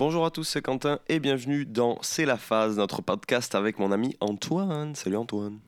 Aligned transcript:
Bonjour 0.00 0.24
à 0.24 0.30
tous, 0.30 0.44
c'est 0.44 0.62
Quentin 0.62 0.98
et 1.10 1.20
bienvenue 1.20 1.66
dans 1.66 1.98
C'est 2.00 2.24
la 2.24 2.38
phase, 2.38 2.78
notre 2.78 3.02
podcast 3.02 3.54
avec 3.54 3.78
mon 3.78 3.92
ami 3.92 4.16
Antoine. 4.20 4.94
Salut 4.94 5.18
Antoine. 5.18 5.58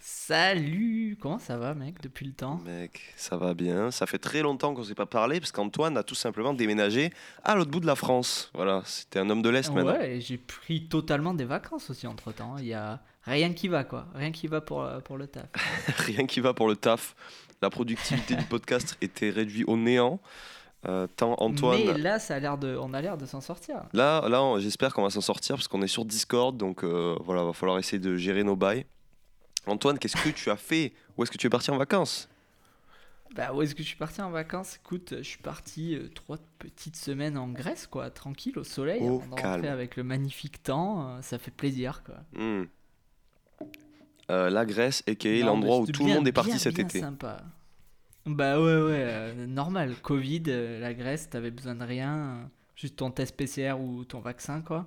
Salut 0.00 1.18
Comment 1.20 1.38
ça 1.38 1.58
va 1.58 1.74
mec 1.74 2.00
depuis 2.00 2.24
le 2.24 2.32
temps? 2.32 2.62
Mec, 2.64 3.12
ça 3.14 3.36
va 3.36 3.52
bien. 3.52 3.90
Ça 3.90 4.06
fait 4.06 4.16
très 4.16 4.40
longtemps 4.40 4.72
qu'on 4.72 4.80
ne 4.80 4.86
s'est 4.86 4.94
pas 4.94 5.04
parlé 5.04 5.38
parce 5.38 5.52
qu'Antoine 5.52 5.98
a 5.98 6.02
tout 6.02 6.14
simplement 6.14 6.54
déménagé 6.54 7.12
à 7.44 7.54
l'autre 7.54 7.70
bout 7.70 7.80
de 7.80 7.86
la 7.86 7.94
France. 7.94 8.50
Voilà, 8.54 8.80
c'était 8.86 9.18
un 9.18 9.28
homme 9.28 9.42
de 9.42 9.50
l'Est 9.50 9.70
maintenant. 9.70 9.92
Ouais, 9.92 10.18
j'ai 10.18 10.38
pris 10.38 10.88
totalement 10.88 11.34
des 11.34 11.44
vacances 11.44 11.90
aussi 11.90 12.06
entre 12.06 12.32
temps. 12.32 12.56
Il 12.56 12.68
y 12.68 12.72
a 12.72 13.02
rien 13.24 13.52
qui 13.52 13.68
va 13.68 13.84
quoi, 13.84 14.06
rien 14.14 14.32
qui 14.32 14.46
va 14.46 14.62
pour, 14.62 14.88
pour 15.04 15.18
le 15.18 15.26
taf. 15.26 15.50
rien 16.06 16.24
qui 16.24 16.40
va 16.40 16.54
pour 16.54 16.68
le 16.68 16.76
taf. 16.76 17.14
La 17.60 17.68
productivité 17.68 18.34
du 18.34 18.44
podcast 18.48 18.96
était 19.02 19.28
réduite 19.28 19.68
au 19.68 19.76
néant. 19.76 20.20
Euh, 20.86 21.08
tant 21.16 21.34
Antoine. 21.40 21.80
Mais 21.86 21.98
là, 21.98 22.18
ça 22.20 22.36
a 22.36 22.38
l'air 22.38 22.56
de, 22.56 22.76
on 22.76 22.94
a 22.94 23.00
l'air 23.02 23.16
de 23.18 23.26
s'en 23.26 23.40
sortir. 23.40 23.82
Là, 23.92 24.28
là, 24.28 24.42
on- 24.44 24.60
j'espère 24.60 24.94
qu'on 24.94 25.02
va 25.02 25.10
s'en 25.10 25.20
sortir 25.20 25.56
parce 25.56 25.66
qu'on 25.66 25.82
est 25.82 25.88
sur 25.88 26.04
Discord, 26.04 26.56
donc 26.56 26.84
euh, 26.84 27.16
voilà, 27.24 27.42
va 27.42 27.52
falloir 27.52 27.78
essayer 27.80 27.98
de 27.98 28.16
gérer 28.16 28.44
nos 28.44 28.54
bails. 28.54 28.86
Antoine, 29.66 29.98
qu'est-ce 29.98 30.16
que 30.22 30.28
tu 30.30 30.50
as 30.50 30.56
fait? 30.56 30.92
Où 31.16 31.22
est-ce 31.24 31.32
que 31.32 31.36
tu 31.36 31.48
es 31.48 31.50
parti 31.50 31.70
en 31.72 31.76
vacances? 31.78 32.28
Bah 33.34 33.52
où 33.52 33.60
est-ce 33.60 33.74
que 33.74 33.82
je 33.82 33.88
suis 33.88 33.96
parti 33.96 34.22
en 34.22 34.30
vacances? 34.30 34.76
Écoute, 34.76 35.14
je 35.18 35.22
suis 35.22 35.42
parti 35.42 35.94
euh, 35.96 36.08
trois 36.14 36.38
petites 36.58 36.96
semaines 36.96 37.36
en 37.36 37.48
Grèce 37.48 37.86
quoi, 37.86 38.08
tranquille 38.08 38.58
au 38.58 38.64
soleil, 38.64 39.00
de 39.02 39.34
calme. 39.34 39.64
avec 39.66 39.96
le 39.96 40.02
magnifique 40.04 40.62
temps. 40.62 41.08
euh, 41.16 41.22
ça 41.22 41.38
fait 41.38 41.50
plaisir 41.50 42.02
quoi. 42.04 42.14
Hmm. 42.40 42.64
Euh, 44.30 44.48
La 44.48 44.64
Grèce. 44.64 45.02
Non, 45.06 45.46
l'endroit 45.46 45.78
où 45.80 45.86
tout 45.86 46.04
le 46.04 46.14
monde 46.14 46.28
est 46.28 46.32
parti 46.32 46.50
bien, 46.52 46.58
cet 46.58 46.74
bien 46.76 46.84
été. 46.86 47.00
sympa. 47.00 47.38
Bah 48.28 48.58
ouais, 48.60 48.64
ouais, 48.64 49.02
euh, 49.06 49.46
normal. 49.46 49.94
Covid, 50.02 50.42
euh, 50.48 50.80
la 50.80 50.94
Grèce, 50.94 51.30
t'avais 51.30 51.50
besoin 51.50 51.74
de 51.74 51.84
rien, 51.84 52.50
juste 52.76 52.96
ton 52.96 53.10
test 53.10 53.36
PCR 53.36 53.74
ou 53.80 54.04
ton 54.04 54.20
vaccin, 54.20 54.60
quoi. 54.60 54.86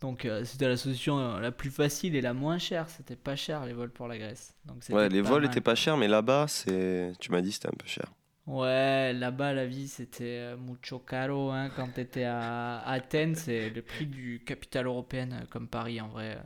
Donc 0.00 0.24
euh, 0.24 0.44
c'était 0.44 0.68
la 0.68 0.76
solution 0.76 1.18
euh, 1.18 1.40
la 1.40 1.50
plus 1.52 1.70
facile 1.70 2.14
et 2.16 2.20
la 2.20 2.34
moins 2.34 2.58
chère. 2.58 2.88
C'était 2.88 3.16
pas 3.16 3.36
cher 3.36 3.66
les 3.66 3.72
vols 3.72 3.90
pour 3.90 4.08
la 4.08 4.18
Grèce. 4.18 4.54
Donc 4.64 4.82
Ouais, 4.90 5.08
les 5.08 5.20
vols 5.22 5.42
mal. 5.42 5.50
étaient 5.50 5.60
pas 5.60 5.74
chers, 5.74 5.96
mais 5.96 6.08
là-bas, 6.08 6.46
c'est. 6.48 7.12
Tu 7.20 7.32
m'as 7.32 7.40
dit 7.40 7.52
c'était 7.52 7.68
un 7.68 7.76
peu 7.78 7.86
cher. 7.86 8.06
Ouais, 8.46 9.12
là-bas 9.12 9.52
la 9.52 9.66
vie 9.66 9.88
c'était 9.88 10.24
euh, 10.54 10.56
mucho 10.56 10.98
caro. 11.00 11.50
Hein. 11.50 11.70
Quand 11.76 11.88
t'étais 11.92 12.24
à 12.24 12.78
Athènes, 12.88 13.34
c'est 13.34 13.68
le 13.70 13.82
prix 13.82 14.06
du 14.06 14.42
capitale 14.46 14.86
européenne 14.86 15.40
euh, 15.42 15.46
comme 15.50 15.68
Paris 15.68 16.00
en 16.00 16.08
vrai. 16.08 16.38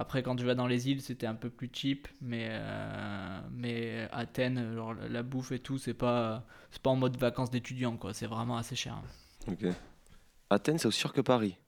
Après, 0.00 0.22
quand 0.22 0.36
tu 0.36 0.44
vas 0.44 0.54
dans 0.54 0.68
les 0.68 0.88
îles, 0.88 1.02
c'était 1.02 1.26
un 1.26 1.34
peu 1.34 1.50
plus 1.50 1.68
cheap, 1.72 2.06
mais, 2.20 2.46
euh, 2.50 3.40
mais 3.50 4.08
Athènes, 4.12 4.72
genre, 4.76 4.94
la 4.94 5.24
bouffe 5.24 5.50
et 5.50 5.58
tout, 5.58 5.76
c'est 5.76 5.92
pas, 5.92 6.46
c'est 6.70 6.80
pas 6.80 6.90
en 6.90 6.96
mode 6.96 7.16
vacances 7.16 7.50
d'étudiants, 7.50 7.96
quoi. 7.96 8.14
C'est 8.14 8.28
vraiment 8.28 8.56
assez 8.56 8.76
cher. 8.76 8.96
Ok. 9.48 9.66
Athènes, 10.50 10.78
c'est 10.78 10.86
aussi 10.86 11.00
sûr 11.00 11.12
que 11.12 11.20
Paris. 11.20 11.58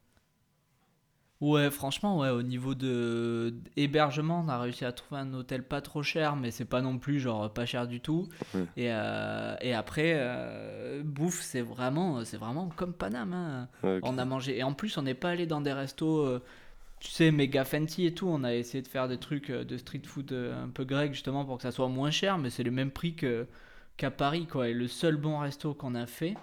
Ouais, 1.41 1.71
franchement, 1.71 2.19
ouais, 2.19 2.29
au 2.29 2.43
niveau 2.43 2.75
de 2.75 3.55
hébergement, 3.77 4.45
on 4.47 4.49
a 4.49 4.61
réussi 4.61 4.85
à 4.85 4.93
trouver 4.93 5.23
un 5.23 5.33
hôtel 5.33 5.63
pas 5.65 5.81
trop 5.81 6.03
cher, 6.03 6.37
mais 6.37 6.51
c'est 6.51 6.67
pas 6.67 6.83
non 6.83 6.99
plus 6.99 7.19
genre 7.19 7.51
pas 7.51 7.65
cher 7.65 7.89
du 7.89 8.01
tout. 8.01 8.29
Ouais. 8.55 8.67
Et, 8.77 8.93
euh, 8.93 9.57
et 9.63 9.73
après, 9.75 10.13
euh, 10.17 11.03
bouffe, 11.03 11.41
c'est 11.41 11.63
vraiment, 11.63 12.25
c'est 12.27 12.37
vraiment 12.37 12.69
comme 12.77 12.93
Paname. 12.93 13.33
hein. 13.33 13.69
Ouais. 13.83 14.01
On 14.03 14.19
a 14.19 14.25
mangé. 14.27 14.59
Et 14.59 14.63
en 14.63 14.75
plus, 14.75 14.99
on 14.99 15.03
n'est 15.03 15.15
pas 15.15 15.31
allé 15.31 15.47
dans 15.47 15.63
des 15.63 15.73
restos, 15.73 16.21
euh, 16.27 16.43
tu 17.01 17.11
sais, 17.11 17.31
méga 17.33 17.65
fancy 17.65 18.07
et 18.07 18.15
tout. 18.15 18.29
On 18.29 18.45
a 18.45 18.55
essayé 18.55 18.83
de 18.83 18.89
faire 18.89 19.09
des 19.09 19.19
trucs 19.19 19.51
euh, 19.51 19.65
de 19.65 19.77
street 19.77 20.03
food 20.07 20.33
euh, 20.33 20.65
un 20.65 20.69
peu 20.69 20.85
grec, 20.85 21.13
justement, 21.15 21.45
pour 21.45 21.57
que 21.57 21.63
ça 21.63 21.73
soit 21.73 21.89
moins 21.89 22.11
cher, 22.11 22.39
mais 22.39 22.51
c'est 22.51 22.63
le 22.63 22.71
même 22.71 22.91
prix 22.91 23.15
que, 23.17 23.47
qu'à 23.97 24.11
Paris, 24.11 24.47
quoi. 24.47 24.69
Et 24.69 24.75
le 24.75 24.87
seul 24.89 25.17
bon 25.17 25.39
resto 25.39 25.75
qu'on 25.75 25.95
a 25.95 26.07
fait, 26.07 26.37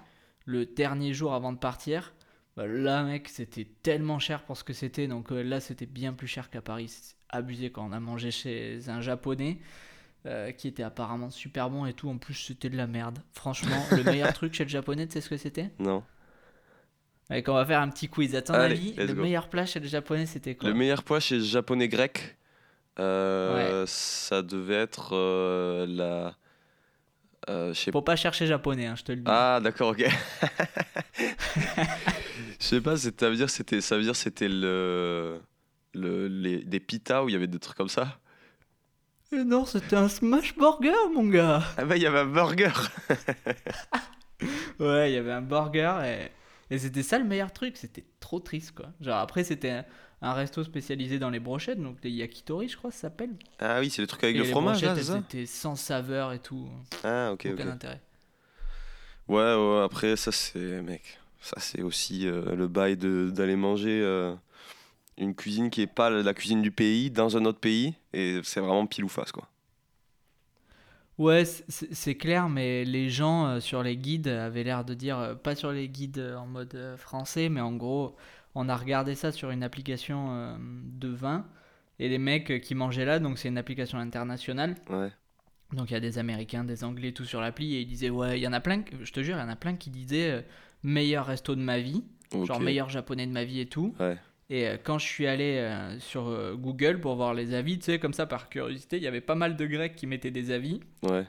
le 0.46 0.66
dernier 0.66 1.14
jour 1.14 1.34
avant 1.34 1.54
de 1.54 1.58
partir, 1.60 2.14
bah, 2.56 2.66
là, 2.68 3.04
mec, 3.04 3.30
c'était 3.30 3.68
tellement 3.84 4.20
cher 4.20 4.44
pour 4.44 4.58
ce 4.58 4.64
que 4.64 4.74
c'était. 4.74 5.08
Donc 5.08 5.32
euh, 5.32 5.44
là, 5.44 5.60
c'était 5.60 5.86
bien 5.86 6.14
plus 6.14 6.28
cher 6.28 6.50
qu'à 6.50 6.62
Paris. 6.62 6.88
C'est 6.90 7.16
abusé 7.30 7.72
quand 7.72 7.88
on 7.88 7.92
a 7.92 8.00
mangé 8.00 8.32
chez 8.32 8.90
un 8.90 9.02
japonais. 9.02 9.60
euh, 10.26 10.52
qui 10.52 10.68
était 10.68 10.84
apparemment 10.84 11.30
super 11.30 11.70
bon 11.70 11.86
et 11.86 11.94
tout, 11.94 12.10
en 12.10 12.18
plus 12.18 12.34
c'était 12.34 12.70
de 12.70 12.78
la 12.78 12.88
merde. 12.88 13.20
Franchement, 13.34 13.86
le 13.92 14.04
meilleur 14.04 14.34
truc 14.36 14.54
chez 14.54 14.64
le 14.66 14.70
japonais, 14.70 15.08
tu 15.08 15.14
sais 15.14 15.22
ce 15.22 15.30
que 15.30 15.38
c'était? 15.38 15.72
Non. 15.80 16.04
Allez, 17.30 17.44
on 17.48 17.54
va 17.54 17.66
faire 17.66 17.82
un 17.82 17.90
petit 17.90 18.08
quiz. 18.08 18.36
À 18.36 18.42
ton 18.42 18.54
Allez, 18.54 18.76
avis, 18.76 18.94
le 18.96 19.14
go. 19.14 19.22
meilleur 19.22 19.50
plat 19.50 19.66
chez 19.66 19.80
le 19.80 19.88
japonais, 19.88 20.26
c'était 20.26 20.56
quoi 20.56 20.70
Le 20.70 20.76
meilleur 20.76 21.04
poids 21.04 21.20
chez 21.20 21.36
le 21.36 21.44
japonais 21.44 21.88
grec, 21.90 22.38
euh, 23.00 23.86
ça 23.88 24.42
devait 24.42 24.76
être 24.76 25.10
euh, 25.14 25.86
la. 25.88 26.36
euh, 27.50 27.74
Faut 27.92 28.02
pas 28.02 28.16
chercher 28.16 28.48
japonais, 28.48 28.86
hein, 28.88 28.96
je 28.96 29.04
te 29.04 29.12
le 29.12 29.18
dis. 29.20 29.24
Ah, 29.28 29.60
d'accord, 29.62 29.90
ok. 29.90 30.06
Je 32.60 32.66
sais 32.66 32.82
pas, 32.82 32.98
ça 32.98 33.10
veut 33.30 33.36
dire 33.36 33.50
c'était 33.50 33.82
ça 33.82 33.98
veut 33.98 34.04
dire 34.04 34.16
c'était 34.16 34.48
le, 34.50 35.40
le 35.94 36.28
les, 36.28 36.64
des 36.64 36.80
pitas 36.80 37.24
où 37.24 37.30
il 37.30 37.34
y 37.34 37.36
avait 37.36 37.48
des 37.48 37.60
trucs 37.60 37.78
comme 37.78 37.88
ça. 37.90 38.20
Et 39.32 39.44
non, 39.44 39.66
c'était 39.66 39.96
un 39.96 40.08
smash 40.10 40.56
burger, 40.56 40.94
mon 41.14 41.26
gars. 41.28 41.62
Ah 41.78 41.86
bah 41.86 41.98
il 41.98 42.02
y 42.02 42.08
avait 42.08 42.20
un 42.20 42.26
burger. 42.26 42.72
Ouais, 44.80 45.12
il 45.12 45.16
y 45.16 45.18
avait 45.18 45.32
un 45.32 45.42
burger 45.42 45.94
et, 46.06 46.32
et 46.70 46.78
c'était 46.78 47.04
ça 47.04 47.18
le 47.20 47.26
meilleur 47.26 47.52
truc. 47.52 47.78
C'était 47.78 48.06
trop 48.20 48.40
triste, 48.40 48.72
quoi. 48.72 48.88
Genre, 49.02 49.18
après, 49.18 49.44
c'était 49.44 49.70
un, 49.70 49.86
un 50.22 50.34
resto 50.34 50.64
spécialisé 50.64 51.20
dans 51.20 51.30
les 51.30 51.40
brochettes, 51.40 51.82
donc 51.82 51.98
les 52.04 52.12
yakitori, 52.12 52.68
je 52.68 52.78
crois, 52.78 52.92
ça 52.92 53.02
s'appelle. 53.02 53.32
Ah 53.60 53.80
oui, 53.80 53.90
c'est 53.90 54.02
le 54.02 54.08
truc 54.08 54.24
avec 54.24 54.36
Et 54.36 54.40
le 54.40 54.46
les 54.46 54.52
fromage 54.52 54.84
là, 54.84 54.96
étaient 55.20 55.46
sans 55.46 55.76
saveur 55.76 56.34
et 56.34 56.40
tout. 56.40 56.68
Ah 57.04 57.32
ok 57.34 57.46
ok. 57.46 57.54
Aucun 57.54 57.70
intérêt. 57.70 58.02
Ouais 59.28 59.56
ouais 59.56 59.82
après 59.84 60.16
ça 60.16 60.32
c'est 60.32 60.82
mec, 60.82 61.20
ça 61.42 61.58
c'est 61.60 61.82
aussi 61.82 62.26
euh, 62.26 62.56
le 62.56 62.70
bail 62.70 62.96
d'aller 62.96 63.58
manger 63.58 64.02
euh, 64.02 64.34
une 65.18 65.36
cuisine 65.36 65.70
qui 65.70 65.82
est 65.82 65.88
pas 65.88 66.10
la 66.10 66.34
cuisine 66.34 66.62
du 66.62 66.72
pays 66.72 67.12
dans 67.12 67.36
un 67.36 67.44
autre 67.44 67.60
pays 67.60 67.94
et 68.14 68.40
c'est 68.44 68.62
vraiment 68.62 68.88
pile 68.88 69.04
ou 69.04 69.10
face 69.10 69.34
quoi. 69.34 69.50
Ouais, 71.18 71.46
c'est 71.46 72.16
clair, 72.16 72.48
mais 72.48 72.86
les 72.86 73.10
gens 73.10 73.48
euh, 73.48 73.60
sur 73.60 73.82
les 73.82 73.98
guides 73.98 74.28
avaient 74.28 74.64
l'air 74.64 74.86
de 74.86 74.94
dire, 74.94 75.18
euh, 75.18 75.34
pas 75.34 75.56
sur 75.56 75.72
les 75.72 75.90
guides 75.90 76.20
euh, 76.20 76.36
en 76.36 76.46
mode 76.46 76.78
français, 76.98 77.50
mais 77.50 77.60
en 77.62 77.74
gros, 77.74 78.16
on 78.54 78.70
a 78.70 78.76
regardé 78.76 79.16
ça 79.16 79.32
sur 79.32 79.50
une 79.50 79.64
application 79.64 80.58
de 80.60 81.08
vin, 81.08 81.46
et 82.00 82.08
les 82.08 82.20
mecs 82.20 82.62
qui 82.62 82.76
mangeaient 82.76 83.06
là, 83.06 83.18
donc 83.20 83.40
c'est 83.40 83.48
une 83.48 83.58
application 83.58 83.98
internationale, 83.98 84.76
Ouais. 84.90 85.12
donc 85.74 85.90
il 85.90 85.94
y 85.94 85.98
a 85.98 86.00
des 86.00 86.20
Américains, 86.20 86.64
des 86.64 86.84
Anglais, 86.84 87.12
tout 87.12 87.26
sur 87.26 87.42
l'appli, 87.42 87.76
et 87.76 87.82
ils 87.82 87.88
disaient, 87.88 88.10
ouais, 88.12 88.40
il 88.40 88.44
y 88.44 88.48
en 88.48 88.54
a 88.54 88.60
plein, 88.60 88.84
je 89.02 89.12
te 89.12 89.22
jure, 89.24 89.38
il 89.38 89.42
y 89.42 89.44
en 89.44 89.50
a 89.50 89.56
plein 89.56 89.76
qui 89.76 89.90
disaient, 89.90 90.46
meilleur 90.84 91.26
resto 91.26 91.56
de 91.56 91.62
ma 91.62 91.80
vie, 91.80 92.04
genre 92.46 92.60
meilleur 92.66 92.90
japonais 92.90 93.26
de 93.26 93.32
ma 93.32 93.44
vie 93.44 93.60
et 93.60 93.66
tout. 93.68 93.96
Ouais. 94.00 94.18
Et 94.50 94.68
euh, 94.68 94.78
quand 94.82 94.98
je 94.98 95.06
suis 95.06 95.28
allé 95.28 95.58
euh, 95.58 96.00
sur 96.00 96.28
euh, 96.28 96.56
Google 96.56 97.00
pour 97.02 97.16
voir 97.16 97.34
les 97.34 97.54
avis, 97.54 97.78
tu 97.80 97.86
sais, 97.86 98.00
comme 98.00 98.14
ça 98.14 98.26
par 98.26 98.50
curiosité, 98.50 98.98
il 98.98 99.04
y 99.04 99.08
avait 99.08 99.22
pas 99.22 99.36
mal 99.36 99.56
de 99.58 99.66
Grecs 99.66 99.96
qui 99.96 100.08
mettaient 100.08 100.32
des 100.32 100.52
avis. 100.52 100.80
Ouais. 101.04 101.26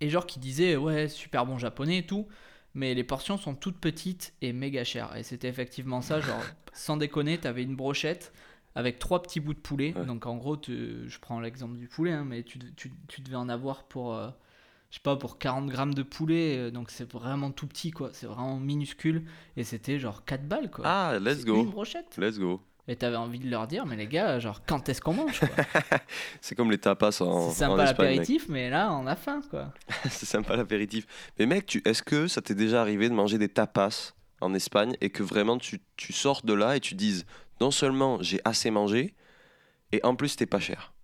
Et 0.00 0.08
genre 0.10 0.26
qui 0.26 0.38
disait 0.38 0.76
ouais 0.76 1.08
super 1.08 1.46
bon 1.46 1.58
japonais 1.58 1.98
et 1.98 2.06
tout, 2.06 2.26
mais 2.74 2.94
les 2.94 3.04
portions 3.04 3.36
sont 3.36 3.54
toutes 3.54 3.78
petites 3.78 4.34
et 4.42 4.52
méga 4.52 4.84
chères. 4.84 5.14
Et 5.16 5.22
c'était 5.22 5.48
effectivement 5.48 6.00
ça, 6.02 6.20
genre 6.20 6.42
sans 6.72 6.96
déconner, 6.96 7.38
t'avais 7.38 7.62
une 7.62 7.76
brochette 7.76 8.32
avec 8.74 8.98
trois 8.98 9.22
petits 9.22 9.40
bouts 9.40 9.54
de 9.54 9.58
poulet. 9.58 9.94
Ouais. 9.96 10.04
Donc 10.04 10.26
en 10.26 10.36
gros, 10.36 10.56
tu- 10.56 11.08
je 11.08 11.18
prends 11.18 11.40
l'exemple 11.40 11.76
du 11.76 11.88
poulet, 11.88 12.12
hein, 12.12 12.24
mais 12.26 12.42
tu, 12.42 12.58
tu- 12.76 12.92
tu 13.08 13.20
devais 13.22 13.36
en 13.36 13.48
avoir 13.48 13.84
pour, 13.84 14.14
euh, 14.14 14.28
je 14.96 14.98
sais 14.98 15.02
pas, 15.02 15.16
pour 15.16 15.36
40 15.36 15.66
grammes 15.66 15.92
de 15.92 16.02
poulet. 16.02 16.56
euh, 16.56 16.70
Donc 16.70 16.90
c'est 16.90 17.10
vraiment 17.12 17.50
tout 17.50 17.66
petit 17.66 17.90
quoi, 17.90 18.08
c'est 18.14 18.24
vraiment 18.26 18.56
minuscule. 18.56 19.24
Et 19.58 19.62
c'était 19.62 19.98
genre 19.98 20.24
4 20.24 20.48
balles 20.48 20.70
quoi. 20.70 20.86
Ah 20.88 21.18
let's 21.20 21.44
go. 21.44 21.56
Une 21.56 21.70
brochette. 21.70 22.16
Let's 22.16 22.38
go. 22.38 22.62
Et 22.88 22.96
t'avais 22.96 23.16
envie 23.16 23.38
de 23.40 23.50
leur 23.50 23.66
dire, 23.66 23.84
mais 23.84 23.96
les 23.96 24.06
gars, 24.06 24.38
genre 24.38 24.62
quand 24.66 24.88
est-ce 24.88 25.02
qu'on 25.02 25.12
mange 25.12 25.40
C'est 26.40 26.54
comme 26.54 26.70
les 26.70 26.78
tapas 26.78 27.20
en, 27.20 27.50
C'est 27.50 27.58
sympa 27.58 27.84
l'apéritif, 27.84 28.48
mais 28.48 28.70
là 28.70 28.90
on 28.94 29.06
a 29.06 29.16
faim 29.16 29.42
quoi. 29.50 29.74
c'est 30.04 30.24
sympa 30.24 30.56
l'apéritif. 30.56 31.06
Mais 31.38 31.44
mec, 31.44 31.66
tu, 31.66 31.82
est-ce 31.84 32.02
que 32.02 32.26
ça 32.26 32.40
t'est 32.40 32.54
déjà 32.54 32.80
arrivé 32.80 33.10
de 33.10 33.14
manger 33.14 33.36
des 33.36 33.50
tapas 33.50 34.14
en 34.40 34.54
Espagne 34.54 34.96
et 35.02 35.10
que 35.10 35.22
vraiment 35.22 35.58
tu, 35.58 35.82
tu 35.98 36.14
sors 36.14 36.40
de 36.42 36.54
là 36.54 36.74
et 36.74 36.80
tu 36.80 36.94
dises 36.94 37.26
non 37.60 37.70
seulement 37.70 38.22
j'ai 38.22 38.40
assez 38.46 38.70
mangé 38.70 39.14
et 39.92 40.00
en 40.04 40.16
plus 40.16 40.28
c'était 40.30 40.46
pas 40.46 40.60
cher? 40.60 40.94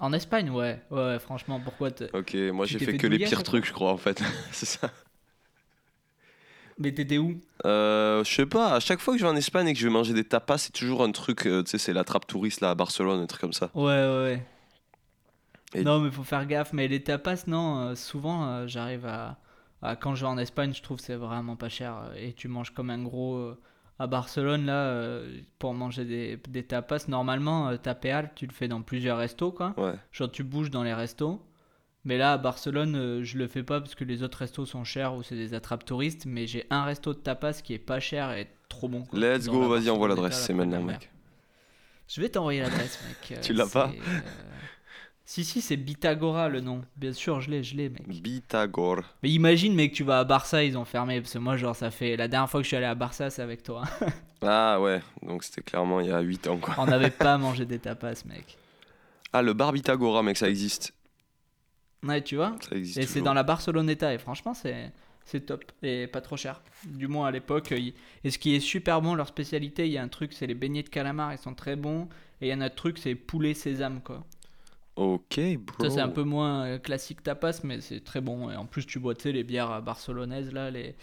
En 0.00 0.12
Espagne, 0.12 0.50
ouais, 0.50 0.80
ouais, 0.90 1.18
franchement, 1.18 1.60
pourquoi 1.62 1.90
te... 1.90 2.04
Ok, 2.16 2.34
moi 2.54 2.66
j'ai 2.66 2.78
fait 2.78 2.86
fait 2.86 2.96
que 2.98 3.06
les 3.06 3.18
pires 3.18 3.42
trucs, 3.42 3.66
je 3.66 3.72
crois 3.72 3.92
en 3.92 3.98
fait. 3.98 4.22
c'est 4.52 4.66
ça. 4.66 4.90
Mais 6.78 6.92
t'étais 6.92 7.18
où? 7.18 7.38
Euh, 7.66 8.24
je 8.24 8.34
sais 8.34 8.46
pas, 8.46 8.74
à 8.74 8.80
chaque 8.80 9.00
fois 9.00 9.14
que 9.14 9.20
je 9.20 9.24
vais 9.26 9.30
en 9.30 9.36
Espagne 9.36 9.68
et 9.68 9.74
que 9.74 9.78
je 9.78 9.86
vais 9.86 9.92
manger 9.92 10.14
des 10.14 10.24
tapas, 10.24 10.56
c'est 10.58 10.72
toujours 10.72 11.02
un 11.02 11.12
truc, 11.12 11.46
euh, 11.46 11.62
tu 11.62 11.70
sais, 11.72 11.78
c'est 11.78 11.92
la 11.92 12.04
trappe 12.04 12.26
touriste 12.26 12.62
là 12.62 12.70
à 12.70 12.74
Barcelone, 12.74 13.20
un 13.20 13.26
truc 13.26 13.42
comme 13.42 13.52
ça. 13.52 13.70
Ouais, 13.74 13.82
ouais, 13.82 14.06
ouais. 14.22 14.46
Et- 15.74 15.84
Non, 15.84 16.00
mais 16.00 16.10
faut 16.10 16.24
faire 16.24 16.46
gaffe. 16.46 16.72
Mais 16.72 16.88
les 16.88 17.02
tapas, 17.02 17.44
non, 17.46 17.78
euh, 17.90 17.94
souvent, 17.94 18.66
j'arrive 18.66 19.04
à, 19.06 19.38
à- 19.82 19.96
Quand 19.96 20.14
je 20.14 20.22
vais 20.22 20.30
en 20.30 20.38
Espagne, 20.38 20.72
je 20.74 20.82
trouve 20.82 20.96
que 20.98 21.04
c'est 21.04 21.16
vraiment 21.16 21.56
pas 21.56 21.68
cher. 21.68 22.10
Et 22.16 22.32
tu 22.32 22.48
manges 22.48 22.70
comme 22.72 22.90
un 22.90 23.02
gros. 23.02 23.54
À 24.00 24.06
Barcelone, 24.06 24.64
là, 24.64 24.86
euh, 24.86 25.40
pour 25.58 25.74
manger 25.74 26.06
des, 26.06 26.38
des 26.48 26.62
tapas, 26.62 27.04
normalement, 27.08 27.68
euh, 27.68 27.76
ta 27.76 27.94
PA, 27.94 28.22
tu 28.34 28.46
le 28.46 28.52
fais 28.52 28.66
dans 28.66 28.80
plusieurs 28.80 29.18
restos, 29.18 29.52
quoi. 29.52 29.74
Ouais. 29.76 29.92
Genre, 30.10 30.32
tu 30.32 30.42
bouges 30.42 30.70
dans 30.70 30.82
les 30.82 30.94
restos. 30.94 31.38
Mais 32.06 32.16
là, 32.16 32.32
à 32.32 32.38
Barcelone, 32.38 32.96
euh, 32.96 33.22
je 33.22 33.36
le 33.36 33.46
fais 33.46 33.62
pas 33.62 33.78
parce 33.78 33.94
que 33.94 34.04
les 34.04 34.22
autres 34.22 34.38
restos 34.38 34.64
sont 34.64 34.84
chers 34.84 35.14
ou 35.14 35.22
c'est 35.22 35.34
des 35.34 35.52
attrapes 35.52 35.84
touristes. 35.84 36.24
Mais 36.24 36.46
j'ai 36.46 36.64
un 36.70 36.84
resto 36.84 37.12
de 37.12 37.18
tapas 37.18 37.60
qui 37.62 37.74
est 37.74 37.78
pas 37.78 38.00
cher 38.00 38.32
et 38.32 38.48
trop 38.70 38.88
bon. 38.88 39.02
quoi. 39.02 39.18
Let's 39.18 39.44
Dans 39.44 39.52
go, 39.52 39.68
vas-y, 39.68 39.90
envoie 39.90 40.08
l'adresse, 40.08 40.40
la 40.40 40.46
c'est 40.46 40.54
maintenant, 40.54 40.82
mec. 40.82 41.10
Je 42.08 42.22
vais 42.22 42.30
t'envoyer 42.30 42.62
l'adresse, 42.62 42.98
mec. 43.06 43.38
Tu 43.42 43.52
l'as 43.52 43.66
pas 43.68 43.92
Si, 45.30 45.44
si, 45.44 45.60
c'est 45.60 45.76
Bitagora 45.76 46.48
le 46.48 46.60
nom. 46.60 46.82
Bien 46.96 47.12
sûr, 47.12 47.40
je 47.40 47.52
l'ai, 47.52 47.62
je 47.62 47.76
l'ai, 47.76 47.88
mec. 47.88 48.04
Bitagor. 48.08 49.02
Mais 49.22 49.30
imagine, 49.30 49.76
mec, 49.76 49.92
tu 49.92 50.02
vas 50.02 50.18
à 50.18 50.24
Barça, 50.24 50.64
ils 50.64 50.76
ont 50.76 50.84
fermé. 50.84 51.20
Parce 51.20 51.34
que 51.34 51.38
moi, 51.38 51.56
genre, 51.56 51.76
ça 51.76 51.92
fait. 51.92 52.16
La 52.16 52.26
dernière 52.26 52.50
fois 52.50 52.58
que 52.58 52.64
je 52.64 52.68
suis 52.70 52.76
allé 52.76 52.86
à 52.86 52.96
Barça, 52.96 53.30
c'est 53.30 53.40
avec 53.40 53.62
toi. 53.62 53.84
Ah 54.42 54.80
ouais, 54.80 55.02
donc 55.22 55.44
c'était 55.44 55.60
clairement 55.60 56.00
il 56.00 56.06
y 56.06 56.10
a 56.10 56.20
8 56.20 56.46
ans 56.46 56.56
quoi. 56.56 56.74
On 56.78 56.86
n'avait 56.86 57.10
pas 57.10 57.36
mangé 57.36 57.66
des 57.66 57.78
tapas, 57.78 58.24
mec. 58.24 58.56
Ah, 59.34 59.42
le 59.42 59.52
bar 59.52 59.70
Bitagora, 59.70 60.22
mec, 60.22 60.38
ça 60.38 60.48
existe. 60.48 60.94
Ouais, 62.02 62.22
tu 62.22 62.36
vois 62.36 62.56
Ça 62.68 62.74
existe. 62.74 62.98
Et 62.98 63.06
c'est 63.06 63.20
dans 63.20 63.34
la 63.34 63.42
Barceloneta. 63.42 64.12
Et 64.14 64.18
franchement, 64.18 64.54
c'est. 64.54 64.92
C'est 65.26 65.46
top 65.46 65.62
et 65.82 66.08
pas 66.08 66.22
trop 66.22 66.36
cher. 66.36 66.60
Du 66.86 67.06
moins 67.06 67.28
à 67.28 67.30
l'époque. 67.30 67.70
Et 67.70 68.30
ce 68.30 68.38
qui 68.38 68.56
est 68.56 68.60
super 68.60 69.00
bon, 69.00 69.14
leur 69.14 69.28
spécialité, 69.28 69.86
il 69.86 69.92
y 69.92 69.98
a 69.98 70.02
un 70.02 70.08
truc, 70.08 70.32
c'est 70.32 70.48
les 70.48 70.54
beignets 70.54 70.82
de 70.82 70.88
calamar, 70.88 71.32
ils 71.32 71.38
sont 71.38 71.54
très 71.54 71.76
bons. 71.76 72.08
Et 72.40 72.46
il 72.46 72.48
y 72.48 72.52
a 72.52 72.56
un 72.56 72.62
autre 72.62 72.74
truc, 72.74 72.98
c'est 72.98 73.14
poulet 73.14 73.54
sésame, 73.54 74.00
quoi. 74.00 74.24
Ok, 75.00 75.40
bro. 75.58 75.84
Ça, 75.84 75.90
c'est 75.90 76.00
un 76.00 76.08
peu 76.08 76.24
moins 76.24 76.66
euh, 76.66 76.78
classique 76.78 77.22
tapas, 77.22 77.60
mais 77.64 77.80
c'est 77.80 78.00
très 78.04 78.20
bon. 78.20 78.50
Et 78.50 78.56
en 78.56 78.66
plus, 78.66 78.84
tu 78.86 78.98
bois, 78.98 79.14
tu 79.14 79.22
sais, 79.22 79.32
les 79.32 79.44
bières 79.44 79.80
barcelonaises, 79.82 80.52
là, 80.52 80.70
les, 80.70 80.94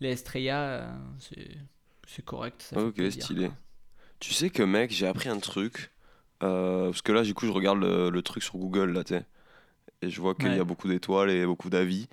les 0.00 0.08
Estrella, 0.10 0.60
euh, 0.62 0.92
c'est 1.18 1.48
c'est 2.06 2.24
correct. 2.24 2.62
Ça 2.62 2.80
Ok, 2.80 3.00
stylé. 3.10 3.46
quoi. 3.46 3.54
Tu 4.20 4.34
sais 4.34 4.50
que, 4.50 4.62
mec, 4.62 4.90
j'ai 4.90 5.06
appris 5.06 5.28
un 5.28 5.38
truc. 5.38 5.90
euh, 6.42 6.86
parce 6.86 7.02
que 7.02 7.12
là, 7.12 7.22
du 7.22 7.32
coup, 7.34 7.46
je 7.46 7.52
regarde 7.52 7.78
le, 7.80 8.10
le 8.10 8.22
truc 8.22 8.42
sur 8.42 8.56
Google, 8.58 8.90
là, 8.92 9.04
tu. 9.04 9.14
Et 9.14 10.10
je 10.10 10.20
vois 10.20 10.34
qu'il 10.34 10.54
y 10.54 10.58
a 10.58 10.64
beaucoup 10.64 10.88
d'étoiles 10.88 11.30
et 11.30 11.46
beaucoup 11.46 11.70
d'avis. 11.70 12.08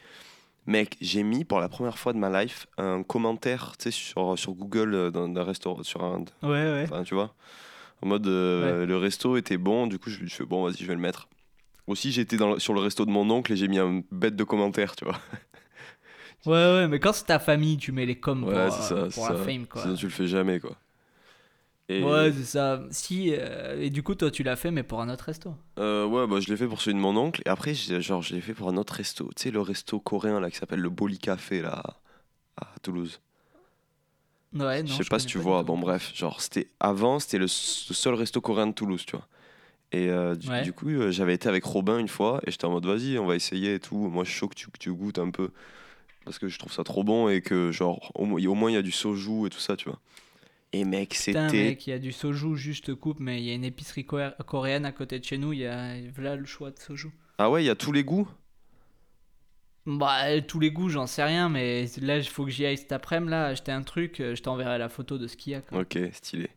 Mec, 0.68 0.96
j'ai 1.02 1.24
mis 1.24 1.44
pour 1.44 1.60
la 1.60 1.70
première 1.70 1.98
fois 1.98 2.14
de 2.14 2.20
ma 2.20 2.44
life 2.44 2.68
un 2.78 3.04
commentaire, 3.04 3.74
tu 3.78 3.86
sais, 3.86 3.92
sur, 3.92 4.38
sur 4.38 4.54
Google 4.54 4.94
euh, 4.94 5.12
dans 5.12 5.26
un 5.36 5.44
restaurant, 5.44 5.84
sur 5.84 6.04
un, 6.04 6.20
Ouais, 6.44 6.50
ouais. 6.50 6.84
Enfin, 6.84 7.04
tu 7.04 7.16
vois 7.16 7.34
En 8.02 8.08
mode, 8.08 8.28
euh, 8.28 8.86
le 8.86 8.98
resto 8.98 9.38
était 9.38 9.58
bon, 9.58 9.88
du 9.88 10.00
coup, 10.00 10.10
je 10.12 10.22
me 10.22 10.28
suis 10.28 10.38
fait, 10.40 10.46
bon, 10.46 10.64
vas-y, 10.64 10.78
je 10.78 10.86
vais 10.88 10.96
le 10.96 11.02
mettre. 11.02 11.28
Aussi, 11.92 12.12
j'étais 12.12 12.38
sur 12.60 12.74
le 12.74 12.80
resto 12.80 13.06
de 13.06 13.12
mon 13.12 13.30
oncle 13.30 13.54
et 13.54 13.56
j'ai 13.58 13.68
mis 13.68 13.80
un 13.80 14.04
bête 14.12 14.36
de 14.36 14.44
commentaires, 14.44 14.96
tu 14.96 15.06
vois. 15.06 15.20
Ouais, 16.46 16.52
ouais, 16.54 16.88
mais 16.88 17.00
quand 17.00 17.14
c'est 17.14 17.26
ta 17.26 17.40
famille, 17.40 17.78
tu 17.78 17.92
mets 17.92 18.06
les 18.06 18.20
coms 18.20 18.46
Ouais, 18.46 18.48
pour, 18.48 18.72
ça, 18.72 18.96
euh, 18.96 19.10
pour 19.10 19.26
la 19.26 19.34
ça. 19.34 19.36
fame, 19.36 19.68
quoi. 19.68 19.82
Sinon, 19.82 19.96
tu 19.96 20.06
le 20.06 20.12
fais 20.12 20.28
jamais, 20.28 20.60
quoi. 20.60 20.78
Et, 21.90 22.02
Ouais, 22.04 22.32
c'est 22.34 22.44
ça. 22.46 22.84
Si, 22.92 23.34
euh, 23.34 23.80
et 23.82 23.90
du 23.90 24.02
coup, 24.04 24.16
toi, 24.16 24.32
tu 24.32 24.44
l'as 24.44 24.56
fait, 24.56 24.72
mais 24.72 24.84
pour 24.84 25.02
un 25.02 25.10
autre 25.10 25.26
resto. 25.26 25.56
euh, 25.80 26.06
ouais, 26.06 26.28
bah, 26.28 26.40
je 26.40 26.50
l'ai 26.50 26.58
fait 26.58 26.68
pour 26.68 26.82
celui 26.82 26.96
de 26.96 27.02
mon 27.02 27.16
oncle. 27.18 27.42
Et 27.46 27.50
après, 27.50 27.74
genre, 27.74 28.22
je 28.22 28.36
l'ai 28.36 28.42
fait 28.42 28.54
pour 28.54 28.70
un 28.70 28.78
autre 28.78 28.94
resto. 28.94 29.30
Tu 29.36 29.44
sais, 29.44 29.52
le 29.52 29.62
resto 29.62 30.00
coréen, 30.00 30.40
là, 30.40 30.50
qui 30.52 30.58
s'appelle 30.58 30.80
le 30.82 30.90
Boli 30.90 31.18
Café, 31.20 31.62
là, 31.62 31.82
à 32.58 32.68
Toulouse. 32.84 33.22
Ouais, 34.54 34.84
non. 34.84 34.90
je 34.92 35.04
sais 35.04 35.06
pas 35.06 35.20
si 35.20 35.26
tu 35.28 35.38
vois. 35.38 35.64
Bon, 35.64 35.78
bref, 35.78 36.12
genre, 36.16 36.42
c'était 36.42 36.70
avant, 36.80 37.20
c'était 37.20 37.38
le 37.38 37.48
seul 37.48 38.14
resto 38.16 38.42
coréen 38.42 38.68
de 38.68 38.74
Toulouse, 38.74 39.06
tu 39.06 39.16
vois. 39.16 39.28
Et 39.92 40.10
euh, 40.10 40.36
du, 40.36 40.50
Ouais. 40.50 40.62
du 40.62 40.74
coup, 40.74 40.90
euh, 40.90 41.12
j'avais 41.12 41.34
été 41.34 41.50
avec 41.50 41.64
Robin 41.66 41.98
une 42.00 42.08
fois 42.08 42.42
et 42.48 42.52
j'étais 42.52 42.66
en 42.66 42.72
mode, 42.72 42.86
vas-y, 42.86 43.18
on 43.20 43.26
va 43.26 43.36
essayer 43.36 43.76
et 43.76 43.80
tout. 43.80 43.98
Moi, 43.98 44.24
je 44.24 44.30
suis 44.30 44.40
chaud 44.40 44.48
que 44.48 44.56
tu, 44.56 44.68
que 44.72 44.78
tu 44.78 44.94
goûtes 44.94 45.20
un 45.20 45.32
peu 45.32 45.52
parce 46.26 46.40
que 46.40 46.48
je 46.50 46.60
trouve 46.60 46.74
ça 46.74 46.84
trop 46.84 47.04
bon 47.04 47.30
et 47.30 47.42
que, 47.42 47.72
genre, 47.72 48.12
au, 48.16 48.26
mo- 48.26 48.40
au 48.40 48.56
moins, 48.56 48.72
il 48.72 48.76
y 48.76 48.78
a 48.78 48.82
du 48.84 48.92
soju 48.92 49.48
et 49.48 49.50
tout 49.50 49.60
ça, 49.60 49.76
tu 49.78 49.90
vois. 49.90 50.00
Et 50.74 50.86
mec, 50.86 51.14
Putain, 51.14 51.48
c'était. 51.48 51.64
mec, 51.64 51.88
il 51.88 51.90
y 51.92 51.94
a 51.94 52.00
du 52.00 52.12
soju, 52.12 52.56
juste 52.58 52.96
coupe, 52.96 53.20
mais 53.20 53.42
il 53.42 53.46
y 53.46 53.52
a 53.52 53.54
une 53.56 53.66
épicerie 53.66 54.04
coré- 54.06 54.34
coréenne 54.46 54.86
à 54.86 54.92
côté 54.92 55.20
de 55.20 55.26
chez 55.26 55.38
nous, 55.38 55.54
il 55.54 55.60
y 55.60 55.66
a 55.68 55.96
voilà 56.14 56.36
le 56.36 56.46
choix 56.46 56.72
de 56.72 56.80
soju. 56.80 57.10
Ah 57.38 57.50
ouais, 57.50 57.64
il 57.64 57.68
y 57.68 57.70
a 57.70 57.76
tous 57.76 57.92
les 57.92 58.04
goûts? 58.04 58.28
Bah, 59.86 60.42
tous 60.42 60.60
les 60.60 60.72
goûts, 60.72 60.90
j'en 60.90 61.08
sais 61.08 61.24
rien, 61.24 61.50
mais 61.50 61.86
là, 62.02 62.18
il 62.18 62.24
faut 62.28 62.46
que 62.46 62.52
j'y 62.52 62.66
aille 62.66 62.78
cet 62.78 62.92
après-midi, 62.92 63.32
là, 63.32 63.46
acheter 63.48 63.72
un 63.72 63.82
truc, 63.84 64.20
euh, 64.20 64.36
je 64.36 64.42
t'enverrai 64.44 64.78
la 64.78 64.90
photo 64.90 65.18
de 65.18 65.28
ce 65.28 65.36
qu'il 65.38 65.54
y 65.54 65.56
a. 65.56 65.62
quoi. 65.62 65.80
Ok, 65.82 65.98
stylé. 66.14 66.50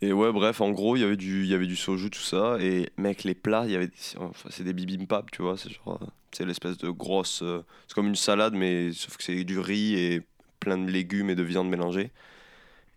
Et 0.00 0.12
ouais, 0.12 0.32
bref, 0.32 0.60
en 0.60 0.70
gros, 0.70 0.96
il 0.96 1.00
y 1.00 1.04
avait 1.04 1.16
du, 1.16 1.42
il 1.42 1.48
y 1.48 1.54
avait 1.54 1.66
du 1.66 1.74
soju, 1.76 2.10
tout 2.10 2.20
ça. 2.20 2.56
Et 2.60 2.88
mec, 2.96 3.24
les 3.24 3.34
plats, 3.34 3.64
il 3.66 3.72
y 3.72 3.76
avait. 3.76 3.90
Enfin, 4.18 4.48
c'est 4.50 4.62
des 4.64 4.72
bibimbap, 4.72 5.30
tu 5.30 5.42
vois. 5.42 5.56
C'est 5.56 5.70
genre. 5.70 5.98
C'est 6.30 6.44
l'espèce 6.44 6.76
de 6.78 6.90
grosse. 6.90 7.40
euh, 7.42 7.62
C'est 7.88 7.94
comme 7.94 8.06
une 8.06 8.14
salade, 8.14 8.54
mais 8.54 8.92
sauf 8.92 9.16
que 9.16 9.24
c'est 9.24 9.44
du 9.44 9.58
riz 9.58 9.94
et 9.94 10.22
plein 10.60 10.76
de 10.78 10.90
légumes 10.90 11.30
et 11.30 11.34
de 11.34 11.42
viande 11.42 11.68
mélangée. 11.68 12.10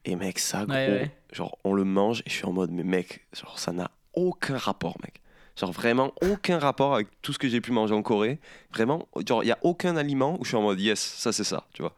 Et 0.05 0.15
mec, 0.15 0.37
ça, 0.37 0.65
gros. 0.65 0.73
Ouais, 0.75 0.87
ouais. 0.89 1.11
Genre, 1.31 1.57
on 1.63 1.73
le 1.73 1.83
mange 1.85 2.21
et 2.25 2.29
je 2.29 2.35
suis 2.35 2.45
en 2.45 2.51
mode, 2.51 2.71
mais 2.71 2.83
mec, 2.83 3.25
genre, 3.33 3.57
ça 3.57 3.71
n'a 3.71 3.89
aucun 4.13 4.57
rapport, 4.57 4.97
mec. 5.03 5.21
Genre, 5.57 5.71
vraiment 5.71 6.11
aucun 6.21 6.59
rapport 6.59 6.93
avec 6.95 7.07
tout 7.21 7.33
ce 7.33 7.39
que 7.39 7.47
j'ai 7.47 7.61
pu 7.61 7.71
manger 7.71 7.93
en 7.93 8.01
Corée. 8.01 8.39
Vraiment, 8.73 9.07
genre, 9.27 9.43
il 9.43 9.47
n'y 9.47 9.51
a 9.51 9.59
aucun 9.61 9.95
aliment 9.95 10.37
où 10.39 10.43
je 10.43 10.49
suis 10.49 10.57
en 10.57 10.61
mode, 10.63 10.79
yes, 10.81 10.99
ça, 10.99 11.31
c'est 11.31 11.43
ça, 11.43 11.65
tu 11.73 11.81
vois. 11.81 11.95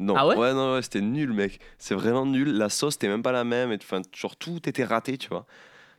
Non, 0.00 0.14
Ah 0.16 0.26
ouais 0.26 0.54
non, 0.54 0.74
ouais, 0.74 0.82
c'était 0.82 1.00
nul, 1.02 1.32
mec. 1.32 1.60
C'est 1.78 1.94
vraiment 1.94 2.24
nul. 2.26 2.50
La 2.52 2.68
sauce, 2.70 2.94
c'était 2.94 3.08
même 3.08 3.22
pas 3.22 3.32
la 3.32 3.44
même. 3.44 3.70
et 3.70 3.76
Enfin, 3.80 4.00
genre, 4.14 4.34
tout 4.36 4.58
était 4.68 4.84
raté, 4.84 5.18
tu 5.18 5.28
vois. 5.28 5.46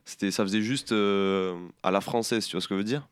C'était, 0.04 0.30
ça 0.32 0.42
faisait 0.42 0.60
juste 0.62 0.90
euh, 0.92 1.56
à 1.84 1.90
la 1.92 2.00
française, 2.00 2.44
tu 2.46 2.52
vois 2.56 2.60
ce 2.60 2.66
que 2.68 2.74
je 2.74 2.78
veux 2.78 2.84
dire? 2.84 3.08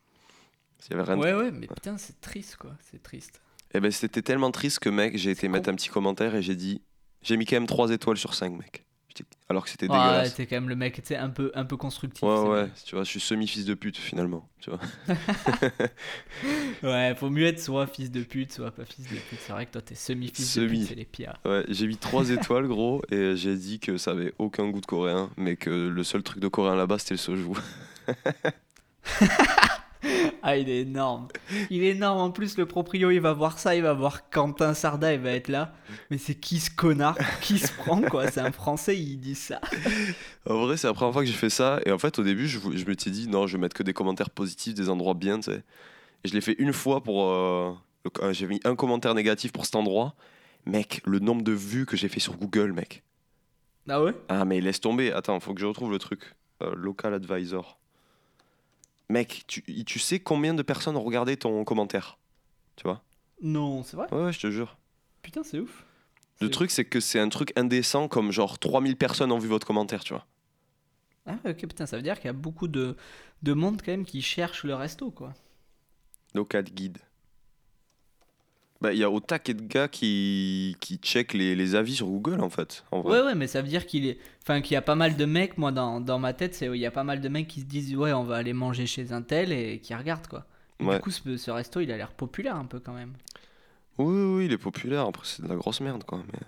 Il 0.89 0.91
y 0.91 0.95
avait 0.95 1.05
rien 1.05 1.17
de- 1.17 1.23
Ouais, 1.23 1.35
ouais, 1.35 1.51
mais 1.53 1.69
putain, 1.69 1.97
c'est 1.97 2.21
triste, 2.21 2.57
quoi, 2.57 2.73
c'est 2.91 3.03
triste. 3.03 3.41
Eh 3.73 3.79
ben, 3.81 3.93
c'était 3.93 4.23
tellement 4.23 4.51
triste 4.51 4.81
que, 4.81 4.89
mec, 4.89 5.17
j'ai 5.17 5.31
été 5.31 5.47
mettre 5.47 5.69
un 5.71 5.75
petit 5.77 5.89
commentaire 5.91 6.35
et 6.35 6.43
j'ai 6.43 6.57
dit, 6.57 6.83
j'ai 7.23 7.37
mis 7.37 7.45
quand 7.47 7.55
même 7.57 7.67
3 7.69 7.91
étoiles 7.93 8.17
sur 8.17 8.35
5, 8.35 8.51
mec. 8.59 8.85
Alors 9.49 9.65
que 9.65 9.71
c'était 9.71 9.89
ouais, 9.89 9.99
dégueulasse. 9.99 10.35
t'es 10.35 10.47
quand 10.47 10.57
même 10.57 10.69
le 10.69 10.77
mec, 10.77 11.03
tu 11.03 11.15
un 11.15 11.29
peu, 11.31 11.51
un 11.55 11.65
peu 11.65 11.77
constructif. 11.77 12.23
Ouais, 12.23 12.49
ouais, 12.49 12.69
tu 12.85 12.95
vois, 12.95 13.05
je 13.05 13.11
suis 13.11 13.21
semi-fils 13.21 13.65
de 13.65 13.75
pute 13.75 13.97
finalement, 13.97 14.49
tu 14.61 14.71
vois. 14.71 14.81
Ouais, 16.83 17.15
faut 17.15 17.29
mieux 17.31 17.47
être 17.47 17.61
soit 17.61 17.87
fils 17.87 18.11
de 18.11 18.23
pute, 18.23 18.53
soit 18.53 18.71
pas 18.71 18.85
fils 18.85 19.07
de 19.07 19.17
pute. 19.17 19.41
C'est 19.41 19.53
vrai 19.53 19.67
que 19.67 19.73
toi, 19.73 19.83
t'es 19.83 19.95
semi-fils 19.95 20.57
de 20.57 20.63
Semi. 20.63 20.79
pute, 20.79 20.89
c'est 20.89 20.95
les 20.95 21.05
pires. 21.05 21.35
Ouais, 21.45 21.65
j'ai 21.69 21.87
mis 21.87 21.97
3 21.97 22.31
étoiles, 22.31 22.67
gros, 22.69 23.03
et 23.11 23.37
j'ai 23.37 23.57
dit 23.57 23.81
que 23.81 23.97
ça 23.97 24.13
avait 24.13 24.33
aucun 24.39 24.69
goût 24.69 24.81
de 24.81 24.87
coréen, 24.87 25.31
mais 25.37 25.57
que 25.57 25.71
le 25.71 26.05
seul 26.05 26.23
truc 26.23 26.41
de 26.41 26.49
coréen 26.49 26.77
là-bas, 26.77 26.99
c'était 26.99 27.15
le 27.15 27.19
soju. 27.19 27.49
Ah, 30.43 30.57
il 30.57 30.71
est 30.71 30.81
énorme. 30.81 31.29
Il 31.69 31.83
est 31.83 31.91
énorme. 31.91 32.19
En 32.19 32.31
plus, 32.31 32.57
le 32.57 32.65
proprio, 32.65 33.11
il 33.11 33.19
va 33.21 33.35
voir 33.35 33.59
ça, 33.59 33.77
il 33.77 33.83
va 33.83 33.93
voir 33.93 34.31
Quentin 34.31 34.73
Sarda, 34.73 35.13
il 35.13 35.21
va 35.21 35.33
être 35.33 35.49
là. 35.49 35.75
Mais 36.11 36.17
c'est 36.17 36.35
qui 36.35 36.61
ce 36.61 36.71
connard? 36.71 37.19
Qui 37.43 37.59
se 37.59 37.71
prend, 37.75 38.01
quoi? 38.01 38.31
C'est 38.31 38.41
un 38.41 38.51
Français, 38.51 38.99
il 38.99 39.19
dit 39.19 39.35
ça. 39.35 39.61
En 40.49 40.63
vrai, 40.65 40.79
c'est 40.79 40.87
la 40.87 40.95
première 40.95 41.13
fois 41.13 41.23
que 41.23 41.29
j'ai 41.29 41.35
fait 41.35 41.51
ça, 41.51 41.81
et 41.85 41.93
en 41.93 41.99
fait, 41.99 42.19
au 42.19 42.23
début, 42.23 42.49
je, 42.49 42.59
je 42.59 42.87
me 42.87 42.95
suis 42.97 43.11
dit, 43.11 43.29
non, 43.29 43.47
je 43.47 43.57
vais 43.57 43.61
mettre 43.61 43.77
que 43.77 43.83
des 43.83 43.93
commentaires 43.93 44.31
positifs, 44.31 44.73
des 44.73 44.89
endroits 44.89 45.13
bien, 45.13 45.37
tu 45.41 45.51
sais. 45.51 45.63
Et 46.25 46.29
je 46.29 46.35
l'ai 46.35 46.41
fait 46.41 46.57
une 46.59 46.73
fois 46.73 47.03
pour. 47.03 47.31
euh, 47.31 47.73
euh, 48.23 48.33
j'ai 48.33 48.47
mis 48.47 48.61
un 48.65 48.77
commentaire 48.77 49.15
négatif 49.15 49.53
pour 49.53 49.67
cet 49.67 49.77
endroit. 49.77 50.15
Mec, 50.65 51.03
le 51.05 51.19
nombre 51.19 51.43
de 51.43 51.53
vues 51.53 51.85
que 51.85 51.97
j'ai 51.99 52.09
fait 52.09 52.21
sur 52.21 52.37
Google, 52.37 52.73
mec. 52.73 53.03
Ah 53.89 54.03
ouais? 54.03 54.15
Ah, 54.29 54.45
mais 54.47 54.61
laisse 54.63 54.81
tomber. 54.81 55.13
Attends, 55.13 55.41
faut 55.41 55.53
que 55.55 55.61
je 55.61 55.67
retrouve 55.67 55.91
le 55.91 55.99
truc. 55.99 56.35
Euh, 56.63 56.75
local 56.75 57.15
advisor. 57.15 57.80
Mec, 59.11 59.43
tu, 59.49 59.65
tu 59.85 59.99
sais 59.99 60.21
combien 60.21 60.55
de 60.55 60.63
personnes 60.63 60.97
ont 60.97 61.03
regardé 61.03 61.37
ton 61.37 61.65
commentaire 61.65 62.17
Tu 62.77 62.85
vois? 62.85 63.03
Non, 63.43 63.83
c'est 63.83 63.97
vrai? 63.97 64.07
Ouais, 64.13 64.27
ouais, 64.27 64.33
je 64.33 64.39
te 64.39 64.51
jure. 64.53 64.79
Putain, 65.21 65.43
c'est 65.43 65.59
ouf. 65.59 65.85
Le 66.41 66.49
truc, 66.49 66.71
c'est 66.71 66.85
que 66.85 67.01
c'est 67.01 67.19
un 67.19 67.29
truc 67.29 67.53
indécent, 67.57 68.07
comme 68.07 68.31
genre 68.31 68.61
3000 68.61 68.97
personnes 68.97 69.33
ont 69.33 69.39
vu 69.39 69.49
votre 69.49 69.67
commentaire, 69.67 70.05
tu 70.05 70.15
vois. 70.15 70.29
Ah 71.27 71.35
ouais, 71.45 71.51
ok, 71.51 71.59
putain, 71.59 71.87
ça 71.87 71.97
veut 71.97 72.05
dire 72.05 72.21
qu'il 72.21 72.27
y 72.27 72.31
a 72.31 72.35
beaucoup 72.35 72.69
de, 72.69 72.97
de 73.43 73.53
monde 73.53 73.83
quand 73.85 73.91
même 73.91 74.05
qui 74.05 74.23
cherche 74.23 74.63
le 74.63 74.77
resto, 74.77 75.11
quoi. 75.11 75.35
Local 76.33 76.65
guide. 76.65 76.99
Bah, 78.81 78.95
il 78.95 78.99
y 78.99 79.05
a 79.05 79.11
au 79.11 79.21
taquet 79.21 79.53
de 79.53 79.63
gars 79.63 79.89
qui, 79.89 80.75
qui 80.81 80.97
check 80.97 81.35
les, 81.35 81.55
les 81.55 81.75
avis 81.75 81.95
sur 81.95 82.07
Google, 82.07 82.41
en 82.41 82.49
fait. 82.49 82.85
En 82.91 83.01
vrai. 83.03 83.21
Ouais, 83.21 83.27
ouais, 83.27 83.35
mais 83.35 83.47
ça 83.47 83.61
veut 83.61 83.69
dire 83.69 83.85
qu'il 83.87 84.07
est... 84.07 84.19
Enfin, 84.43 84.63
qu'il 84.63 84.73
y 84.73 84.77
a 84.77 84.83
pas 84.83 84.95
mal 84.95 85.17
de 85.17 85.25
mecs, 85.27 85.59
moi, 85.59 85.71
dans, 85.71 86.01
dans 86.01 86.19
ma 86.19 86.33
tête, 86.33 86.55
c'est 86.55 86.67
il 86.67 86.77
y 86.81 86.87
a 86.87 86.91
pas 86.91 87.05
mal 87.05 87.21
de 87.21 87.29
mecs 87.29 87.47
qui 87.47 87.61
se 87.61 87.67
disent, 87.67 87.95
ouais, 87.95 88.13
on 88.15 88.25
va 88.25 88.37
aller 88.37 88.55
manger 88.55 88.87
chez 88.87 89.13
un 89.13 89.21
tel 89.21 89.53
et 89.53 89.81
qui 89.81 89.95
regardent, 89.95 90.27
quoi. 90.27 90.47
Et 90.81 90.85
Ouais. 90.85 90.97
Du 90.97 91.03
coup, 91.03 91.11
ce, 91.11 91.37
ce 91.37 91.51
resto, 91.51 91.81
il 91.81 91.93
a 91.93 91.99
l'air 91.99 92.13
populaire 92.13 92.57
un 92.57 92.65
peu 92.65 92.81
quand 92.81 92.95
même. 92.95 93.13
Oui, 93.99 94.15
oui, 94.15 94.35
oui, 94.39 94.45
il 94.47 94.53
est 94.53 94.59
populaire. 94.59 95.03
Après, 95.07 95.25
c'est 95.27 95.43
de 95.43 95.49
la 95.49 95.57
grosse 95.57 95.83
merde, 95.83 96.05
quoi. 96.05 96.23
Mais 96.33 96.39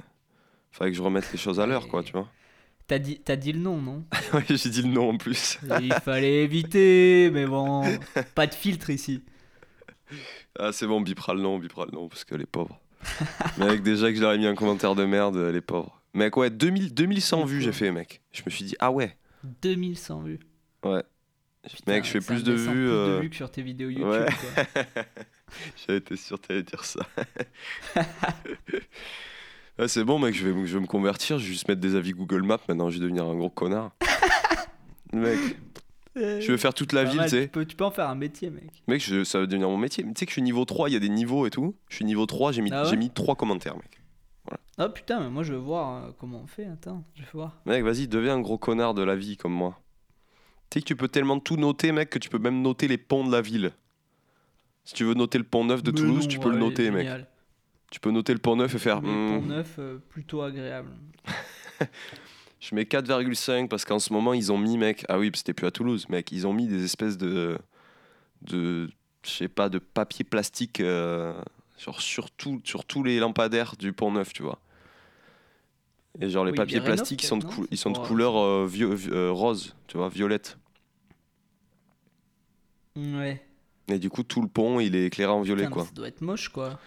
fallait 0.70 0.90
que 0.90 0.96
je 0.96 1.02
remette 1.02 1.30
les 1.32 1.38
choses 1.38 1.60
à 1.60 1.66
l'heure, 1.66 1.86
quoi, 1.88 2.02
tu 2.02 2.12
vois. 2.12 2.28
T'as 2.86 2.98
dit, 2.98 3.20
t'as 3.22 3.36
dit 3.36 3.52
le 3.52 3.60
nom, 3.60 3.76
non? 3.80 4.04
Ouais, 4.32 4.44
j'ai 4.48 4.70
dit 4.70 4.82
le 4.82 4.88
nom 4.88 5.10
en 5.10 5.16
plus. 5.18 5.58
Il 5.82 5.92
fallait 6.02 6.42
éviter, 6.44 7.30
mais 7.30 7.46
bon, 7.46 7.84
pas 8.34 8.46
de 8.46 8.54
filtre 8.54 8.88
ici. 8.88 9.22
Ah, 10.58 10.72
c'est 10.72 10.86
bon, 10.86 10.96
on 10.96 11.00
bipera 11.00 11.34
le 11.34 11.40
nom, 11.40 11.54
on 11.54 11.58
bipera 11.58 11.86
le 11.86 11.92
nom, 11.92 12.08
parce 12.08 12.24
qu'elle 12.24 12.40
est 12.40 12.46
pauvre. 12.46 12.80
mec, 13.58 13.82
déjà 13.82 14.10
que 14.10 14.16
je 14.16 14.20
leur 14.20 14.32
ai 14.32 14.38
mis 14.38 14.46
un 14.46 14.54
commentaire 14.54 14.94
de 14.94 15.04
merde, 15.04 15.36
elle 15.36 15.56
est 15.56 15.60
pauvre. 15.60 16.02
Mec, 16.14 16.36
ouais, 16.36 16.50
2000, 16.50 16.94
2100 16.94 17.44
vues, 17.44 17.62
j'ai 17.62 17.72
fait, 17.72 17.90
mec. 17.90 18.20
Je 18.32 18.42
me 18.44 18.50
suis 18.50 18.64
dit, 18.64 18.76
ah 18.78 18.90
ouais, 18.90 19.16
2100 19.62 20.22
vues. 20.22 20.40
ouais. 20.84 21.02
Putain, 21.62 21.92
mec, 21.92 22.04
je 22.04 22.10
fais 22.10 22.20
plus 22.20 22.42
de 22.42 22.52
vues. 22.52 22.70
Plus 22.70 22.86
de 22.86 22.90
euh, 22.90 23.20
vues 23.20 23.30
que 23.30 23.36
sur 23.36 23.50
tes 23.50 23.62
vidéos 23.62 23.88
YouTube. 23.88 24.08
ouais. 24.08 24.26
J'avais 25.76 25.98
été 25.98 26.16
sûr 26.16 26.40
que 26.40 26.48
t'allais 26.48 26.62
dire 26.64 26.84
ça. 26.84 27.06
Ouais, 29.78 29.88
c'est 29.88 30.04
bon, 30.04 30.18
mec, 30.18 30.34
je 30.34 30.46
vais, 30.46 30.66
je 30.66 30.74
vais 30.74 30.82
me 30.82 30.86
convertir, 30.86 31.38
je 31.38 31.46
vais 31.46 31.52
juste 31.52 31.66
mettre 31.66 31.80
des 31.80 31.94
avis 31.94 32.12
Google 32.12 32.42
Maps, 32.42 32.60
maintenant 32.68 32.90
je 32.90 32.96
vais 32.98 33.02
devenir 33.02 33.24
un 33.24 33.34
gros 33.34 33.48
connard. 33.48 33.92
mec, 35.14 35.38
Je 36.14 36.50
veux 36.52 36.56
faire 36.58 36.74
toute 36.74 36.92
la 36.92 37.04
ville, 37.04 37.22
tu 37.22 37.28
sais. 37.28 37.42
Tu 37.44 37.48
peux, 37.48 37.64
tu 37.64 37.74
peux 37.76 37.84
en 37.84 37.90
faire 37.90 38.08
un 38.08 38.14
métier, 38.14 38.50
mec. 38.50 38.82
Mec, 38.86 39.02
je- 39.02 39.24
ça 39.24 39.40
va 39.40 39.46
devenir 39.46 39.68
mon 39.68 39.78
métier. 39.78 40.04
Mais 40.04 40.12
tu 40.12 40.20
sais 40.20 40.26
que 40.26 40.30
je 40.30 40.34
suis 40.34 40.42
niveau 40.42 40.64
3, 40.64 40.90
il 40.90 40.92
y 40.92 40.96
a 40.96 41.00
des 41.00 41.08
niveaux 41.08 41.46
et 41.46 41.50
tout. 41.50 41.74
Je 41.88 41.96
suis 41.96 42.04
niveau 42.04 42.26
3, 42.26 42.52
j'ai 42.52 42.60
mis, 42.62 42.70
Ah 42.72 42.82
ouais 42.84 42.88
j'ai 42.90 42.96
mis 42.96 43.10
3 43.10 43.34
commentaires, 43.34 43.76
mec. 43.76 43.98
Ah 44.78 44.88
putain, 44.88 45.20
mais 45.20 45.30
moi 45.30 45.42
je 45.42 45.52
veux 45.52 45.58
voir 45.58 46.04
euh, 46.04 46.10
comment 46.18 46.40
on 46.42 46.46
fait. 46.46 46.66
Attends, 46.66 47.04
je 47.14 47.22
veux 47.22 47.28
voir. 47.34 47.60
Mec, 47.66 47.82
vas-y, 47.84 48.08
deviens 48.08 48.34
un 48.34 48.40
gros 48.40 48.58
connard 48.58 48.94
de 48.94 49.02
la 49.02 49.14
vie 49.16 49.36
comme 49.36 49.52
moi. 49.52 49.78
Tu 50.70 50.78
sais 50.78 50.82
que 50.82 50.86
tu 50.88 50.96
peux 50.96 51.08
tellement 51.08 51.38
tout 51.38 51.56
noter, 51.56 51.92
mec, 51.92 52.10
que 52.10 52.18
tu 52.18 52.28
peux 52.28 52.38
même 52.38 52.60
noter 52.62 52.88
les 52.88 52.98
ponts 52.98 53.24
de 53.24 53.30
la 53.32 53.40
ville. 53.42 53.72
Si 54.84 54.94
tu 54.94 55.04
veux 55.04 55.14
noter 55.14 55.38
le 55.38 55.44
pont 55.44 55.64
neuf 55.64 55.82
de 55.82 55.92
Mais 55.92 55.98
Toulouse, 55.98 56.22
non, 56.24 56.28
tu 56.28 56.38
peux 56.40 56.50
le 56.50 56.58
noter, 56.58 56.90
mec. 56.90 57.08
Tu 57.90 58.00
peux 58.00 58.10
noter 58.10 58.32
le 58.32 58.38
pont 58.38 58.56
neuf 58.56 58.74
et 58.74 58.78
faire. 58.78 59.00
Hmm, 59.02 59.40
Pont 59.40 59.42
Neuf, 59.46 59.76
euh, 59.78 59.98
plutôt 60.08 60.40
agréable. 60.42 60.90
Je 62.62 62.76
mets 62.76 62.84
4,5 62.84 63.66
parce 63.66 63.84
qu'en 63.84 63.98
ce 63.98 64.12
moment, 64.12 64.32
ils 64.34 64.52
ont 64.52 64.56
mis, 64.58 64.78
mec. 64.78 65.04
Ah 65.08 65.18
oui, 65.18 65.32
c'était 65.34 65.52
plus 65.52 65.66
à 65.66 65.72
Toulouse, 65.72 66.08
mec. 66.08 66.30
Ils 66.30 66.46
ont 66.46 66.52
mis 66.52 66.68
des 66.68 66.84
espèces 66.84 67.18
de. 67.18 67.58
de. 68.42 68.88
je 69.24 69.30
sais 69.30 69.48
pas, 69.48 69.68
de 69.68 69.78
papier 69.80 70.24
plastique 70.24 70.78
euh, 70.80 71.34
sur, 71.76 72.00
sur, 72.00 72.30
tout- 72.30 72.60
sur 72.62 72.84
tous 72.84 73.02
les 73.02 73.18
lampadaires 73.18 73.74
du 73.76 73.92
pont 73.92 74.12
neuf, 74.12 74.32
tu 74.32 74.44
vois. 74.44 74.60
Et 76.20 76.30
genre, 76.30 76.44
les 76.44 76.52
Oui, 76.52 76.56
papiers 76.56 76.80
plastiques, 76.80 77.24
ils 77.24 77.26
sont 77.26 77.38
de, 77.38 77.44
cou- 77.44 77.66
ils 77.72 77.78
sont 77.78 77.90
de 77.90 77.98
couleur 77.98 78.36
euh, 78.38 78.64
vio- 78.70 78.94
vi- 78.94 79.10
euh, 79.10 79.32
rose, 79.32 79.74
tu 79.88 79.96
vois, 79.96 80.08
violette. 80.08 80.56
Ouais. 82.94 83.44
Et 83.88 83.98
du 83.98 84.08
coup, 84.10 84.22
tout 84.22 84.40
le 84.40 84.46
pont, 84.48 84.78
il 84.78 84.94
est 84.94 85.06
éclairé 85.06 85.32
en 85.32 85.40
violet, 85.42 85.62
Putain, 85.64 85.72
quoi. 85.74 85.84
Ça 85.86 85.90
doit 85.92 86.08
être 86.08 86.20
moche, 86.20 86.48
quoi. 86.50 86.78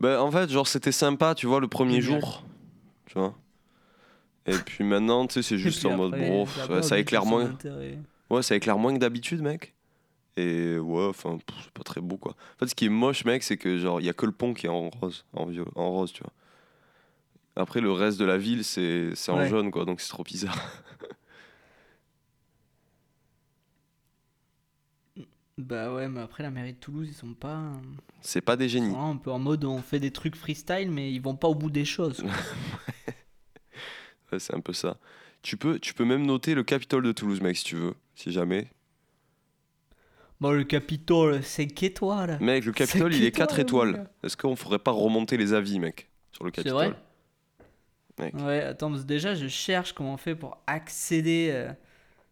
Ben, 0.00 0.20
en 0.20 0.30
fait, 0.30 0.48
genre, 0.50 0.68
c'était 0.68 0.92
sympa, 0.92 1.34
tu 1.34 1.46
vois, 1.46 1.58
le 1.60 1.66
premier 1.68 2.00
jour. 2.00 2.44
Tu 3.06 3.14
vois. 3.18 3.34
Et 4.46 4.56
puis 4.66 4.84
maintenant, 4.84 5.26
tu 5.26 5.34
sais, 5.34 5.42
c'est 5.42 5.58
juste 5.58 5.84
en 5.86 5.96
mode, 5.96 6.12
bon, 6.18 6.46
ça 6.82 6.98
éclaire 6.98 7.24
moins. 7.26 7.56
Ouais, 8.30 8.42
ça 8.42 8.56
éclaire 8.56 8.78
moins 8.78 8.94
que 8.94 8.98
d'habitude, 8.98 9.42
mec. 9.42 9.74
Et 10.36 10.76
ouais, 10.78 11.06
enfin, 11.06 11.38
c'est 11.62 11.70
pas 11.72 11.84
très 11.84 12.00
beau, 12.00 12.16
quoi. 12.16 12.32
En 12.32 12.58
fait, 12.58 12.66
ce 12.66 12.74
qui 12.74 12.86
est 12.86 12.90
moche, 12.90 13.24
mec, 13.24 13.42
c'est 13.44 13.56
que, 13.56 13.78
genre, 13.78 14.00
il 14.00 14.06
y 14.06 14.08
a 14.08 14.12
que 14.12 14.26
le 14.26 14.32
pont 14.32 14.52
qui 14.52 14.66
est 14.66 14.70
en 14.70 14.90
rose, 14.90 15.24
en, 15.32 15.46
vio- 15.46 15.70
en 15.76 15.90
rose, 15.90 16.12
tu 16.12 16.22
vois. 16.22 16.32
Après, 17.56 17.80
le 17.80 17.92
reste 17.92 18.18
de 18.18 18.24
la 18.24 18.36
ville, 18.36 18.64
c'est 18.64 19.12
en 19.28 19.38
Ouais. 19.38 19.48
jaune, 19.48 19.70
quoi, 19.70 19.84
donc 19.84 20.00
c'est 20.00 20.08
trop 20.08 20.24
bizarre. 20.24 20.58
Bah 25.56 25.94
ouais, 25.94 26.08
mais 26.08 26.20
après 26.20 26.42
la 26.42 26.50
mairie 26.50 26.72
de 26.72 26.78
Toulouse, 26.78 27.06
ils 27.08 27.14
sont 27.14 27.32
pas. 27.32 27.70
C'est 28.20 28.40
pas 28.40 28.56
des 28.56 28.64
Ils 28.64 28.70
sont 28.70 28.74
génies. 28.86 28.96
un 28.96 29.16
peu 29.16 29.30
en 29.30 29.38
mode 29.38 29.64
on 29.64 29.80
fait 29.82 30.00
des 30.00 30.10
trucs 30.10 30.34
freestyle, 30.34 30.90
mais 30.90 31.12
ils 31.12 31.20
vont 31.22 31.36
pas 31.36 31.46
au 31.46 31.54
bout 31.54 31.70
des 31.70 31.84
choses. 31.84 32.24
Ouais, 34.32 34.38
c'est 34.38 34.54
un 34.54 34.60
peu 34.60 34.72
ça. 34.72 34.96
Tu 35.42 35.56
peux, 35.56 35.78
tu 35.78 35.94
peux 35.94 36.04
même 36.04 36.24
noter 36.26 36.54
le 36.54 36.62
Capitole 36.64 37.02
de 37.02 37.12
Toulouse, 37.12 37.40
mec, 37.40 37.56
si 37.56 37.64
tu 37.64 37.76
veux, 37.76 37.94
si 38.14 38.32
jamais. 38.32 38.66
bon, 40.40 40.52
le 40.52 40.64
Capitole, 40.64 41.42
5 41.42 41.82
étoiles. 41.82 42.38
Mec, 42.40 42.64
le 42.64 42.72
Capitole, 42.72 43.14
il 43.14 43.24
est 43.24 43.32
4 43.32 43.58
étoiles. 43.58 44.08
Est-ce 44.22 44.36
qu'on 44.36 44.56
ferait 44.56 44.78
pas 44.78 44.90
remonter 44.90 45.36
les 45.36 45.52
avis, 45.52 45.78
mec, 45.78 46.08
sur 46.32 46.44
le 46.44 46.50
C'est 46.50 46.62
Capitole 46.64 46.76
vrai 46.88 46.94
Mec. 48.18 48.34
Ouais, 48.34 48.60
attends, 48.62 48.90
parce 48.90 49.02
que 49.02 49.06
déjà, 49.08 49.34
je 49.34 49.48
cherche 49.48 49.92
comment 49.92 50.14
on 50.14 50.18
fait 50.18 50.36
pour 50.36 50.58
accéder. 50.66 51.50
euh, 51.52 51.70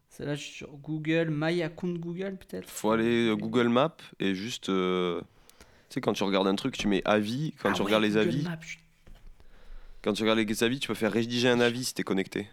C'est 0.08 0.24
là, 0.24 0.34
je 0.36 0.42
suis 0.42 0.52
sur 0.52 0.68
Google, 0.76 1.28
My 1.30 1.60
Account 1.62 1.94
Google 1.94 2.36
peut-être 2.36 2.68
Faut 2.68 2.92
aller 2.92 3.28
euh, 3.28 3.34
Google 3.34 3.68
Maps 3.68 3.96
et 4.20 4.34
juste. 4.34 4.68
euh, 4.68 5.20
Tu 5.88 5.94
sais, 5.94 6.00
quand 6.00 6.12
tu 6.12 6.22
regardes 6.22 6.46
un 6.46 6.54
truc, 6.54 6.76
tu 6.78 6.86
mets 6.86 7.02
avis. 7.04 7.52
Quand 7.60 7.70
Ah 7.70 7.72
tu 7.72 7.80
ouais, 7.82 7.86
regardes 7.86 8.04
les 8.04 8.10
Google 8.10 8.28
avis, 8.28 8.42
Maps, 8.44 8.58
je- 8.60 8.76
quand 10.02 10.12
tu 10.12 10.22
regardes 10.22 10.38
les 10.40 10.64
avis, 10.64 10.78
tu 10.80 10.88
peux 10.88 10.94
faire 10.94 11.12
rédiger 11.12 11.48
un 11.48 11.60
avis 11.60 11.84
si 11.84 11.94
t'es 11.94 12.02
connecté. 12.02 12.48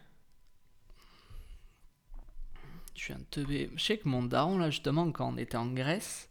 Je 2.96 3.02
suis 3.06 3.14
un 3.14 3.22
teubé. 3.32 3.70
Je 3.76 3.84
sais 3.84 3.98
que 3.98 4.08
mon 4.08 4.24
daron, 4.24 4.58
là, 4.58 4.70
justement, 4.70 5.10
quand 5.12 5.34
on 5.34 5.38
était 5.38 5.58
en 5.58 5.68
Grèce, 5.68 6.30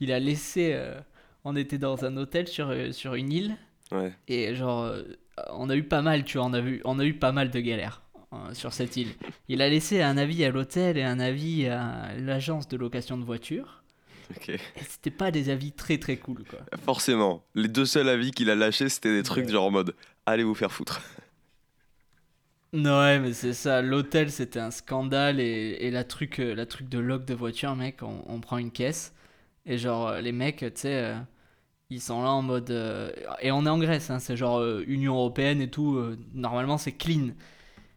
il 0.00 0.12
a 0.12 0.18
laissé. 0.18 0.70
euh, 0.72 0.98
On 1.44 1.54
était 1.56 1.78
dans 1.78 2.04
un 2.04 2.16
hôtel 2.16 2.48
sur, 2.48 2.70
euh, 2.70 2.90
sur 2.92 3.14
une 3.14 3.32
île. 3.32 3.56
Ouais. 3.92 4.12
Et 4.26 4.54
genre, 4.54 4.82
euh, 4.84 5.02
on 5.52 5.68
a 5.70 5.76
eu 5.76 5.84
pas 5.84 6.02
mal, 6.02 6.24
tu 6.24 6.38
vois, 6.38 6.46
on 6.46 6.52
a, 6.54 6.60
vu, 6.60 6.80
on 6.84 6.98
a 6.98 7.04
eu 7.04 7.14
pas 7.14 7.30
mal 7.32 7.50
de 7.50 7.60
galères 7.60 8.02
euh, 8.32 8.52
sur 8.54 8.72
cette 8.72 8.96
île. 8.96 9.10
Il 9.48 9.62
a 9.62 9.68
laissé 9.68 10.02
un 10.02 10.16
avis 10.16 10.44
à 10.44 10.50
l'hôtel 10.50 10.96
et 10.96 11.02
un 11.04 11.20
avis 11.20 11.66
à 11.68 12.14
l'agence 12.18 12.66
de 12.66 12.76
location 12.76 13.16
de 13.18 13.24
voitures. 13.24 13.82
Ok. 14.34 14.48
Et 14.48 14.58
c'était 14.88 15.12
pas 15.12 15.30
des 15.30 15.50
avis 15.50 15.70
très 15.70 15.98
très 15.98 16.16
cool, 16.16 16.42
quoi. 16.50 16.58
Forcément. 16.84 17.44
Les 17.54 17.68
deux 17.68 17.84
seuls 17.86 18.08
avis 18.08 18.32
qu'il 18.32 18.50
a 18.50 18.56
lâchés, 18.56 18.88
c'était 18.88 19.14
des 19.14 19.22
trucs 19.22 19.44
Ouais. 19.46 19.52
genre 19.52 19.66
en 19.66 19.70
mode 19.70 19.94
allez 20.26 20.44
vous 20.44 20.54
faire 20.54 20.72
foutre. 20.72 21.00
Ouais, 22.72 23.18
mais 23.20 23.32
c'est 23.32 23.54
ça. 23.54 23.80
L'hôtel, 23.80 24.30
c'était 24.30 24.58
un 24.60 24.70
scandale. 24.70 25.40
Et, 25.40 25.76
et 25.80 25.90
la, 25.90 26.04
truc, 26.04 26.38
euh, 26.40 26.54
la 26.54 26.66
truc 26.66 26.88
de 26.88 26.98
lock 26.98 27.24
de 27.24 27.34
voiture, 27.34 27.74
mec, 27.74 28.02
on, 28.02 28.22
on 28.26 28.40
prend 28.40 28.58
une 28.58 28.70
caisse. 28.70 29.14
Et 29.66 29.78
genre, 29.78 30.08
euh, 30.08 30.20
les 30.20 30.32
mecs, 30.32 30.58
tu 30.58 30.70
sais, 30.74 30.94
euh, 31.04 31.16
ils 31.90 32.00
sont 32.02 32.22
là 32.22 32.30
en 32.30 32.42
mode. 32.42 32.70
et 33.42 33.52
on 33.52 33.66
est 33.66 33.70
en 33.70 33.78
Grèce, 33.78 34.10
hein, 34.10 34.20
c'est 34.20 34.36
genre 34.36 34.64
Union 34.88 35.14
Européenne 35.16 35.60
et 35.62 35.70
tout. 35.70 36.00
normalement, 36.34 36.78
c'est 36.78 36.92
clean. 36.92 37.30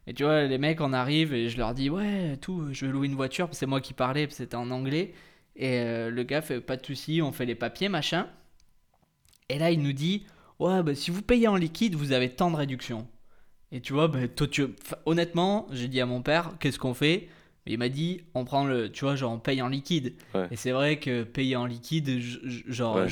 Et 0.07 0.13
tu 0.15 0.24
vois, 0.24 0.43
les 0.45 0.57
mecs, 0.59 0.81
on 0.81 0.93
arrive 0.93 1.33
et 1.33 1.50
je 1.50 1.57
leur 1.57 1.74
dis, 1.75 1.89
ouais, 1.89 2.38
tout, 2.38 2.74
je 2.74 2.86
veux 2.88 2.93
louer 2.93 3.07
une 3.07 3.15
voiture. 3.15 3.50
C'est 3.53 3.67
moi 3.67 3.81
qui 3.81 3.93
parlais, 3.93 4.27
c'était 4.31 4.55
en 4.57 4.71
anglais. 4.71 5.13
Et 5.57 5.79
le 6.09 6.24
gars 6.24 6.41
fait, 6.41 6.62
pas 6.62 6.77
de 6.77 6.86
soucis, 6.86 7.21
on 7.24 7.31
fait 7.33 7.45
les 7.45 7.55
papiers, 7.55 7.89
machin. 7.89 8.27
Et 9.50 9.57
là, 9.59 9.71
il 9.71 9.81
nous 9.81 9.93
dit, 9.93 10.25
ouais, 10.59 10.83
bah, 10.83 10.95
si 10.95 11.11
vous 11.11 11.21
payez 11.21 11.47
en 11.47 11.55
liquide, 11.55 11.95
vous 11.95 12.11
avez 12.11 12.29
tant 12.29 12.51
de 12.51 12.55
réduction. 12.55 13.07
Et 13.71 13.81
tu 13.81 13.93
vois, 13.93 14.07
bah, 14.07 14.27
toi, 14.27 14.47
tu... 14.47 14.63
enfin, 14.63 14.97
honnêtement, 15.05 15.67
j'ai 15.71 15.87
dit 15.87 16.01
à 16.01 16.05
mon 16.05 16.21
père, 16.21 16.53
qu'est-ce 16.59 16.79
qu'on 16.79 16.93
fait? 16.93 17.29
Il 17.65 17.77
m'a 17.77 17.89
dit, 17.89 18.21
on 18.33 18.45
prend 18.45 18.65
le, 18.65 18.91
tu 18.91 19.05
vois, 19.05 19.15
genre 19.15 19.31
on 19.31 19.39
paye 19.39 19.61
en 19.61 19.67
liquide. 19.67 20.15
Ouais. 20.33 20.47
Et 20.49 20.55
c'est 20.55 20.71
vrai 20.71 20.99
que 20.99 21.23
payer 21.23 21.55
en 21.55 21.65
liquide, 21.65 22.19
je- 22.19 22.39
je- 22.43 22.63
genre, 22.71 22.95
Ouais. 22.95 23.07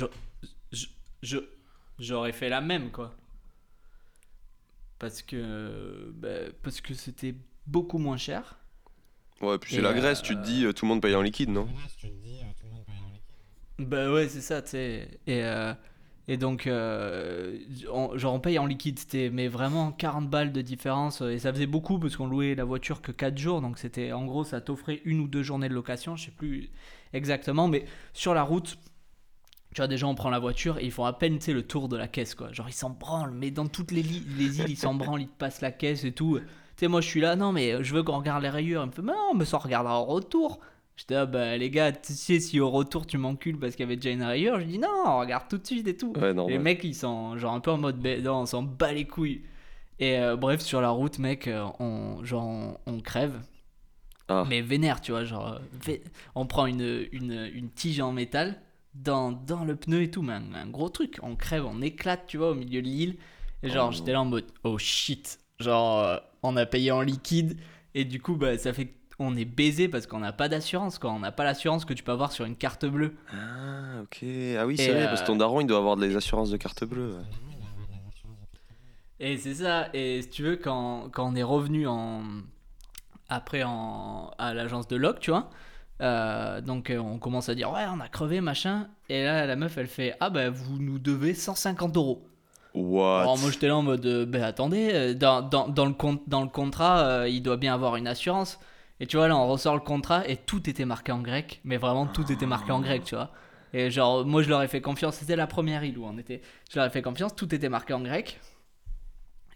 je- 1.21 1.37
j'aurais 1.99 2.31
fait 2.33 2.49
la 2.49 2.61
même, 2.61 2.89
quoi. 2.91 3.13
Parce 4.97 5.21
que, 5.21 6.11
bah, 6.15 6.51
parce 6.63 6.81
que 6.81 6.95
c'était 6.95 7.35
beaucoup 7.67 7.99
moins 7.99 8.17
cher. 8.17 8.57
Ouais, 9.41 9.59
puis 9.59 9.75
c'est 9.75 9.81
la 9.81 9.93
Grèce, 9.93 10.19
euh, 10.19 10.23
tu 10.23 10.35
te 10.35 10.41
dis 10.43 10.65
euh, 10.65 10.73
tout 10.73 10.85
le 10.85 10.89
monde 10.89 11.01
paye 11.03 11.13
en 11.13 11.21
liquide, 11.21 11.49
non 11.49 11.67
Bah 13.77 14.11
ouais, 14.11 14.27
c'est 14.27 14.41
ça, 14.41 14.61
tu 14.63 14.69
sais. 14.71 15.19
Et, 15.27 15.43
euh, 15.43 15.73
et 16.29 16.35
donc, 16.35 16.67
euh, 16.67 17.57
genre, 18.15 18.33
on 18.33 18.39
paye 18.39 18.59
en 18.59 18.65
liquide, 18.65 18.99
c'était 18.99 19.29
mais 19.29 19.47
vraiment 19.47 19.93
40 19.93 20.29
balles 20.29 20.51
de 20.51 20.61
différence. 20.61 21.21
Et 21.21 21.39
ça 21.39 21.53
faisait 21.53 21.67
beaucoup 21.67 21.99
parce 21.99 22.17
qu'on 22.17 22.27
louait 22.27 22.53
la 22.53 22.65
voiture 22.65 23.01
que 23.01 23.13
4 23.13 23.37
jours. 23.37 23.61
Donc, 23.61 23.77
c'était 23.77 24.11
en 24.11 24.25
gros, 24.25 24.43
ça 24.43 24.59
t'offrait 24.59 25.01
une 25.05 25.21
ou 25.21 25.27
deux 25.27 25.41
journées 25.43 25.69
de 25.69 25.73
location, 25.73 26.17
je 26.17 26.25
sais 26.25 26.31
plus 26.31 26.69
exactement. 27.13 27.69
Mais 27.69 27.85
sur 28.11 28.33
la 28.33 28.43
route, 28.43 28.77
tu 29.73 29.77
vois, 29.81 29.87
déjà, 29.87 30.05
on 30.05 30.15
prend 30.15 30.29
la 30.29 30.39
voiture 30.39 30.79
et 30.79 30.85
ils 30.85 30.91
font 30.91 31.05
à 31.05 31.13
peine, 31.13 31.39
le 31.47 31.63
tour 31.63 31.87
de 31.87 31.95
la 31.95 32.09
caisse, 32.09 32.35
quoi. 32.35 32.51
Genre, 32.51 32.67
ils 32.67 32.73
s'en 32.73 32.89
branlent, 32.89 33.31
mais 33.31 33.49
dans 33.49 33.67
toutes 33.67 33.91
les, 33.91 34.03
les 34.03 34.59
îles, 34.59 34.69
ils 34.69 34.77
s'en 34.77 34.95
branlent, 34.95 35.21
ils 35.21 35.29
te 35.29 35.37
passent 35.37 35.61
la 35.61 35.71
caisse 35.71 36.03
et 36.03 36.11
tout. 36.11 36.39
Tu 36.39 36.45
sais, 36.75 36.87
moi, 36.89 36.99
je 36.99 37.07
suis 37.07 37.21
là, 37.21 37.37
non, 37.37 37.53
mais 37.53 37.81
je 37.83 37.93
veux 37.93 38.03
qu'on 38.03 38.17
regarde 38.17 38.43
les 38.43 38.49
rayures. 38.49 38.83
Il 38.83 38.87
me 38.87 38.91
fait, 38.91 39.01
mais 39.01 39.13
non, 39.13 39.33
mais 39.33 39.45
ça, 39.45 39.59
regardera 39.59 40.01
au 40.01 40.05
retour. 40.05 40.59
J'étais 40.97 41.13
là, 41.13 41.25
bah 41.27 41.55
les 41.57 41.69
gars, 41.69 41.91
tu 41.91 42.13
sais, 42.13 42.39
si 42.39 42.59
au 42.59 42.69
retour 42.71 43.05
tu 43.05 43.17
m'encules 43.19 43.57
parce 43.59 43.75
qu'il 43.75 43.83
y 43.83 43.87
avait 43.87 43.95
déjà 43.97 44.09
une 44.09 44.23
rayure, 44.23 44.59
je 44.59 44.65
dis 44.65 44.79
non, 44.79 44.89
on 45.05 45.19
regarde 45.19 45.47
tout 45.47 45.57
de 45.59 45.65
suite 45.65 45.87
et 45.87 45.95
tout. 45.95 46.11
Ouais, 46.17 46.33
les 46.49 46.57
mecs, 46.57 46.83
ils 46.83 46.95
sont 46.95 47.37
genre 47.37 47.53
un 47.53 47.59
peu 47.59 47.69
en 47.71 47.77
mode, 47.77 47.99
bah, 47.99 48.17
non, 48.19 48.41
on 48.41 48.45
s'en 48.47 48.63
bat 48.63 48.91
les 48.93 49.05
couilles. 49.05 49.43
Et 49.99 50.17
euh, 50.19 50.35
bref, 50.35 50.61
sur 50.61 50.81
la 50.81 50.89
route, 50.89 51.19
mec, 51.19 51.47
euh, 51.47 51.65
on, 51.79 52.23
genre, 52.23 52.43
on, 52.45 52.77
on 52.87 52.99
crève. 52.99 53.39
Ah. 54.27 54.43
Mais 54.49 54.61
vénère, 54.61 54.99
tu 54.99 55.11
vois, 55.11 55.23
genre, 55.23 55.59
vé- 55.85 56.01
on 56.35 56.45
prend 56.47 56.65
une, 56.65 57.07
une, 57.11 57.49
une 57.53 57.69
tige 57.69 57.99
en 57.99 58.11
métal 58.11 58.59
dans, 58.93 59.31
dans 59.31 59.63
le 59.63 59.75
pneu 59.75 60.01
et 60.01 60.11
tout, 60.11 60.21
mais 60.23 60.33
un, 60.33 60.53
un 60.53 60.67
gros 60.67 60.89
truc. 60.89 61.17
On 61.21 61.35
crève, 61.35 61.65
on 61.65 61.81
éclate, 61.81 62.25
tu 62.27 62.37
vois, 62.37 62.51
au 62.51 62.55
milieu 62.55 62.81
de 62.81 62.87
l'île. 62.87 63.15
Et 63.63 63.69
genre, 63.69 63.89
Oh. 63.89 63.91
j'étais 63.91 64.11
là 64.11 64.21
en 64.21 64.25
mode, 64.25 64.45
oh 64.63 64.77
shit. 64.77 65.39
Genre, 65.59 65.99
euh, 65.99 66.17
on 66.43 66.57
a 66.57 66.65
payé 66.65 66.91
en 66.91 67.01
liquide. 67.01 67.57
Et 67.95 68.03
du 68.05 68.19
coup, 68.21 68.35
bah, 68.35 68.57
ça 68.57 68.73
fait 68.73 68.93
qu'on 69.17 69.35
est 69.35 69.45
baisé 69.45 69.87
parce 69.87 70.05
qu'on 70.07 70.19
n'a 70.19 70.31
pas 70.33 70.47
d'assurance, 70.49 70.99
quoi. 70.99 71.11
On 71.11 71.19
n'a 71.19 71.31
pas 71.31 71.43
l'assurance 71.43 71.85
que 71.85 71.93
tu 71.93 72.03
peux 72.03 72.11
avoir 72.11 72.31
sur 72.31 72.45
une 72.45 72.55
carte 72.55 72.85
bleue. 72.85 73.15
Ah, 73.31 74.01
ok. 74.03 74.23
Ah 74.59 74.65
oui, 74.67 74.77
c'est 74.77 74.91
vrai, 74.91 75.03
euh, 75.03 75.07
parce 75.07 75.21
que 75.21 75.27
ton 75.27 75.35
daron, 75.35 75.61
il 75.61 75.67
doit 75.67 75.77
avoir 75.79 75.95
des 75.97 76.15
assurances 76.15 76.49
de 76.51 76.57
carte 76.57 76.83
bleue. 76.83 77.15
Et 79.19 79.37
c'est 79.37 79.55
ça, 79.55 79.87
et 79.93 80.21
si 80.21 80.29
tu 80.29 80.43
veux, 80.43 80.57
quand, 80.57 81.09
quand 81.11 81.27
on 81.31 81.35
est 81.35 81.41
revenu 81.43 81.87
en, 81.87 82.21
après 83.29 83.63
en, 83.63 84.29
à 84.37 84.53
l'agence 84.53 84.87
de 84.87 84.95
Locke, 84.95 85.19
tu 85.19 85.31
vois, 85.31 85.49
euh, 86.01 86.61
donc 86.61 86.91
euh, 86.91 86.99
on 86.99 87.17
commence 87.17 87.49
à 87.49 87.55
dire 87.55 87.71
ouais, 87.71 87.85
on 87.91 87.99
a 87.99 88.09
crevé, 88.09 88.41
machin, 88.41 88.87
et 89.09 89.23
là 89.23 89.47
la 89.47 89.55
meuf 89.55 89.75
elle 89.79 89.87
fait 89.87 90.15
ah 90.19 90.29
bah 90.29 90.51
vous 90.51 90.77
nous 90.77 90.99
devez 90.99 91.33
150 91.33 91.97
euros. 91.97 92.27
What? 92.75 93.21
Alors 93.21 93.39
moi 93.39 93.49
j'étais 93.49 93.67
là 93.67 93.77
en 93.77 93.81
mode 93.81 94.05
ben 94.29 94.43
attendez, 94.43 95.15
dans, 95.15 95.41
dans, 95.41 95.67
dans, 95.67 95.85
le, 95.85 95.93
con- 95.93 96.21
dans 96.27 96.41
le 96.43 96.49
contrat 96.49 96.99
euh, 96.99 97.27
il 97.27 97.41
doit 97.41 97.57
bien 97.57 97.73
avoir 97.73 97.95
une 97.95 98.07
assurance. 98.07 98.59
Et 98.99 99.07
tu 99.07 99.17
vois 99.17 99.27
là 99.27 99.37
on 99.37 99.47
ressort 99.47 99.75
le 99.75 99.81
contrat 99.81 100.27
et 100.27 100.37
tout 100.37 100.69
était 100.69 100.85
marqué 100.85 101.11
en 101.11 101.21
grec, 101.21 101.61
mais 101.63 101.77
vraiment 101.77 102.07
tout 102.07 102.31
était 102.31 102.45
marqué 102.45 102.71
en 102.71 102.81
grec, 102.81 103.03
tu 103.03 103.15
vois. 103.15 103.31
Et 103.73 103.91
genre 103.91 104.25
moi 104.25 104.41
je 104.41 104.49
leur 104.49 104.63
ai 104.63 104.67
fait 104.67 104.81
confiance, 104.81 105.17
c'était 105.17 105.35
la 105.35 105.47
première 105.47 105.83
île 105.83 105.97
où 105.97 106.05
on 106.05 106.17
était, 106.17 106.41
je 106.71 106.77
leur 106.77 106.85
ai 106.87 106.89
fait 106.89 107.01
confiance, 107.01 107.35
tout 107.35 107.53
était 107.53 107.69
marqué 107.69 107.93
en 107.93 108.01
grec. 108.01 108.39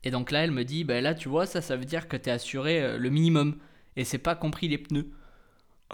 Et 0.03 0.11
donc 0.11 0.31
là 0.31 0.43
elle 0.43 0.51
me 0.51 0.63
dit 0.63 0.83
ben 0.83 1.03
là 1.03 1.15
tu 1.15 1.29
vois 1.29 1.45
ça 1.45 1.61
ça 1.61 1.75
veut 1.75 1.85
dire 1.85 2.07
que 2.07 2.17
t'es 2.17 2.31
assuré 2.31 2.81
euh, 2.81 2.97
le 2.97 3.09
minimum 3.09 3.57
et 3.95 4.03
c'est 4.03 4.17
pas 4.17 4.35
compris 4.35 4.67
les 4.67 4.77
pneus. 4.77 5.11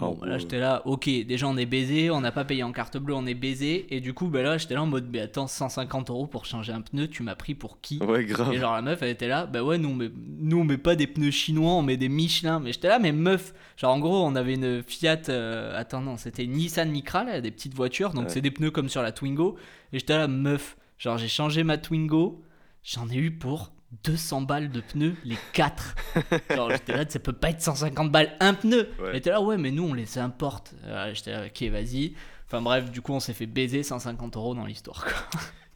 Bon, 0.00 0.16
bah 0.20 0.28
là, 0.28 0.38
j'étais 0.38 0.60
là, 0.60 0.82
ok, 0.86 1.06
déjà 1.26 1.48
on 1.48 1.56
est 1.56 1.66
baisé, 1.66 2.08
on 2.10 2.20
n'a 2.20 2.30
pas 2.30 2.44
payé 2.44 2.62
en 2.62 2.70
carte 2.70 2.96
bleue, 2.98 3.14
on 3.14 3.26
est 3.26 3.34
baisé. 3.34 3.86
Et 3.94 4.00
du 4.00 4.14
coup, 4.14 4.28
bah 4.28 4.42
là, 4.42 4.56
j'étais 4.56 4.74
là 4.74 4.82
en 4.82 4.86
mode, 4.86 5.08
mais 5.12 5.18
attends, 5.20 5.48
150 5.48 6.10
euros 6.10 6.26
pour 6.28 6.44
changer 6.44 6.72
un 6.72 6.82
pneu, 6.82 7.08
tu 7.08 7.24
m'as 7.24 7.34
pris 7.34 7.54
pour 7.56 7.80
qui? 7.80 7.98
Ouais, 8.02 8.24
grave. 8.24 8.52
Et 8.52 8.58
genre 8.58 8.74
la 8.74 8.82
meuf 8.82 9.02
elle 9.02 9.10
était 9.10 9.26
là, 9.26 9.46
bah 9.46 9.64
ouais 9.64 9.76
nous 9.76 9.88
on 9.88 9.94
met, 9.96 10.10
nous 10.38 10.58
on 10.60 10.64
met 10.64 10.78
pas 10.78 10.94
des 10.94 11.08
pneus 11.08 11.32
chinois, 11.32 11.72
on 11.72 11.82
met 11.82 11.96
des 11.96 12.08
Michelin. 12.08 12.60
Mais 12.60 12.72
j'étais 12.72 12.86
là 12.88 12.98
mais 13.00 13.10
meuf, 13.12 13.52
genre 13.76 13.92
en 13.94 13.98
gros 13.98 14.24
on 14.24 14.36
avait 14.36 14.54
une 14.54 14.82
Fiat, 14.84 15.22
euh, 15.30 15.76
attends 15.76 16.00
non 16.00 16.16
c'était 16.16 16.44
une 16.44 16.52
Nissan 16.52 16.88
Micra 16.90 17.24
là, 17.24 17.40
des 17.40 17.50
petites 17.50 17.74
voitures, 17.74 18.12
donc 18.12 18.24
Ouais. 18.26 18.30
c'est 18.30 18.40
des 18.40 18.50
pneus 18.52 18.70
comme 18.70 18.88
sur 18.88 19.02
la 19.02 19.10
Twingo. 19.10 19.56
Et 19.92 19.98
j'étais 19.98 20.16
là 20.16 20.28
meuf, 20.28 20.76
genre 20.98 21.18
j'ai 21.18 21.28
changé 21.28 21.64
ma 21.64 21.76
Twingo, 21.76 22.40
j'en 22.84 23.08
ai 23.10 23.16
eu 23.16 23.32
pour 23.32 23.72
200 24.04 24.42
balles 24.42 24.70
de 24.70 24.80
pneus 24.80 25.14
les 25.24 25.38
4. 25.52 25.94
genre 26.54 26.70
j'étais 26.70 26.92
là, 26.92 27.04
ça 27.08 27.18
peut 27.18 27.32
pas 27.32 27.50
être 27.50 27.62
150 27.62 28.10
balles 28.10 28.36
un 28.40 28.54
pneu. 28.54 28.90
Ouais. 29.00 29.18
Était 29.18 29.30
là 29.30 29.40
ouais 29.40 29.56
mais 29.56 29.70
nous 29.70 29.84
on 29.84 29.94
les 29.94 30.18
importe. 30.18 30.74
Euh, 30.84 31.12
j'étais 31.14 31.32
là 31.32 31.44
ok 31.46 31.62
vas-y. 31.70 32.14
Enfin 32.46 32.62
bref 32.62 32.90
du 32.90 33.00
coup 33.00 33.12
on 33.12 33.20
s'est 33.20 33.32
fait 33.32 33.46
baiser 33.46 33.82
150 33.82 34.36
euros 34.36 34.54
dans 34.54 34.66
l'histoire. 34.66 35.06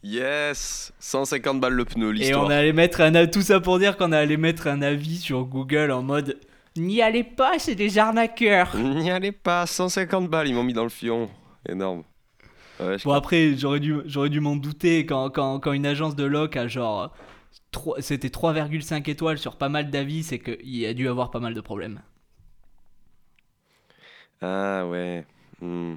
Yes 0.03 0.91
150 0.99 1.61
balles 1.61 1.73
le 1.73 1.85
pneu, 1.85 2.09
Et 2.09 2.13
l'histoire. 2.13 2.45
on 2.45 2.49
allait 2.49 2.73
mettre 2.73 2.99
un 3.01 3.25
tout 3.25 3.41
ça 3.41 3.61
pour 3.61 3.79
dire 3.79 3.95
qu'on 3.95 4.11
allait 4.11 4.37
mettre 4.37 4.67
un 4.67 4.81
avis 4.81 5.17
sur 5.17 5.45
Google 5.45 5.91
en 5.91 6.03
mode 6.03 6.37
n'y 6.75 7.01
allez 7.01 7.23
pas, 7.23 7.59
c'est 7.59 7.75
des 7.75 7.97
arnaqueurs. 7.97 8.75
N'y 8.75 9.11
allez 9.11 9.31
pas, 9.31 9.65
150 9.65 10.29
balles, 10.29 10.47
ils 10.47 10.55
m'ont 10.55 10.63
mis 10.63 10.73
dans 10.73 10.83
le 10.83 10.89
fion. 10.89 11.29
Énorme. 11.67 12.03
Ouais, 12.79 12.97
Bon 13.05 13.13
après 13.13 13.55
j'aurais 13.55 13.79
dû 13.79 13.97
j'aurais 14.05 14.29
dû 14.29 14.39
m'en 14.39 14.55
douter 14.55 15.05
quand, 15.05 15.29
quand, 15.29 15.59
quand 15.59 15.73
une 15.73 15.85
agence 15.85 16.15
de 16.15 16.23
loc 16.23 16.57
a 16.57 16.67
genre 16.67 17.13
c'était 17.99 18.29
3,5 18.29 19.09
étoiles 19.09 19.37
sur 19.37 19.57
pas 19.57 19.69
mal 19.69 19.89
d'avis, 19.89 20.23
c'est 20.23 20.39
qu'il 20.39 20.77
y 20.77 20.85
a 20.85 20.93
dû 20.93 21.07
avoir 21.07 21.31
pas 21.31 21.39
mal 21.39 21.53
de 21.53 21.61
problèmes. 21.61 22.01
Ah 24.41 24.85
ouais. 24.87 25.25
Hmm. 25.61 25.95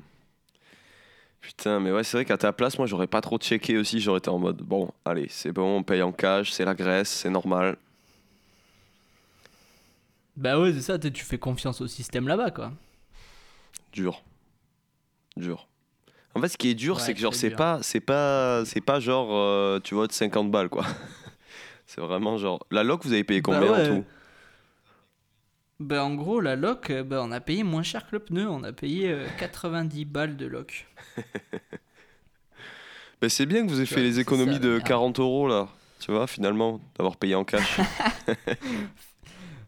Putain, 1.41 1.81
mais 1.81 1.93
ouais, 1.93 2.05
c'est 2.05 2.17
vrai 2.17 2.25
qu'à 2.25 2.37
ta 2.37 2.53
place, 2.53 2.79
moi, 2.79 2.87
j'aurais 2.87 3.07
pas 3.07 3.21
trop 3.21 3.39
checké 3.39 3.79
aussi. 3.79 4.01
J'aurais 4.01 4.19
été 4.19 4.31
en 4.31 4.39
mode, 4.39 4.63
bon, 4.63 4.91
allez, 5.05 5.27
c'est 5.29 5.53
bon, 5.53 5.79
on 5.79 5.83
paye 5.83 6.03
en 6.03 6.13
cash, 6.13 6.51
c'est 6.51 6.65
la 6.65 6.75
Grèce, 6.75 7.09
c'est 7.09 7.31
normal. 7.31 7.77
Bah 10.37 10.61
ouais 10.61 10.73
c'est 10.75 10.83
ça, 10.83 10.99
tu 10.99 11.25
fais 11.25 11.39
confiance 11.39 11.81
au 11.81 11.87
système 11.87 12.29
là-bas 12.29 12.51
quoi. 12.51 12.71
Dur. 13.93 14.23
Dur. 15.37 15.67
En 16.35 16.41
fait, 16.41 16.49
ce 16.49 16.59
qui 16.59 16.69
est 16.69 16.75
dur, 16.75 16.97
Ouais, 16.97 17.01
c'est 17.03 17.15
que 17.15 17.21
genre, 17.21 17.35
c'est 17.35 17.49
pas, 17.49 17.79
c'est 17.81 18.01
pas, 18.01 18.63
c'est 18.67 18.83
pas 18.83 19.01
genre, 19.01 19.29
euh, 19.33 19.81
tu 19.81 19.95
vois, 19.95 20.07
de 20.07 20.13
50 20.13 20.51
balles, 20.51 20.69
quoi. 20.69 20.85
c'est 21.87 22.01
vraiment 22.01 22.37
genre. 22.39 22.67
La 22.71 22.83
loc, 22.85 23.05
vous 23.05 23.13
avez 23.13 23.25
payé 23.25 23.41
Bah 23.41 23.43
combien 23.43 23.73
ouais. 23.73 23.73
en 23.73 23.81
tout? 23.81 24.07
Bah 25.81 26.05
en 26.05 26.15
gros 26.15 26.41
la 26.43 26.55
loc, 26.55 26.91
euh, 26.91 27.03
bah, 27.03 27.23
on 27.23 27.33
a 27.33 27.41
payé 27.41 27.63
moins 27.63 27.83
cher 27.83 28.07
que 28.07 28.15
le 28.17 28.19
pneu, 28.23 28.47
on 28.47 28.63
a 28.63 28.73
payé 28.75 29.09
euh, 29.11 29.31
90 29.31 30.05
balles 30.05 30.37
de 30.37 30.45
loc. 30.45 30.87
Ben, 33.21 33.29
c'est 33.31 33.47
bien 33.47 33.65
que 33.65 33.71
vous 33.71 33.77
ayez 33.79 33.87
fait 33.87 34.03
les 34.03 34.21
économies 34.21 34.61
ça, 34.61 34.61
de 34.61 34.79
merde. 34.79 34.79
40 34.79 35.19
euros, 35.21 35.49
là. 35.49 35.69
Tu 35.99 36.13
vois, 36.13 36.27
finalement, 36.27 36.81
d'avoir 36.97 37.17
payé 37.17 37.35
en 37.35 37.45
cash. 37.45 37.85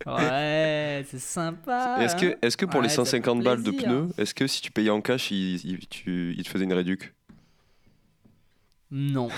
Ouais, 0.06 1.04
c'est 1.08 1.18
sympa. 1.18 1.74
est-ce 1.96 2.16
que, 2.16 2.36
hein. 2.36 2.38
est-ce 2.42 2.56
que 2.56 2.64
pour 2.66 2.80
les 2.82 2.88
Ouais, 2.88 2.98
ça 2.98 3.12
fait 3.14 3.24
150 3.24 3.42
balles 3.42 3.62
de 3.62 3.70
pneus, 3.72 4.08
est-ce 4.18 4.34
que 4.34 4.46
si 4.46 4.60
tu 4.62 4.70
payais 4.72 4.90
en 4.90 5.00
cash, 5.02 5.30
il, 5.30 5.56
il- 5.66 5.88
tu, 5.88 6.34
il 6.36 6.42
te 6.44 6.48
faisait 6.48 6.64
une 6.64 6.72
réduc? 6.72 7.14
Non. 8.90 9.28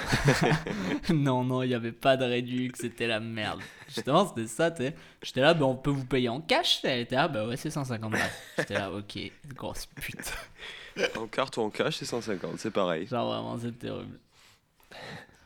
non, 1.10 1.42
non, 1.42 1.62
il 1.64 1.68
n'y 1.68 1.74
avait 1.74 1.90
pas 1.92 2.16
de 2.16 2.24
réduc, 2.24 2.76
c'était 2.76 3.08
la 3.08 3.18
merde. 3.18 3.60
Justement, 3.88 4.28
c'était 4.28 4.46
ça, 4.46 4.70
tu 4.70 4.84
sais. 4.84 4.94
J'étais 5.22 5.40
là, 5.40 5.54
bah, 5.54 5.66
on 5.66 5.74
peut 5.74 5.90
vous 5.90 6.04
payer 6.06 6.28
en 6.28 6.40
cash. 6.40 6.80
Elle 6.84 7.00
était 7.00 7.16
là, 7.16 7.26
bah 7.26 7.46
ouais, 7.48 7.56
c'est 7.56 7.70
150 7.70 8.12
balles. 8.12 8.30
J'étais 8.58 8.74
là, 8.74 8.92
ok, 8.92 9.18
grosse 9.56 9.86
pute. 9.86 10.32
En 11.16 11.26
carte 11.26 11.56
ou 11.56 11.62
en 11.62 11.70
cash, 11.70 11.96
c'est 11.96 12.04
150, 12.04 12.58
c'est 12.58 12.70
pareil. 12.70 13.06
Genre 13.08 13.26
vraiment, 13.26 13.58
c'était 13.58 13.90
horrible. 13.90 14.18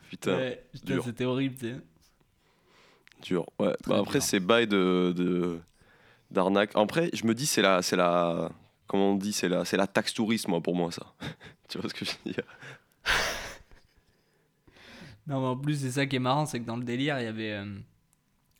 Putain, 0.09 0.35
Ouais, 0.37 0.63
putain, 0.71 1.01
c'était 1.03 1.25
horrible, 1.25 1.55
tu 1.57 1.69
sais. 1.71 1.75
dur. 3.23 3.45
Ouais. 3.59 3.75
Bah, 3.87 3.97
après, 3.99 4.21
c'est 4.21 4.39
bail 4.39 4.67
de, 4.67 5.13
de- 5.15 5.59
d'arnaque. 6.29 6.71
Après, 6.75 7.09
je 7.13 7.25
me 7.25 7.33
dis, 7.33 7.45
c'est 7.47 7.61
la, 7.63 7.81
c'est 7.81 7.95
la, 7.95 8.51
comment 8.87 9.11
on 9.11 9.15
dit, 9.15 9.33
c'est 9.33 9.49
la, 9.49 9.65
c'est 9.65 9.77
la 9.77 9.87
taxe 9.87 10.13
tourisme, 10.13 10.51
moi, 10.51 10.61
pour 10.61 10.75
moi, 10.75 10.91
ça. 10.91 11.07
tu 11.69 11.79
vois 11.79 11.89
ce 11.89 11.93
que 11.95 12.05
je 12.05 12.11
veux 12.23 12.33
dire? 12.33 12.43
Non, 15.27 15.41
mais 15.41 15.47
en 15.47 15.57
plus, 15.57 15.81
c'est 15.81 15.91
ça 15.91 16.05
qui 16.05 16.15
est 16.15 16.19
marrant, 16.19 16.45
c'est 16.45 16.59
que 16.59 16.65
dans 16.65 16.77
le 16.77 16.83
délire, 16.83 17.19
il 17.19 17.23
y 17.25 17.27
avait 17.27 17.51
euh, 17.53 17.65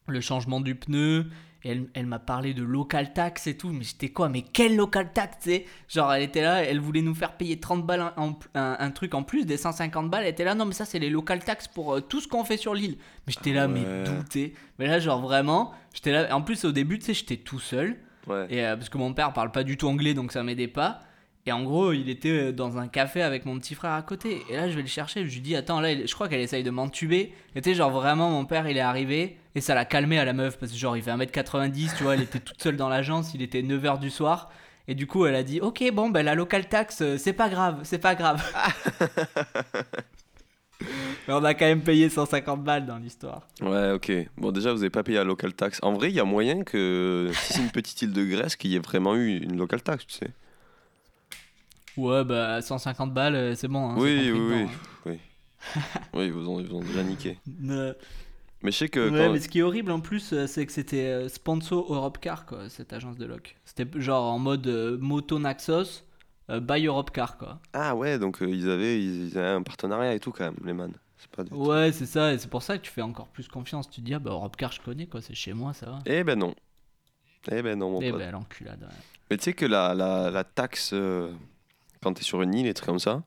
le 0.07 0.21
changement 0.21 0.61
du 0.61 0.75
pneu. 0.75 1.27
Et 1.63 1.69
elle, 1.69 1.87
elle 1.95 2.05
m'a 2.05 2.19
parlé 2.19 2.53
de 2.53 2.61
local 2.63 3.11
tax 3.13 3.47
et 3.47 3.57
tout. 3.57 3.69
Mais 3.69 3.83
j'étais 3.83 4.09
quoi 4.09 4.29
Mais 4.29 4.43
quel 4.43 4.75
local 4.75 5.11
tax, 5.13 5.37
tu 5.41 5.49
sais? 5.49 5.65
Genre, 5.89 6.13
elle 6.13 6.21
était 6.21 6.43
là, 6.43 6.63
elle 6.63 6.79
voulait 6.79 7.01
nous 7.01 7.15
faire 7.15 7.37
payer 7.37 7.59
30 7.59 7.83
balles 7.83 8.13
en- 8.17 8.37
un, 8.53 8.77
un 8.79 8.91
truc 8.91 9.15
en 9.15 9.23
plus 9.23 9.45
des 9.47 9.57
150 9.57 10.11
balles. 10.11 10.23
Elle 10.25 10.29
était 10.29 10.43
là, 10.43 10.53
non, 10.53 10.65
mais 10.65 10.73
ça, 10.73 10.85
c'est 10.85 10.99
les 10.99 11.09
local 11.09 11.43
tax 11.43 11.67
pour 11.67 11.95
euh, 11.95 12.01
tout 12.01 12.19
ce 12.21 12.27
qu'on 12.27 12.43
fait 12.43 12.57
sur 12.57 12.75
l'île. 12.75 12.97
Mais 13.25 13.33
j'étais 13.33 13.51
là, 13.53 13.67
mais 13.67 13.79
Ouais. 13.79 14.03
d'où 14.05 14.23
t'es 14.29 14.53
Mais 14.77 14.85
là, 14.85 14.99
genre, 14.99 15.21
vraiment, 15.21 15.71
j'étais 15.93 16.11
là. 16.11 16.35
En 16.35 16.43
plus, 16.43 16.65
au 16.65 16.71
début, 16.71 16.99
tu 16.99 17.05
sais, 17.05 17.13
j'étais 17.15 17.37
tout 17.37 17.59
seul. 17.59 17.95
Ouais. 18.27 18.45
Et, 18.51 18.63
euh, 18.63 18.75
parce 18.75 18.89
que 18.89 18.97
mon 18.99 19.13
père 19.13 19.33
parle 19.33 19.51
pas 19.51 19.63
du 19.63 19.75
tout 19.75 19.87
anglais, 19.87 20.13
donc 20.13 20.31
ça 20.33 20.43
m'aidait 20.43 20.67
pas. 20.67 21.01
Et 21.47 21.51
en 21.51 21.63
gros, 21.63 21.91
il 21.93 22.09
était 22.09 22.47
euh, 22.47 22.51
dans 22.51 22.79
un 22.79 22.87
café 22.87 23.21
avec 23.21 23.45
mon 23.45 23.59
petit 23.59 23.75
frère 23.75 23.91
à 23.91 24.01
côté. 24.01 24.41
Et 24.49 24.55
là, 24.55 24.67
je 24.67 24.75
vais 24.75 24.81
le 24.81 24.87
chercher. 24.87 25.27
Je 25.27 25.33
lui 25.33 25.41
dis, 25.41 25.55
attends, 25.55 25.79
là, 25.79 26.05
je 26.05 26.13
crois 26.13 26.27
qu'elle 26.27 26.41
essaye 26.41 26.63
de 26.63 26.71
m'entuber. 26.71 27.33
Et 27.55 27.61
tu 27.61 27.69
sais, 27.69 27.75
genre 27.75 27.91
vraiment, 27.91 28.31
mon 28.31 28.45
père, 28.45 28.67
il 28.67 28.77
est 28.77 28.81
arrivé. 28.81 29.37
Et 29.53 29.61
ça 29.61 29.75
l'a 29.75 29.85
calmé 29.85 30.17
à 30.17 30.25
la 30.25 30.33
meuf. 30.33 30.57
Parce 30.57 30.71
que, 30.71 30.77
genre, 30.77 30.97
il 30.97 31.03
fait 31.03 31.11
1m90, 31.11 31.97
tu 31.97 32.03
vois, 32.03 32.15
elle 32.15 32.23
était 32.23 32.39
toute 32.39 32.61
seule 32.61 32.77
dans 32.77 32.89
l'agence. 32.89 33.35
Il 33.35 33.43
était 33.43 33.61
9h 33.61 33.99
du 33.99 34.09
soir. 34.09 34.49
Et 34.87 34.95
du 34.95 35.05
coup, 35.05 35.27
elle 35.27 35.35
a 35.35 35.43
dit, 35.43 35.61
ok, 35.61 35.83
bon, 35.93 36.09
ben 36.09 36.23
la 36.23 36.35
local 36.35 36.67
tax, 36.67 37.01
euh, 37.01 37.17
c'est 37.17 37.33
pas 37.33 37.49
grave, 37.49 37.79
c'est 37.83 37.97
pas 37.97 38.15
grave. 38.15 38.43
Mais 41.27 41.33
on 41.33 41.43
a 41.43 41.55
quand 41.55 41.65
même 41.65 41.81
payé 41.81 42.09
150 42.09 42.63
balles 42.63 42.85
dans 42.85 42.97
l'histoire. 42.97 43.47
Ouais, 43.61 43.91
ok. 43.91 44.11
Bon, 44.37 44.51
déjà, 44.51 44.71
vous 44.71 44.77
n'avez 44.77 44.91
pas 44.91 45.01
payé 45.01 45.17
la 45.17 45.23
local 45.23 45.53
tax. 45.53 45.79
En 45.81 45.93
vrai, 45.93 46.09
il 46.09 46.15
y 46.15 46.19
a 46.19 46.23
moyen 46.23 46.63
que, 46.63 47.31
si 47.33 47.53
c'est 47.53 47.61
une 47.61 47.71
petite 47.71 47.99
île 48.03 48.13
de 48.13 48.23
Grèce, 48.25 48.55
qu'il 48.55 48.71
y 48.71 48.75
ait 48.75 48.79
vraiment 48.79 49.15
eu 49.15 49.37
une 49.37 49.57
local 49.57 49.81
tax, 49.81 50.05
tu 50.05 50.13
sais. 50.13 50.29
Ouais, 51.97 52.23
bah 52.23 52.61
150 52.61 53.13
balles, 53.13 53.35
euh, 53.35 53.55
c'est 53.55 53.67
bon. 53.67 53.89
hein, 53.89 53.95
oui, 53.97 54.31
oui, 54.31 54.63
hein. 54.63 54.67
oui. 55.05 55.19
oui, 56.13 56.25
ils 56.25 56.31
vous 56.33 56.49
ont, 56.49 56.59
ils 56.59 56.67
vous 56.67 56.75
ont 56.77 56.81
déjà 56.81 57.03
niqué. 57.03 57.39
Euh, 57.69 57.93
Mais 58.63 58.71
je 58.71 58.77
sais 58.77 58.89
que 58.89 59.09
Ouais, 59.11 59.17
quand- 59.27 59.33
mais 59.33 59.39
ce 59.39 59.47
qui 59.47 59.59
est 59.59 59.63
horrible 59.63 59.91
en 59.91 59.99
plus, 60.01 60.33
euh, 60.33 60.47
c'est 60.47 60.65
que 60.65 60.71
c'était 60.71 61.27
sponsor 61.29 61.93
Europcar, 61.93 62.45
quoi, 62.45 62.69
cette 62.69 62.93
agence 62.93 63.17
de 63.17 63.25
loc. 63.25 63.55
C'était 63.65 63.87
genre 64.01 64.25
en 64.25 64.39
mode 64.39 64.67
euh, 64.67 64.97
moto 64.99 65.39
Naxos, 65.39 66.03
euh, 66.49 66.59
by 66.59 66.85
Europcar, 66.85 67.37
quoi. 67.37 67.59
Ah 67.73 67.95
ouais, 67.95 68.17
donc 68.19 68.41
euh, 68.41 68.49
ils, 68.49 68.69
avaient, 68.69 68.99
ils, 69.01 69.27
ils 69.29 69.37
avaient 69.37 69.47
un 69.49 69.61
partenariat 69.63 70.13
et 70.13 70.19
tout 70.19 70.31
quand 70.31 70.45
même, 70.45 70.57
les 70.65 70.73
man. 70.73 70.91
Pas. 71.35 71.43
Ouais, 71.51 71.91
c'est 71.91 72.05
ça, 72.05 72.33
et 72.33 72.37
c'est 72.37 72.49
pour 72.49 72.61
ça 72.61 72.77
que 72.77 72.83
tu 72.83 72.91
fais 72.91 73.01
encore 73.01 73.27
plus 73.29 73.47
confiance. 73.47 73.89
Tu 73.89 73.99
te 74.01 74.05
dis, 74.05 74.13
ah 74.13 74.19
bah 74.19 74.29
Europcar, 74.31 74.71
je 74.71 74.79
connais, 74.79 75.07
quoi, 75.07 75.21
c'est 75.21 75.33
chez 75.33 75.53
moi, 75.53 75.73
ça 75.73 75.87
va. 75.87 75.99
Eh 76.05 76.23
ben 76.23 76.37
non. 76.37 76.53
Eh 77.51 77.61
ben 77.63 77.77
non, 77.79 77.89
mon 77.91 78.01
Eh 78.01 78.11
ben, 78.11 78.31
l'enculade, 78.31 78.81
ouais. 78.81 78.95
Mais 79.31 79.37
tu 79.37 79.45
sais 79.45 79.53
que 79.53 79.65
la, 79.65 79.95
la, 79.95 80.29
la 80.29 80.43
taxe, 80.43 80.93
quand 82.05 82.13
t'es 82.13 82.23
sur 82.23 82.41
une 82.43 82.53
île 82.53 82.67
et 82.67 82.73
trucs 82.75 82.85
comme 82.87 82.99
ça, 82.99 83.23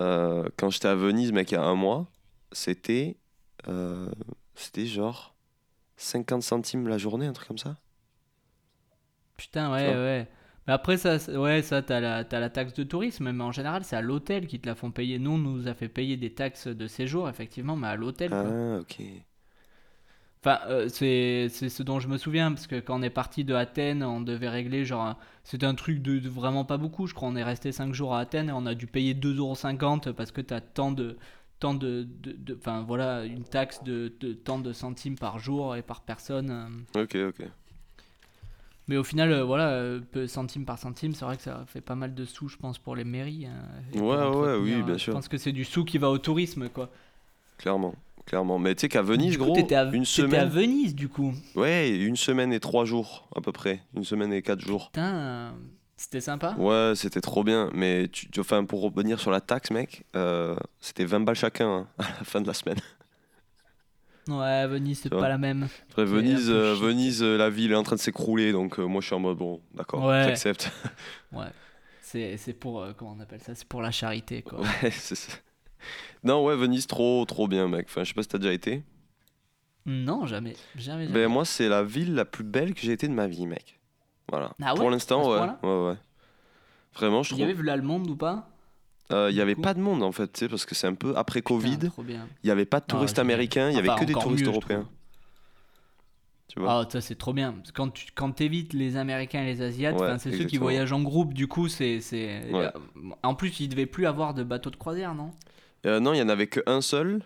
euh, 0.00 0.48
quand 0.58 0.70
j'étais 0.70 0.88
à 0.88 0.96
Venise, 0.96 1.32
mec, 1.32 1.52
il 1.52 1.54
y 1.54 1.58
a 1.58 1.62
un 1.64 1.76
mois, 1.76 2.10
c'était 2.52 3.18
euh, 3.68 4.10
c'était 4.54 4.86
genre 4.86 5.36
50 5.96 6.42
centimes 6.42 6.88
la 6.88 6.98
journée, 6.98 7.26
un 7.26 7.32
truc 7.34 7.48
comme 7.48 7.58
ça. 7.58 7.78
Putain, 9.36 9.72
ouais, 9.72 9.94
ouais. 9.94 10.28
Mais 10.66 10.72
après, 10.74 10.96
ça, 10.98 11.16
ouais, 11.40 11.62
ça, 11.62 11.82
t'as 11.82 12.00
la, 12.00 12.22
la 12.22 12.50
taxe 12.50 12.74
de 12.74 12.84
tourisme, 12.84 13.32
mais 13.32 13.42
en 13.44 13.52
général, 13.52 13.84
c'est 13.84 13.96
à 13.96 14.02
l'hôtel 14.02 14.46
qui 14.46 14.60
te 14.60 14.66
la 14.68 14.74
font 14.74 14.90
payer. 14.90 15.18
Nous, 15.18 15.32
on 15.32 15.38
nous 15.38 15.68
a 15.68 15.74
fait 15.74 15.88
payer 15.88 16.16
des 16.16 16.34
taxes 16.34 16.66
de 16.68 16.86
séjour, 16.86 17.28
effectivement, 17.28 17.76
mais 17.76 17.88
à 17.88 17.96
l'hôtel, 17.96 18.36
quoi. 18.36 18.56
Ah, 18.56 18.78
ok. 18.80 19.00
Enfin, 20.42 20.58
euh, 20.68 20.88
c'est 20.88 21.48
ce 21.50 21.82
dont 21.82 22.00
je 22.00 22.08
me 22.08 22.16
souviens, 22.16 22.50
parce 22.52 22.66
que 22.66 22.80
quand 22.80 22.98
on 22.98 23.02
est 23.02 23.10
parti 23.10 23.44
de 23.44 23.54
Athènes, 23.54 24.02
on 24.02 24.22
devait 24.22 24.48
régler, 24.48 24.86
genre, 24.86 25.16
c'était 25.44 25.66
un 25.66 25.74
truc 25.74 26.00
de, 26.00 26.18
de 26.18 26.28
vraiment 26.30 26.64
pas 26.64 26.78
beaucoup, 26.78 27.06
je 27.06 27.12
crois. 27.14 27.28
On 27.28 27.36
est 27.36 27.42
resté 27.44 27.72
5 27.72 27.92
jours 27.92 28.14
à 28.14 28.20
Athènes 28.20 28.48
et 28.48 28.52
on 28.52 28.64
a 28.64 28.74
dû 28.74 28.86
payer 28.86 29.12
2,50€ 29.14 30.12
parce 30.12 30.30
que 30.32 30.40
t'as 30.40 30.60
tant 30.60 30.92
de. 30.92 31.16
Tant 31.58 31.74
de. 31.74 32.08
Enfin, 32.56 32.82
voilà, 32.86 33.24
une 33.26 33.44
taxe 33.44 33.84
de, 33.84 34.10
de 34.20 34.32
tant 34.32 34.58
de 34.58 34.72
centimes 34.72 35.16
par 35.18 35.38
jour 35.38 35.76
et 35.76 35.82
par 35.82 36.00
personne. 36.00 36.50
euh. 36.96 37.02
Ok, 37.02 37.16
ok. 37.16 37.46
Mais 38.88 38.96
au 38.96 39.04
final, 39.04 39.30
euh, 39.30 39.44
voilà, 39.44 39.68
euh, 39.68 40.00
peu- 40.00 40.26
centime 40.26 40.64
par 40.64 40.78
centime, 40.78 41.14
c'est 41.14 41.24
vrai 41.24 41.36
que 41.36 41.42
ça 41.42 41.64
fait 41.66 41.82
pas 41.82 41.94
mal 41.94 42.14
de 42.14 42.24
sous, 42.24 42.48
je 42.48 42.56
pense, 42.56 42.78
pour 42.78 42.96
les 42.96 43.04
mairies. 43.04 43.46
hein, 43.46 44.00
Ouais, 44.00 44.00
ouais, 44.00 44.56
oui, 44.56 44.82
bien 44.82 44.94
euh, 44.94 44.98
sûr. 44.98 45.12
Je 45.12 45.16
pense 45.18 45.28
que 45.28 45.36
c'est 45.36 45.52
du 45.52 45.64
sous 45.64 45.84
qui 45.84 45.98
va 45.98 46.08
au 46.10 46.18
tourisme, 46.18 46.68
quoi. 46.70 46.90
Clairement. 47.58 47.94
Clairement. 48.30 48.60
Mais 48.60 48.76
tu 48.76 48.82
sais 48.82 48.88
qu'à 48.88 49.02
Venise, 49.02 49.32
Du 49.32 49.38
coup, 49.38 49.44
gros, 49.46 49.54
t'étais 49.56 49.74
à, 49.74 49.82
une 49.86 49.90
t'étais 49.90 50.00
à 50.00 50.04
semaine. 50.04 50.48
Venise, 50.48 50.94
du 50.94 51.08
coup. 51.08 51.34
Ouais, 51.56 51.90
une 51.90 52.14
semaine 52.14 52.52
et 52.52 52.60
trois 52.60 52.84
jours, 52.84 53.28
à 53.34 53.40
peu 53.40 53.50
près. 53.50 53.80
Une 53.96 54.04
semaine 54.04 54.32
et 54.32 54.40
quatre 54.40 54.60
jours. 54.60 54.86
Putain, 54.92 55.52
c'était 55.96 56.20
sympa. 56.20 56.54
Ouais, 56.56 56.92
c'était 56.94 57.20
trop 57.20 57.42
bien. 57.42 57.70
Mais 57.74 58.06
tu, 58.06 58.30
tu- 58.30 58.38
enfin, 58.38 58.64
pour 58.64 58.82
revenir 58.82 59.18
sur 59.18 59.32
la 59.32 59.40
taxe, 59.40 59.72
mec, 59.72 60.04
euh, 60.14 60.54
c'était 60.80 61.04
20 61.04 61.20
balles 61.20 61.34
chacun 61.34 61.68
hein, 61.68 61.88
à 61.98 62.04
la 62.04 62.24
fin 62.24 62.40
de 62.40 62.46
la 62.46 62.54
semaine. 62.54 62.78
Ouais, 64.28 64.66
Venise, 64.68 65.00
c'est 65.02 65.10
pas 65.10 65.28
la 65.28 65.38
même. 65.38 65.66
Après, 65.90 66.04
Venise, 66.04 66.50
euh. 66.50 66.74
Venise 66.74 67.22
euh, 67.24 67.36
la 67.36 67.50
ville 67.50 67.72
est 67.72 67.76
en 67.76 67.82
train 67.82 67.96
de 67.96 68.00
s'écrouler, 68.00 68.52
donc 68.52 68.78
euh, 68.78 68.84
moi 68.84 69.00
je 69.00 69.06
suis 69.06 69.14
en 69.16 69.18
mode 69.18 69.38
bon, 69.38 69.60
d'accord, 69.74 70.04
Ouais. 70.04 70.22
j'accepte. 70.24 70.70
Ouais. 71.32 71.46
C'est 72.02 72.36
c'est 72.36 72.52
pour. 72.52 72.86
comment 72.96 73.16
on 73.16 73.20
appelle 73.20 73.40
ça? 73.40 73.54
C'est 73.54 73.66
pour 73.66 73.82
la 73.82 73.90
charité, 73.90 74.42
quoi. 74.42 74.60
Ouais, 74.60 74.90
c'est 74.92 75.14
ça. 75.16 75.32
Non, 76.24 76.44
ouais, 76.44 76.56
Venise, 76.56 76.86
trop, 76.86 77.24
trop 77.24 77.48
bien, 77.48 77.68
mec. 77.68 77.86
Enfin, 77.88 78.04
je 78.04 78.08
sais 78.08 78.14
pas 78.14 78.22
si 78.22 78.28
t'as 78.28 78.38
déjà 78.38 78.52
été. 78.52 78.82
Non, 79.86 80.26
jamais. 80.26 80.54
Jamais, 80.76 81.06
jamais. 81.06 81.08
Ben, 81.08 81.28
moi, 81.28 81.44
c'est 81.44 81.68
la 81.68 81.82
ville 81.82 82.14
la 82.14 82.24
plus 82.24 82.44
belle 82.44 82.74
que 82.74 82.80
j'ai 82.82 82.92
été 82.92 83.08
de 83.08 83.12
ma 83.14 83.26
vie, 83.26 83.46
mec. 83.46 83.80
Voilà. 84.28 84.52
Ah 84.62 84.74
ouais 84.74 84.78
Pour 84.80 84.90
l'instant, 84.90 85.28
ouais. 85.30 85.40
Ouais, 85.62 85.88
ouais. 85.88 85.96
Vraiment, 86.94 87.22
je 87.22 87.30
Il 87.30 87.36
y 87.36 87.38
trouve. 87.38 87.44
avait 87.44 87.54
vu 87.54 87.62
l'allemande 87.64 88.08
ou 88.10 88.16
pas? 88.16 88.48
Euh, 89.12 89.28
Il 89.30 89.32
y 89.32 89.36
du 89.36 89.40
avait 89.42 89.54
coup 89.54 89.62
pas 89.62 89.74
de 89.74 89.80
monde, 89.80 90.02
en 90.02 90.12
fait, 90.12 90.32
tu 90.32 90.40
sais, 90.40 90.48
parce 90.48 90.64
que 90.66 90.74
c'est 90.74 90.86
un 90.86 90.94
peu 90.94 91.16
après 91.16 91.42
Covid. 91.42 91.78
Il 92.04 92.20
y 92.48 92.50
avait 92.50 92.64
pas 92.66 92.78
de 92.80 92.84
touristes 92.86 93.16
génial. 93.16 93.26
américains, 93.32 93.70
il 93.70 93.74
y 93.74 93.78
avait 93.78 93.88
Enfin, 93.88 94.00
que 94.00 94.04
des 94.04 94.12
touristes 94.12 94.44
mieux, 94.44 94.50
européens. 94.50 94.80
trouve. 94.82 94.92
Tu 96.48 96.58
vois 96.60 96.80
Ah, 96.84 96.88
ça 96.90 97.00
c'est 97.00 97.14
trop 97.16 97.32
bien. 97.32 97.52
Parce 97.52 97.70
que 97.70 97.76
Quand 97.76 97.90
tu 97.90 98.06
quand 98.14 98.32
t'évites 98.32 98.72
les 98.72 98.96
Américains 98.96 99.42
et 99.42 99.46
les 99.46 99.62
Asiates, 99.62 99.98
Ouais, 100.00 100.18
c'est 100.18 100.36
ceux 100.36 100.44
qui 100.44 100.58
voyagent 100.58 100.92
en 100.92 101.00
groupe, 101.02 101.32
du 101.32 101.46
coup, 101.48 101.68
c'est. 101.68 102.00
Ouais. 102.52 102.70
En 103.22 103.34
plus, 103.34 103.58
il 103.60 103.68
devait 103.68 103.86
plus 103.86 104.06
avoir 104.06 104.34
de 104.34 104.42
bateau 104.44 104.70
de 104.70 104.76
croisière, 104.76 105.14
non? 105.14 105.30
Euh, 105.86 106.00
Non, 106.00 106.12
il 106.12 106.18
y 106.18 106.22
en 106.22 106.28
avait 106.28 106.46
qu'un 106.46 106.80
seul. 106.80 107.22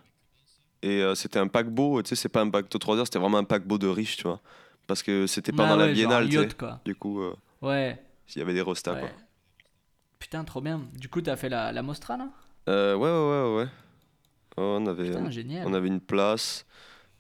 Et 0.83 1.01
euh, 1.03 1.15
c'était 1.15 1.39
un 1.39 1.47
paquebot, 1.49 2.03
tu 2.03 2.11
sais, 2.11 2.15
c'est 2.17 2.29
pas 2.29 2.43
un 2.43 2.47
bateau 2.47 2.77
de 2.77 2.79
3 2.79 2.99
heures, 2.99 3.07
c'était 3.07 3.19
vraiment 3.19 3.39
un 3.39 3.45
paquebot 3.45 3.79
de 3.79 3.87
riches, 3.87 4.19
tu 4.19 4.25
vois. 4.25 4.41
Parce 4.87 5.03
que 5.03 5.27
c'était 5.27 5.51
Ah 5.55 5.57
pendant 5.57 5.77
la 5.77 5.87
ouais, 5.87 5.95
genre 5.95 6.13
un 6.13 6.21
biennale, 6.21 6.29
tu 6.29 6.37
sais. 6.67 6.67
Du 6.85 6.95
coup, 6.95 7.23
euh, 7.23 7.35
Ouais. 7.63 7.99
il 8.35 8.39
y 8.39 8.43
avait 8.43 8.53
des 8.53 8.61
ouais. 8.61 9.01
quoi. 9.01 9.09
Putain, 10.19 10.45
trop 10.45 10.61
bien. 10.61 10.83
Du 10.99 11.09
coup, 11.09 11.23
t'as 11.23 11.37
fait 11.37 11.49
la, 11.49 11.73
la 11.73 11.83
Mostra, 11.83 12.19
là 12.19 12.29
Euh, 12.69 12.95
ouais, 12.97 13.09
ouais, 13.09 13.57
ouais, 13.57 13.65
ouais. 13.65 13.71
On 14.59 14.87
avait. 14.87 15.09
Putain, 15.09 15.31
génial. 15.31 15.67
On 15.67 15.73
avait 15.75 15.89
une 15.89 16.01
place. 16.01 16.67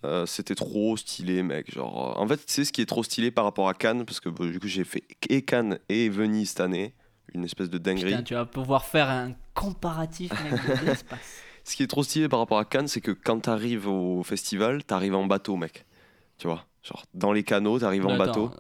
euh, 0.05 0.27
c'était 0.27 0.55
trop 0.55 0.97
stylé, 0.99 1.43
mec. 1.43 1.73
Genre, 1.75 2.19
euh, 2.19 2.21
en 2.23 2.29
fait, 2.29 2.37
tu 2.45 2.53
sais 2.53 2.65
ce 2.67 2.73
qui 2.73 2.83
est 2.83 2.87
trop 2.87 3.03
stylé 3.03 3.31
par 3.31 3.45
rapport 3.45 3.71
à 3.71 3.75
Cannes, 3.75 4.05
parce 4.05 4.21
que 4.21 4.29
du 4.29 4.61
coup, 4.61 4.69
j'ai 4.69 4.85
fait 4.85 5.03
et 5.31 5.41
Cannes 5.41 5.79
et 5.89 6.11
Venise 6.11 6.51
cette 6.51 6.61
année, 6.61 6.93
une 7.35 7.45
espèce 7.45 7.69
de 7.71 7.79
dinguerie. 7.79 8.11
Putain, 8.13 8.23
tu 8.23 8.35
vas 8.35 8.45
pouvoir 8.47 8.85
faire 8.85 9.09
un 9.11 9.33
comparatif, 9.55 10.31
mec, 10.43 10.81
de 10.81 10.85
l'espace. 10.87 11.43
Ce 11.65 11.77
qui 11.77 11.83
est 11.83 11.87
trop 11.87 12.03
stylé 12.03 12.29
par 12.29 12.39
rapport 12.41 12.59
à 12.59 12.65
Cannes, 12.65 12.89
c'est 12.89 13.01
que 13.01 13.11
quand 13.11 13.41
t'arrives 13.41 13.89
au 13.89 14.23
festival, 14.23 14.85
t'arrives 14.85 15.15
en 15.15 15.25
bateau, 15.27 15.57
mec. 15.57 15.85
Tu 16.39 16.47
vois, 16.47 16.65
genre 16.83 17.05
dans 17.15 17.33
les 17.33 17.43
canaux, 17.43 17.79
t'arrives 17.79 18.07
en 18.07 18.11
Attends. 18.11 18.19
bateau. 18.27 18.51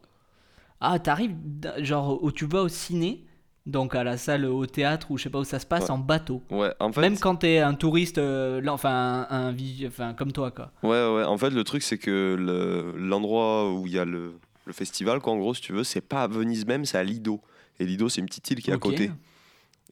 Ah, 0.80 0.98
t'arrives, 0.98 1.34
d- 1.36 1.70
genre, 1.78 2.22
où 2.22 2.30
tu 2.32 2.46
vas 2.46 2.62
au 2.62 2.68
ciné, 2.68 3.24
donc 3.66 3.94
à 3.94 4.04
la 4.04 4.16
salle, 4.16 4.44
au 4.44 4.66
théâtre, 4.66 5.10
ou 5.10 5.18
je 5.18 5.24
sais 5.24 5.30
pas 5.30 5.38
où 5.38 5.44
ça 5.44 5.58
se 5.58 5.66
passe, 5.66 5.84
Ouais. 5.84 5.90
en 5.90 5.98
bateau. 5.98 6.42
Ouais, 6.50 6.72
en 6.80 6.92
fait, 6.92 7.00
Même 7.00 7.18
quand 7.18 7.36
t'es 7.36 7.58
un 7.58 7.74
touriste, 7.74 8.18
euh, 8.18 8.60
là, 8.60 8.72
enfin, 8.72 9.26
un, 9.30 9.54
enfin, 9.86 10.12
comme 10.14 10.32
toi, 10.32 10.50
quoi. 10.50 10.72
ouais, 10.82 10.90
ouais. 11.14 11.24
En 11.24 11.38
fait, 11.38 11.50
le 11.50 11.64
truc, 11.64 11.82
c'est 11.82 11.98
que 11.98 12.36
le- 12.38 12.94
l'endroit 12.98 13.72
où 13.72 13.86
il 13.86 13.92
y 13.94 13.98
a 13.98 14.04
le, 14.04 14.34
le 14.66 14.72
festival, 14.72 15.20
quoi, 15.20 15.32
en 15.32 15.38
gros, 15.38 15.54
si 15.54 15.62
tu 15.62 15.72
veux, 15.72 15.84
c'est 15.84 16.00
pas 16.02 16.22
à 16.22 16.26
Venise 16.28 16.66
même, 16.66 16.84
c'est 16.84 16.98
à 16.98 17.04
Lido. 17.04 17.40
Et 17.80 17.86
Lido, 17.86 18.08
c'est 18.08 18.20
une 18.20 18.26
petite 18.26 18.48
île 18.50 18.62
qui 18.62 18.70
est 18.70 18.74
à 18.74 18.78
côté. 18.78 19.10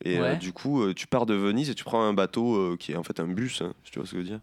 Et 0.05 0.19
euh, 0.19 0.35
du 0.37 0.53
coup, 0.53 0.83
euh, 0.83 0.95
tu 0.95 1.07
pars 1.07 1.27
de 1.27 1.35
Venise 1.35 1.71
et 1.71 1.75
tu 1.75 1.85
prends 1.85 2.03
un 2.03 2.13
bateau 2.13 2.57
euh, 2.57 2.77
qui 2.79 2.93
est 2.93 2.97
en 2.97 3.03
fait 3.05 3.21
un 3.21 3.29
bus, 3.29 3.63
hein, 3.63 3.73
si 3.85 3.93
tu 3.93 3.99
vois 3.99 4.07
ce 4.07 4.13
que 4.13 4.19
je 4.19 4.23
veux 4.23 4.29
dire. 4.29 4.41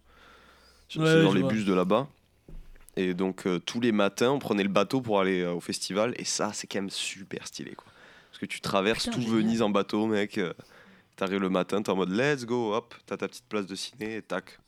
C'est 0.88 0.98
Ouais, 1.00 1.22
genre 1.22 1.32
je 1.32 1.36
les 1.36 1.42
vois. 1.42 1.52
bus 1.52 1.64
de 1.64 1.74
là-bas. 1.74 2.08
Et 2.96 3.14
donc, 3.14 3.46
euh, 3.46 3.58
tous 3.58 3.80
les 3.80 3.92
matins, 3.92 4.30
on 4.30 4.38
prenait 4.38 4.62
le 4.62 4.68
bateau 4.68 5.00
pour 5.00 5.20
aller 5.20 5.40
euh, 5.42 5.52
au 5.52 5.60
festival. 5.60 6.14
Et 6.18 6.24
ça, 6.24 6.52
c'est 6.52 6.66
quand 6.66 6.78
même 6.78 6.90
super 6.90 7.46
stylé, 7.46 7.74
quoi. 7.74 7.86
Parce 8.30 8.38
que 8.40 8.46
tu 8.46 8.60
traverses 8.60 9.04
Putain, 9.04 9.12
tout 9.12 9.20
génial. 9.20 9.36
Venise 9.42 9.62
en 9.62 9.70
bateau, 9.70 10.06
mec. 10.06 10.38
euh, 10.38 10.52
T'arrives 11.16 11.40
le 11.40 11.50
matin, 11.50 11.82
t'es 11.82 11.90
en 11.90 11.96
mode 11.96 12.10
let's 12.10 12.46
go, 12.46 12.74
hop, 12.74 12.94
t'as 13.04 13.18
ta 13.18 13.28
petite 13.28 13.44
place 13.46 13.66
de 13.66 13.74
ciné 13.74 14.16
et 14.16 14.22
tac. 14.22 14.58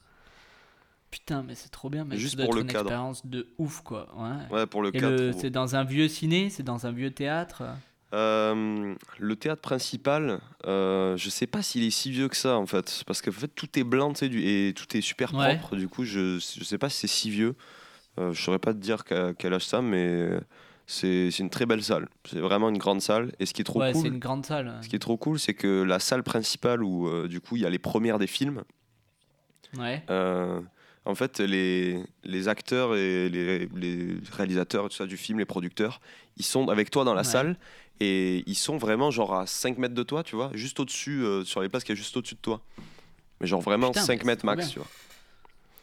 Putain, 1.11 1.43
mais 1.43 1.55
c'est 1.55 1.71
trop 1.71 1.89
bien, 1.91 2.05
mais 2.05 2.17
Juste 2.19 2.33
ça 2.33 2.37
doit 2.39 2.47
pour 2.47 2.55
être 2.55 2.59
le 2.59 2.63
une 2.63 2.73
cadre. 2.73 2.85
expérience 2.91 3.25
de 3.27 3.49
ouf, 3.59 3.81
quoi. 3.83 4.09
Ouais. 4.17 4.55
Ouais, 4.59 4.67
pour 4.67 4.83
le 4.83 4.91
Et 4.95 4.99
cadre. 5.01 5.17
le- 5.17 5.33
c'est 5.33 5.51
dans 5.51 5.77
un 5.77 5.85
vieux 5.85 6.09
ciné, 6.09 6.51
c'est 6.51 6.63
dans 6.63 6.87
un 6.87 6.93
vieux 6.93 7.11
théâtre. 7.11 7.63
Euh, 8.15 8.95
le 9.19 9.37
théâtre 9.37 9.63
principal, 9.63 10.41
euh, 10.67 11.17
je 11.17 11.31
sais 11.31 11.47
pas 11.47 11.63
s'il 11.63 11.83
est 11.85 11.91
si 11.91 12.11
vieux 12.11 12.29
que 12.29 12.37
ça 12.37 12.57
en 12.59 12.67
fait, 12.67 13.03
parce 13.07 13.23
qu'en 13.23 13.33
fait 13.33 13.49
tout 13.49 13.79
est 13.79 13.85
blanc 13.85 14.13
du- 14.13 14.43
et 14.47 14.75
tout 14.75 14.97
est 14.97 15.01
super 15.01 15.33
Ouais. 15.33 15.57
propre. 15.57 15.77
Du 15.77 15.89
coup, 15.89 16.05
je, 16.05 16.39
je 16.39 16.63
sais 16.65 16.77
pas 16.79 16.91
si 16.91 16.99
c'est 17.01 17.07
si 17.07 17.31
vieux. 17.31 17.55
Euh, 18.19 18.33
je 18.35 18.43
saurais 18.43 18.59
pas 18.59 18.75
te 18.75 18.79
dire 18.79 19.05
qu'à 19.05 19.33
quel 19.33 19.55
âge 19.55 19.65
ça, 19.65 19.81
mais 19.81 20.29
c'est 20.87 21.31
c'est 21.31 21.43
une 21.43 21.49
très 21.49 21.65
belle 21.65 21.83
salle. 21.83 22.07
C'est 22.29 22.41
vraiment 22.41 22.69
une 22.69 22.77
grande 22.77 23.01
salle. 23.01 23.33
Et 23.41 23.47
ce 23.47 23.55
qui 23.55 23.63
est 23.63 23.65
trop 23.65 23.81
ouais, 23.81 23.95
c'est 23.95 24.01
cool, 24.01 24.09
une 24.09 24.19
grande 24.19 24.45
salle. 24.45 24.75
ce 24.83 24.89
qui 24.91 24.97
est 24.97 24.99
trop 24.99 25.17
cool, 25.17 25.39
c'est 25.39 25.55
que 25.55 25.83
la 25.83 25.99
salle 25.99 26.23
principale 26.23 26.83
où 26.83 27.09
euh, 27.09 27.29
du 27.29 27.41
coup 27.41 27.57
il 27.57 27.63
y 27.63 27.67
a 27.67 27.71
les 27.71 27.79
premières 27.79 28.19
des 28.19 28.27
films. 28.27 28.63
Ouais. 29.79 30.05
En 31.05 31.15
fait, 31.15 31.41
les, 31.41 32.03
les 32.25 32.49
acteurs 32.49 32.95
et 32.97 33.29
les, 33.29 33.67
les 33.75 34.17
réalisateurs 34.33 34.89
tout 34.89 34.97
ça 34.97 35.07
du 35.07 35.17
film, 35.17 35.39
les 35.39 35.45
producteurs, 35.45 36.01
ils 36.37 36.45
sont 36.45 36.69
avec 36.69 36.91
toi 36.91 37.05
dans 37.05 37.15
la 37.15 37.23
Ouais. 37.23 37.29
salle 37.29 37.57
et 38.01 38.43
ils 38.47 38.55
sont 38.57 38.77
vraiment 38.79 39.11
genre 39.11 39.35
à 39.35 39.47
5 39.47 39.79
mètres 39.79 39.95
de 39.95 40.03
toi, 40.03 40.23
tu 40.23 40.37
vois, 40.37 40.51
juste 40.55 40.81
au-dessus, 40.81 41.23
euh, 41.25 41.45
sur 41.45 41.61
les 41.63 41.69
places 41.69 41.85
qui 41.85 41.93
est 41.93 41.97
juste 41.97 42.17
au-dessus 42.17 42.35
de 42.37 42.41
toi. 42.41 42.61
Mais 43.41 43.47
genre 43.47 43.61
vraiment 43.61 43.89
Putain, 43.89 44.01
5 44.01 44.21
mais 44.21 44.25
mètres 44.25 44.47
max, 44.47 44.71
tu 44.71 44.79
vois. 44.79 44.89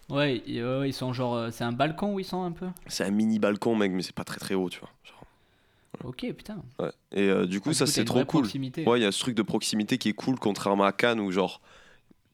Ouais, 0.09 0.41
ils 0.47 0.93
sont 0.93 1.13
genre. 1.13 1.35
euh, 1.35 1.51
C'est 1.51 1.63
un 1.63 1.71
balcon 1.71 2.13
où 2.15 2.19
ils 2.19 2.25
sont 2.25 2.41
un 2.43 2.51
peu? 2.51 2.67
C'est 2.87 3.03
un 3.03 3.11
mini 3.11 3.39
balcon, 3.39 3.75
mec, 3.75 3.91
mais 3.91 4.01
c'est 4.01 4.15
pas 4.15 4.23
très 4.23 4.39
très 4.39 4.55
haut, 4.55 4.69
tu 4.69 4.79
vois. 4.79 4.89
Genre, 5.03 5.23
Ok, 6.03 6.25
putain. 6.35 6.57
ouais. 6.79 6.91
Et 7.11 7.29
euh, 7.29 7.45
du 7.45 7.59
coup, 7.61 7.69
Ah, 7.71 7.73
ça 7.73 7.85
c'est 7.87 8.05
trop 8.05 8.25
cool. 8.25 8.41
proximité. 8.41 8.87
Ouais, 8.87 8.99
il 8.99 9.03
y 9.03 9.05
a 9.05 9.11
ce 9.11 9.19
truc 9.19 9.35
de 9.35 9.41
proximité 9.43 9.97
qui 9.97 10.09
est 10.09 10.13
cool, 10.13 10.39
contrairement 10.39 10.85
à 10.85 10.91
Cannes 10.91 11.19
où 11.19 11.31
genre, 11.31 11.61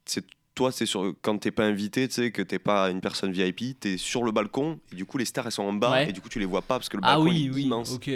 c'est 0.05 0.25
toi, 0.55 0.71
c'est 0.71 0.85
sur 0.85 1.13
quand 1.21 1.37
t'es 1.37 1.51
pas 1.51 1.65
invité, 1.65 2.07
tu 2.07 2.13
sais, 2.15 2.31
que 2.31 2.41
t'es 2.41 2.59
pas 2.59 2.89
une 2.89 3.01
personne 3.01 3.31
VIP, 3.31 3.79
t'es 3.79 3.97
sur 3.97 4.23
le 4.23 4.31
balcon 4.31 4.79
et 4.91 4.95
du 4.95 5.05
coup 5.05 5.17
les 5.17 5.25
stars 5.25 5.45
elles 5.45 5.51
sont 5.51 5.63
en 5.63 5.73
bas 5.73 5.91
Ouais. 5.91 6.09
et 6.09 6.13
du 6.13 6.21
coup 6.21 6.29
tu 6.29 6.39
les 6.39 6.45
vois 6.45 6.61
pas 6.61 6.77
parce 6.79 6.89
que 6.89 6.97
le 6.97 7.03
Ah 7.05 7.15
balcon 7.17 7.25
oui, 7.29 7.45
est 7.47 7.49
oui, 7.49 7.63
immense. 7.63 7.91
ok. 7.93 8.09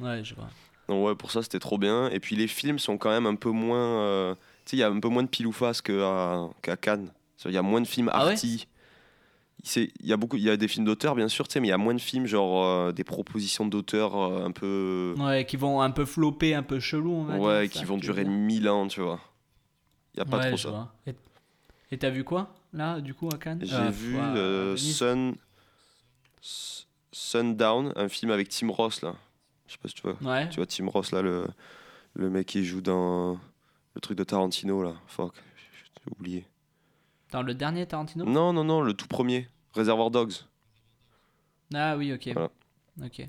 Ouais, 0.00 0.22
je 0.24 0.34
vois. 0.34 0.48
Donc 0.88 1.06
ouais, 1.06 1.14
pour 1.14 1.30
ça 1.30 1.42
c'était 1.42 1.58
trop 1.58 1.78
bien. 1.78 2.08
Et 2.10 2.20
puis 2.20 2.36
les 2.36 2.48
films 2.48 2.78
sont 2.78 2.98
quand 2.98 3.10
même 3.10 3.26
un 3.26 3.34
peu 3.34 3.50
moins, 3.50 4.00
euh, 4.02 4.34
tu 4.64 4.70
sais, 4.70 4.76
il 4.76 4.80
y 4.80 4.82
a 4.82 4.88
un 4.88 5.00
peu 5.00 5.08
moins 5.08 5.22
de 5.22 5.28
pile 5.28 5.46
ou 5.46 5.52
face 5.52 5.80
qu'à 5.82 6.76
Cannes. 6.80 7.10
Il 7.44 7.52
y 7.52 7.56
a 7.56 7.62
moins 7.62 7.80
de 7.80 7.86
films 7.86 8.10
Ah 8.12 8.26
ouais 8.26 8.32
arty. 8.32 8.66
Il 9.76 9.90
y 10.06 10.12
a 10.12 10.16
beaucoup, 10.16 10.36
il 10.36 10.42
y 10.44 10.50
a 10.50 10.56
des 10.56 10.68
films 10.68 10.84
d'auteurs 10.84 11.14
bien 11.14 11.28
sûr, 11.28 11.46
tu 11.48 11.54
sais, 11.54 11.60
mais 11.60 11.66
il 11.68 11.70
y 11.70 11.74
a 11.74 11.78
moins 11.78 11.94
de 11.94 12.00
films 12.00 12.26
genre 12.26 12.64
euh, 12.64 12.92
des 12.92 13.04
propositions 13.04 13.66
d'auteurs 13.66 14.16
euh, 14.16 14.44
un 14.46 14.50
peu, 14.52 15.14
Ouais, 15.18 15.44
qui 15.46 15.56
vont 15.56 15.80
un 15.82 15.90
peu 15.90 16.04
flopper, 16.04 16.54
un 16.54 16.62
peu 16.62 16.78
chelou, 16.80 17.12
on 17.12 17.24
va 17.24 17.34
dire, 17.34 17.42
ouais, 17.42 17.68
qui 17.68 17.84
vont 17.84 17.98
durer 17.98 18.24
mille 18.24 18.68
ans, 18.68 18.86
tu 18.86 19.00
vois. 19.00 19.20
Il 20.14 20.18
y 20.18 20.20
a 20.22 20.24
pas 20.24 20.38
Ouais, 20.38 20.48
trop 20.48 20.56
ça. 20.56 20.70
vois. 20.70 20.94
Et- 21.06 21.14
Et 21.90 21.98
t'as 21.98 22.10
vu 22.10 22.22
quoi, 22.24 22.54
là, 22.72 23.00
du 23.00 23.14
coup, 23.14 23.28
à 23.32 23.38
Cannes 23.38 23.60
J'ai 23.62 23.74
Euh, 23.74 23.90
vu 23.90 24.18
à 24.18 24.34
euh, 24.36 24.76
Sun 24.76 25.34
Sundown, 27.12 27.92
un 27.96 28.08
film 28.08 28.30
avec 28.30 28.48
Tim 28.48 28.70
Ross 28.70 29.02
là. 29.02 29.14
Je 29.66 29.72
sais 29.72 29.78
pas 29.78 29.88
si 29.88 29.94
tu 29.94 30.02
vois. 30.02 30.16
Ouais. 30.22 30.48
Tu 30.50 30.56
vois 30.56 30.66
Tim 30.66 30.86
Ross 30.88 31.12
là, 31.12 31.22
le, 31.22 31.46
le 32.14 32.30
mec 32.30 32.46
qui 32.46 32.64
joue 32.64 32.80
dans 32.80 33.38
le 33.94 34.00
truc 34.00 34.16
de 34.16 34.24
Tarantino 34.24 34.82
là. 34.82 34.94
Fuck, 35.06 35.34
j'ai 35.56 36.12
oublié. 36.18 36.44
Dans 37.32 37.42
le 37.42 37.54
dernier 37.54 37.86
Tarantino? 37.86 38.24
Non, 38.24 38.52
non, 38.52 38.64
non, 38.64 38.80
le 38.80 38.92
tout 38.94 39.08
premier, 39.08 39.48
Reservoir 39.72 40.10
Dogs. 40.10 40.32
Ah 41.74 41.96
oui, 41.96 42.12
ok. 42.12 42.28
Voilà. 42.32 42.50
Ok. 43.04 43.26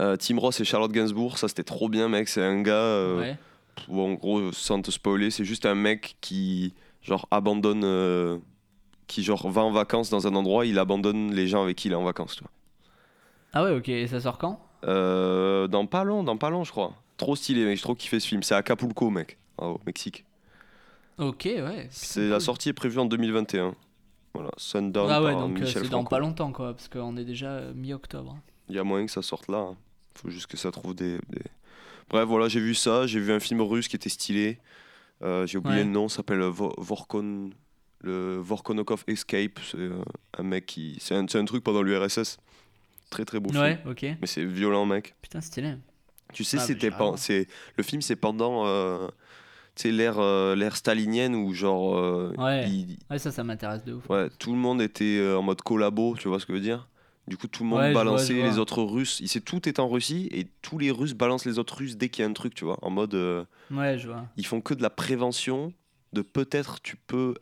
Euh, 0.00 0.16
Tim 0.16 0.38
Ross 0.38 0.60
et 0.60 0.64
Charlotte 0.64 0.92
Gainsbourg, 0.92 1.38
ça 1.38 1.48
c'était 1.48 1.64
trop 1.64 1.88
bien, 1.88 2.08
mec. 2.08 2.28
C'est 2.28 2.44
un 2.44 2.62
gars, 2.62 2.72
euh, 2.72 3.18
ouais. 3.20 3.38
bon, 3.88 4.12
en 4.12 4.14
gros, 4.14 4.52
sans 4.52 4.80
te 4.82 4.90
spoiler, 4.90 5.30
c'est 5.30 5.44
juste 5.44 5.66
un 5.66 5.74
mec 5.74 6.16
qui, 6.20 6.74
genre, 7.02 7.26
abandonne, 7.30 7.82
euh, 7.84 8.38
qui, 9.06 9.22
genre, 9.22 9.48
va 9.50 9.62
en 9.62 9.72
vacances 9.72 10.10
dans 10.10 10.26
un 10.26 10.34
endroit, 10.34 10.66
il 10.66 10.78
abandonne 10.78 11.32
les 11.34 11.46
gens 11.48 11.62
avec 11.62 11.76
qui 11.76 11.88
il 11.88 11.92
est 11.92 11.96
en 11.96 12.04
vacances, 12.04 12.36
tu 12.36 12.42
vois. 12.42 12.50
Ah 13.52 13.64
ouais, 13.64 13.76
ok. 13.76 13.88
Et 13.88 14.06
ça 14.06 14.20
sort 14.20 14.38
quand? 14.38 14.60
Euh, 14.84 15.66
dans 15.66 15.86
pas 15.86 16.04
long, 16.04 16.22
dans 16.22 16.36
pas 16.36 16.50
long, 16.50 16.64
je 16.64 16.70
crois. 16.70 16.94
Trop 17.16 17.36
stylé, 17.36 17.64
mec. 17.64 17.76
J'ai 17.76 17.82
trop 17.82 17.94
kiffé 17.94 18.20
ce 18.20 18.26
film. 18.28 18.42
C'est 18.42 18.54
Acapulco, 18.54 19.10
mec, 19.10 19.38
Ah, 19.58 19.66
au 19.66 19.80
Mexique. 19.86 20.24
Ok, 21.18 21.42
ouais. 21.44 21.88
C'est 21.90 22.28
la 22.28 22.40
sortie 22.40 22.70
est 22.70 22.72
prévue 22.72 22.98
en 22.98 23.04
2021. 23.04 23.74
Voilà, 24.32 24.50
Sundown 24.56 25.10
Ah 25.10 25.20
ouais, 25.22 25.32
par 25.32 25.40
donc 25.40 25.60
euh, 25.60 25.66
c'est 25.66 25.88
dans 25.90 26.04
pas 26.04 26.18
longtemps, 26.20 26.52
quoi, 26.52 26.72
parce 26.72 26.88
qu'on 26.88 27.16
est 27.16 27.24
déjà 27.24 27.60
mi-octobre. 27.74 28.38
Il 28.68 28.76
y 28.76 28.78
a 28.78 28.84
moyen 28.84 29.04
que 29.06 29.12
ça 29.12 29.22
sorte 29.22 29.48
là. 29.48 29.58
hein. 29.58 29.76
Faut 30.14 30.30
juste 30.30 30.46
que 30.46 30.56
ça 30.56 30.70
trouve 30.70 30.94
des. 30.94 31.18
des- 31.28 31.42
Bref, 32.08 32.26
voilà, 32.26 32.48
j'ai 32.48 32.60
vu 32.60 32.74
ça. 32.74 33.06
J'ai 33.06 33.20
vu 33.20 33.32
un 33.32 33.40
film 33.40 33.60
russe 33.60 33.88
qui 33.88 33.96
était 33.96 34.08
stylé. 34.08 34.58
Euh, 35.22 35.46
j'ai 35.46 35.58
oublié 35.58 35.78
Ouais. 35.78 35.84
le 35.84 35.90
nom. 35.90 36.08
Ça 36.08 36.16
s'appelle 36.18 36.40
Vo- 36.40 36.74
Vorkon. 36.78 37.50
Le 38.02 38.38
Vorkonokov 38.38 39.04
Escape. 39.06 39.58
C'est 39.70 39.88
un 40.38 40.42
mec 40.42 40.64
qui. 40.66 40.96
C'est 41.00 41.14
un, 41.14 41.26
c'est 41.28 41.38
un 41.38 41.44
truc 41.44 41.62
pendant 41.62 41.82
l'URSS. 41.82 42.38
Très 43.10 43.24
très 43.24 43.40
beau 43.40 43.50
film. 43.50 43.62
Mais 44.20 44.26
c'est 44.26 44.44
violent, 44.44 44.86
mec. 44.86 45.14
Putain, 45.20 45.40
stylé. 45.40 45.74
Tu 46.32 46.44
sais, 46.44 46.58
Ah, 46.58 46.64
c'était 46.64 46.90
voir. 46.90 47.18
c'est 47.18 47.48
le 47.76 47.82
film, 47.82 48.00
c'est 48.00 48.14
pendant 48.16 48.64
euh, 48.66 49.08
tu 49.74 49.82
sais, 49.82 49.90
l'ère 49.90 50.18
euh, 50.20 50.54
l'ère 50.54 50.76
stalinienne 50.76 51.34
où 51.34 51.52
genre 51.52 51.96
euh, 51.98 52.32
Ouais. 52.38 52.70
il- 52.70 52.98
Ouais, 53.10 53.18
ça, 53.18 53.32
ça 53.32 53.42
m'intéresse 53.42 53.84
de 53.84 53.94
ouf. 53.94 54.08
ouais, 54.08 54.30
tout 54.38 54.52
le 54.52 54.58
monde 54.58 54.80
était 54.80 55.18
euh, 55.18 55.36
en 55.38 55.42
mode 55.42 55.60
collabo, 55.62 56.14
tu 56.16 56.28
vois 56.28 56.38
ce 56.38 56.46
que 56.46 56.52
je 56.52 56.58
veux 56.58 56.62
dire? 56.64 56.86
Du 57.30 57.36
coup, 57.38 57.46
tout 57.46 57.62
le 57.62 57.68
monde 57.70 57.78
Ouais, 57.80 57.94
balançait 57.94 58.34
vois. 58.34 58.48
les 58.48 58.58
autres 58.58 58.82
Russes. 58.82 59.20
Il 59.20 59.28
sait 59.28 59.40
tout 59.40 59.66
est 59.68 59.78
en 59.78 59.88
Russie 59.88 60.28
et 60.32 60.48
tous 60.62 60.76
les 60.78 60.90
Russes 60.90 61.14
balancent 61.14 61.46
les 61.46 61.58
autres 61.58 61.76
Russes 61.78 61.96
dès 61.96 62.08
qu'il 62.10 62.22
y 62.22 62.26
a 62.26 62.28
un 62.28 62.32
truc, 62.34 62.54
tu 62.54 62.64
vois, 62.64 62.76
en 62.82 62.90
mode 62.90 63.14
euh, 63.14 63.44
Ouais, 63.70 63.96
je 63.98 64.08
vois. 64.08 64.26
ils 64.36 64.44
font 64.44 64.60
que 64.60 64.74
de 64.74 64.82
la 64.82 64.90
prévention 64.90 65.72
de 66.12 66.22
peut-être 66.22 66.82
tu 66.82 66.96
peux 66.96 67.34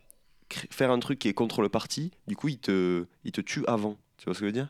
faire 0.71 0.91
un 0.91 0.99
truc 0.99 1.19
qui 1.19 1.29
est 1.29 1.33
contre 1.35 1.63
le 1.63 1.69
parti, 1.71 2.11
du 2.27 2.37
coup, 2.37 2.49
ils 2.49 2.59
te, 2.59 3.07
ils 3.25 3.33
te 3.33 3.41
tuent 3.41 3.65
avant. 3.67 3.97
Tu 4.19 4.27
vois 4.27 4.35
ce 4.35 4.41
que 4.41 4.45
je 4.45 4.49
veux 4.49 4.53
dire? 4.53 4.69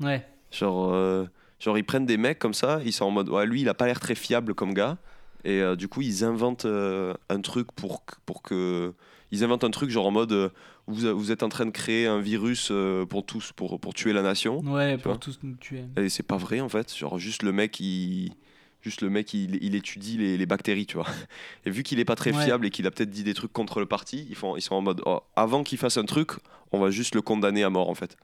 Ouais. 0.00 0.26
Genre, 0.50 0.92
euh, 0.92 1.26
genre, 1.60 1.78
ils 1.78 1.84
prennent 1.84 2.06
des 2.06 2.16
mecs 2.16 2.38
comme 2.38 2.54
ça, 2.54 2.80
ils 2.84 2.92
sont 2.92 3.04
en 3.04 3.10
mode, 3.12 3.28
ouais, 3.28 3.46
lui, 3.46 3.60
il 3.62 3.68
a 3.68 3.74
pas 3.74 3.86
l'air 3.86 4.00
très 4.00 4.14
fiable 4.16 4.54
comme 4.54 4.74
gars. 4.74 4.98
Et 5.44 5.60
euh, 5.60 5.76
du 5.76 5.88
coup, 5.88 6.02
ils 6.02 6.24
inventent 6.24 6.66
un 6.66 7.40
truc 7.40 7.70
pour, 7.72 8.04
que- 8.04 8.16
pour 8.26 8.42
que. 8.42 8.92
Ils 9.30 9.44
inventent 9.44 9.64
un 9.64 9.70
truc 9.70 9.88
genre 9.90 10.06
en 10.06 10.10
mode, 10.10 10.52
vous, 10.86 11.16
vous 11.16 11.30
êtes 11.32 11.42
en 11.42 11.48
train 11.48 11.66
de 11.66 11.70
créer 11.70 12.06
un 12.06 12.20
virus 12.20 12.68
euh, 12.70 13.06
pour 13.06 13.24
tous, 13.24 13.52
pour, 13.52 13.78
pour 13.80 13.94
tuer 13.94 14.12
la 14.12 14.22
nation. 14.22 14.58
Ouais, 14.60 14.98
pour 14.98 15.18
tous 15.18 15.38
nous 15.42 15.54
tuer. 15.56 15.84
Et 15.96 16.08
c'est 16.08 16.22
pas 16.22 16.36
vrai 16.36 16.60
en 16.60 16.68
fait. 16.68 16.96
Genre, 16.96 17.18
juste 17.18 17.42
le 17.42 17.52
mec, 17.52 17.78
il. 17.80 18.32
Juste 18.80 19.00
le 19.00 19.10
mec, 19.10 19.32
il, 19.32 19.62
il 19.62 19.76
étudie 19.76 20.18
les, 20.18 20.36
les 20.36 20.44
bactéries, 20.46 20.86
tu 20.86 20.96
vois. 20.96 21.06
Et 21.64 21.70
vu 21.70 21.84
qu'il 21.84 22.00
est 22.00 22.04
pas 22.04 22.16
très 22.16 22.32
Ouais. 22.36 22.42
fiable 22.44 22.66
et 22.66 22.70
qu'il 22.70 22.84
a 22.88 22.90
peut-être 22.90 23.10
dit 23.10 23.22
des 23.22 23.32
trucs 23.32 23.52
contre 23.52 23.78
le 23.78 23.86
parti, 23.86 24.26
ils, 24.28 24.34
font, 24.34 24.56
ils 24.56 24.60
sont 24.60 24.74
en 24.74 24.80
mode, 24.80 25.02
oh, 25.06 25.20
avant 25.36 25.62
qu'il 25.62 25.78
fasse 25.78 25.98
un 25.98 26.04
truc, 26.04 26.32
on 26.72 26.80
va 26.80 26.90
juste 26.90 27.14
le 27.14 27.22
condamner 27.22 27.62
à 27.62 27.70
mort 27.70 27.88
en 27.88 27.94
fait. 27.94 28.16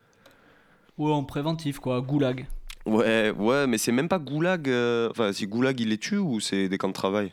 Ou 0.99 1.11
en 1.13 1.23
préventif, 1.23 1.79
quoi. 1.79 2.01
Goulag. 2.01 2.49
Ouais, 2.87 3.31
ouais, 3.31 3.69
mais 3.69 3.79
c'est 3.79 3.93
même 3.93 4.09
pas 4.09 4.19
Goulag. 4.19 4.69
euh, 4.69 5.09
Enfin, 5.13 5.33
si 5.33 5.47
Goulag 5.47 5.79
il 5.79 5.91
les 5.91 5.99
tue 5.99 6.17
ou 6.19 6.41
c'est 6.41 6.69
des 6.69 6.77
camps 6.77 6.89
de 6.89 6.93
travail? 6.93 7.33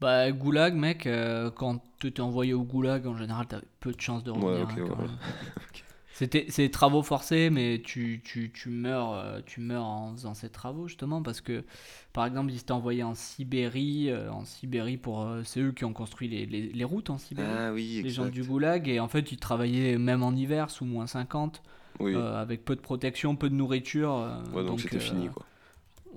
Bah, 0.00 0.30
Goulag, 0.32 0.74
mec, 0.74 1.06
euh, 1.06 1.50
quand 1.50 1.82
tu 1.98 2.10
t'es 2.12 2.20
envoyé 2.22 2.54
au 2.54 2.62
Goulag, 2.62 3.06
en 3.06 3.16
général, 3.16 3.46
t'avais 3.46 3.66
peu 3.80 3.92
de 3.92 4.00
chances 4.00 4.24
de 4.24 4.30
revenir. 4.30 4.66
hein, 4.68 4.74
quand 4.76 4.96
ouais. 4.98 5.08
même. 5.08 5.18
C'était 6.12 6.44
c'est 6.50 6.64
des 6.64 6.70
travaux 6.70 7.02
forcés, 7.02 7.48
mais 7.48 7.80
tu, 7.82 8.20
tu, 8.22 8.50
tu 8.52 8.68
meurs, 8.68 9.14
euh, 9.14 9.40
tu 9.46 9.60
meurs 9.60 9.84
en 9.84 10.12
faisant 10.12 10.34
ces 10.34 10.50
travaux, 10.50 10.86
justement, 10.86 11.22
parce 11.22 11.40
que, 11.40 11.64
par 12.12 12.26
exemple, 12.26 12.52
ils 12.52 12.58
s'étaient 12.58 12.72
envoyés 12.72 13.02
en 13.02 13.14
Sibérie, 13.14 14.10
euh, 14.10 14.30
en 14.30 14.44
Sibérie 14.44 14.98
pour... 14.98 15.22
euh, 15.22 15.42
c'est 15.44 15.60
eux 15.60 15.72
qui 15.72 15.86
ont 15.86 15.94
construit 15.94 16.28
les, 16.28 16.44
les, 16.44 16.68
les 16.72 16.84
routes 16.84 17.08
en 17.08 17.16
Sibérie. 17.16 17.48
Ah 17.50 17.72
oui, 17.72 18.00
les 18.04 18.10
gens 18.10 18.26
du 18.26 18.44
Goulag, 18.44 18.86
et 18.88 19.00
en 19.00 19.08
fait, 19.08 19.32
ils 19.32 19.38
travaillaient 19.38 19.96
même 19.96 20.22
en 20.22 20.32
hiver, 20.32 20.68
sous 20.68 20.84
moins 20.84 21.06
50, 21.06 21.62
Oui, 22.00 22.14
euh, 22.14 22.40
avec 22.42 22.66
peu 22.66 22.76
de 22.76 22.82
protection, 22.82 23.34
peu 23.34 23.48
de 23.48 23.54
nourriture. 23.54 24.28
ouais, 24.52 24.64
donc 24.64 24.80
c'était 24.80 24.98
fini 25.00 25.28
quoi. 25.28 25.46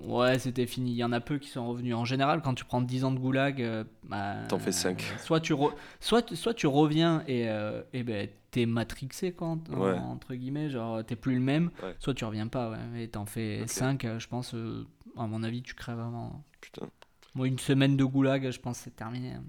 Ouais, 0.02 0.38
c'était 0.38 0.66
fini. 0.66 0.90
Il 0.92 0.96
y 0.96 1.04
en 1.04 1.12
a 1.12 1.20
peu 1.20 1.38
qui 1.38 1.48
sont 1.48 1.66
revenus. 1.68 1.94
En 1.94 2.04
général, 2.04 2.42
quand 2.42 2.54
tu 2.54 2.64
prends 2.64 2.82
10 2.82 3.04
ans 3.04 3.12
de 3.12 3.18
goulag, 3.18 3.62
euh, 3.62 3.84
bah, 4.02 4.36
T'en 4.48 4.58
fais 4.58 4.72
cinq. 4.72 5.02
Soit 5.22 5.40
tu, 5.40 5.54
re- 5.54 5.72
soit, 6.00 6.34
soit 6.34 6.52
tu 6.54 6.66
reviens 6.66 7.22
et, 7.28 7.48
euh, 7.48 7.82
et 7.92 8.02
ben, 8.02 8.28
t'es 8.50 8.66
matrixé, 8.66 9.32
quoi, 9.32 9.56
Ouais. 9.70 9.92
entre 9.98 10.34
guillemets. 10.34 10.68
Genre, 10.68 11.04
t'es 11.04 11.16
plus 11.16 11.34
le 11.34 11.40
même. 11.40 11.70
Ouais. 11.82 11.94
Soit 12.00 12.14
tu 12.14 12.24
reviens 12.24 12.48
pas, 12.48 12.70
ouais. 12.70 13.02
Et 13.04 13.08
t'en 13.08 13.24
fais 13.24 13.60
Ok. 13.62 13.68
5, 13.68 14.06
je 14.18 14.26
pense. 14.26 14.54
euh, 14.54 14.84
à 15.16 15.26
mon 15.26 15.42
avis, 15.44 15.62
tu 15.62 15.74
crèves 15.74 16.00
avant. 16.00 16.42
Putain. 16.60 16.88
Moi, 17.36 17.46
une 17.46 17.58
semaine 17.58 17.96
de 17.96 18.04
goulag, 18.04 18.50
je 18.50 18.60
pense 18.60 18.78
c'est 18.78 18.94
terminé. 18.96 19.32
hein. 19.32 19.44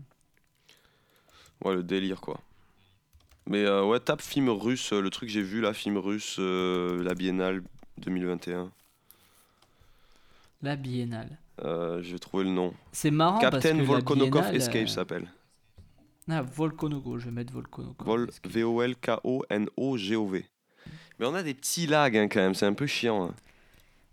Ouais, 1.64 1.74
le 1.76 1.84
délire 1.84 2.20
quoi. 2.22 2.40
Mais 3.48 3.64
euh, 3.66 3.84
ouais, 3.86 4.00
tape 4.00 4.22
film 4.22 4.50
russe, 4.50 4.92
euh, 4.94 5.02
le 5.02 5.10
truc 5.10 5.30
que 5.30 5.34
j'ai 5.34 5.42
vu 5.42 5.62
là, 5.62 5.74
film 5.74 5.98
russe, 5.98 6.36
euh, 6.40 7.02
la 7.04 7.14
Biennale 7.16 7.64
2021. 8.00 8.72
La 10.62 10.76
biennale. 10.76 11.38
Euh, 11.64 12.02
j'ai 12.02 12.20
trouvé 12.20 12.44
le 12.44 12.50
nom. 12.50 12.74
C'est 12.92 13.12
marrant 13.12 13.40
parce 13.40 13.64
que 13.64 13.70
Captain 13.70 13.78
la 13.78 13.84
Volkonokov 13.84 14.42
biennale, 14.42 14.56
Escape 14.58 14.84
euh, 14.84 14.88
s'appelle. 14.88 15.28
Ah, 16.28 16.42
Volkonogo, 16.42 17.18
je 17.20 17.26
vais 17.26 17.32
mettre 17.32 17.54
Volkonogo. 17.54 18.04
Vol 18.04 18.30
V-O-L-K-O-N-O-G-O-V. 18.46 20.46
Mais 21.20 21.26
on 21.26 21.34
a 21.36 21.44
des 21.44 21.54
petits 21.54 21.88
lags 21.88 22.18
hein, 22.18 22.28
quand 22.28 22.40
même, 22.42 22.56
c'est 22.56 22.66
un 22.66 22.74
peu 22.74 22.88
chiant. 22.88 23.30
hein. 23.30 23.36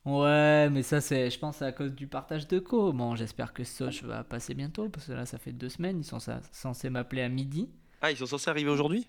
Ouais, 0.05 0.69
mais 0.71 0.83
ça, 0.83 1.01
c'est, 1.01 1.31
je 1.31 1.39
pense, 1.39 1.59
c'est 1.59 1.65
à 1.65 1.71
cause 1.73 1.93
du 1.93 2.07
partage 2.09 2.49
de 2.49 2.59
co. 2.59 2.93
Bon, 2.93 3.15
j'espère 3.15 3.53
que 3.53 3.63
Soch 3.65 4.03
va 4.03 4.25
passer 4.25 4.53
bientôt, 4.55 4.89
parce 4.89 5.07
que 5.07 5.13
là, 5.13 5.27
ça 5.27 5.39
fait 5.39 5.53
deux 5.53 5.69
semaines. 5.69 6.01
Ils 6.01 6.05
sont 6.05 6.19
censés 6.51 6.91
m'appeler 6.91 7.23
à 7.23 7.29
midi. 7.29 7.69
Ah, 8.01 8.11
ils 8.11 8.17
sont 8.17 8.27
censés 8.27 8.51
arriver 8.51 8.71
aujourd'hui? 8.71 9.07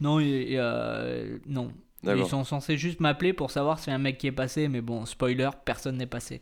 Non, 0.00 0.20
et- 0.20 0.52
et, 0.52 0.58
euh, 0.58 1.38
non. 1.46 1.72
Ils 2.04 2.26
sont 2.26 2.44
censés 2.44 2.76
juste 2.78 3.00
m'appeler 3.00 3.32
pour 3.32 3.50
savoir 3.50 3.78
si 3.78 3.90
un 3.90 3.98
mec 3.98 4.16
qui 4.18 4.26
est 4.26 4.32
passé, 4.32 4.68
mais 4.68 4.80
bon, 4.80 5.04
spoiler, 5.06 5.50
personne 5.64 5.96
n'est 5.98 6.06
passé. 6.06 6.40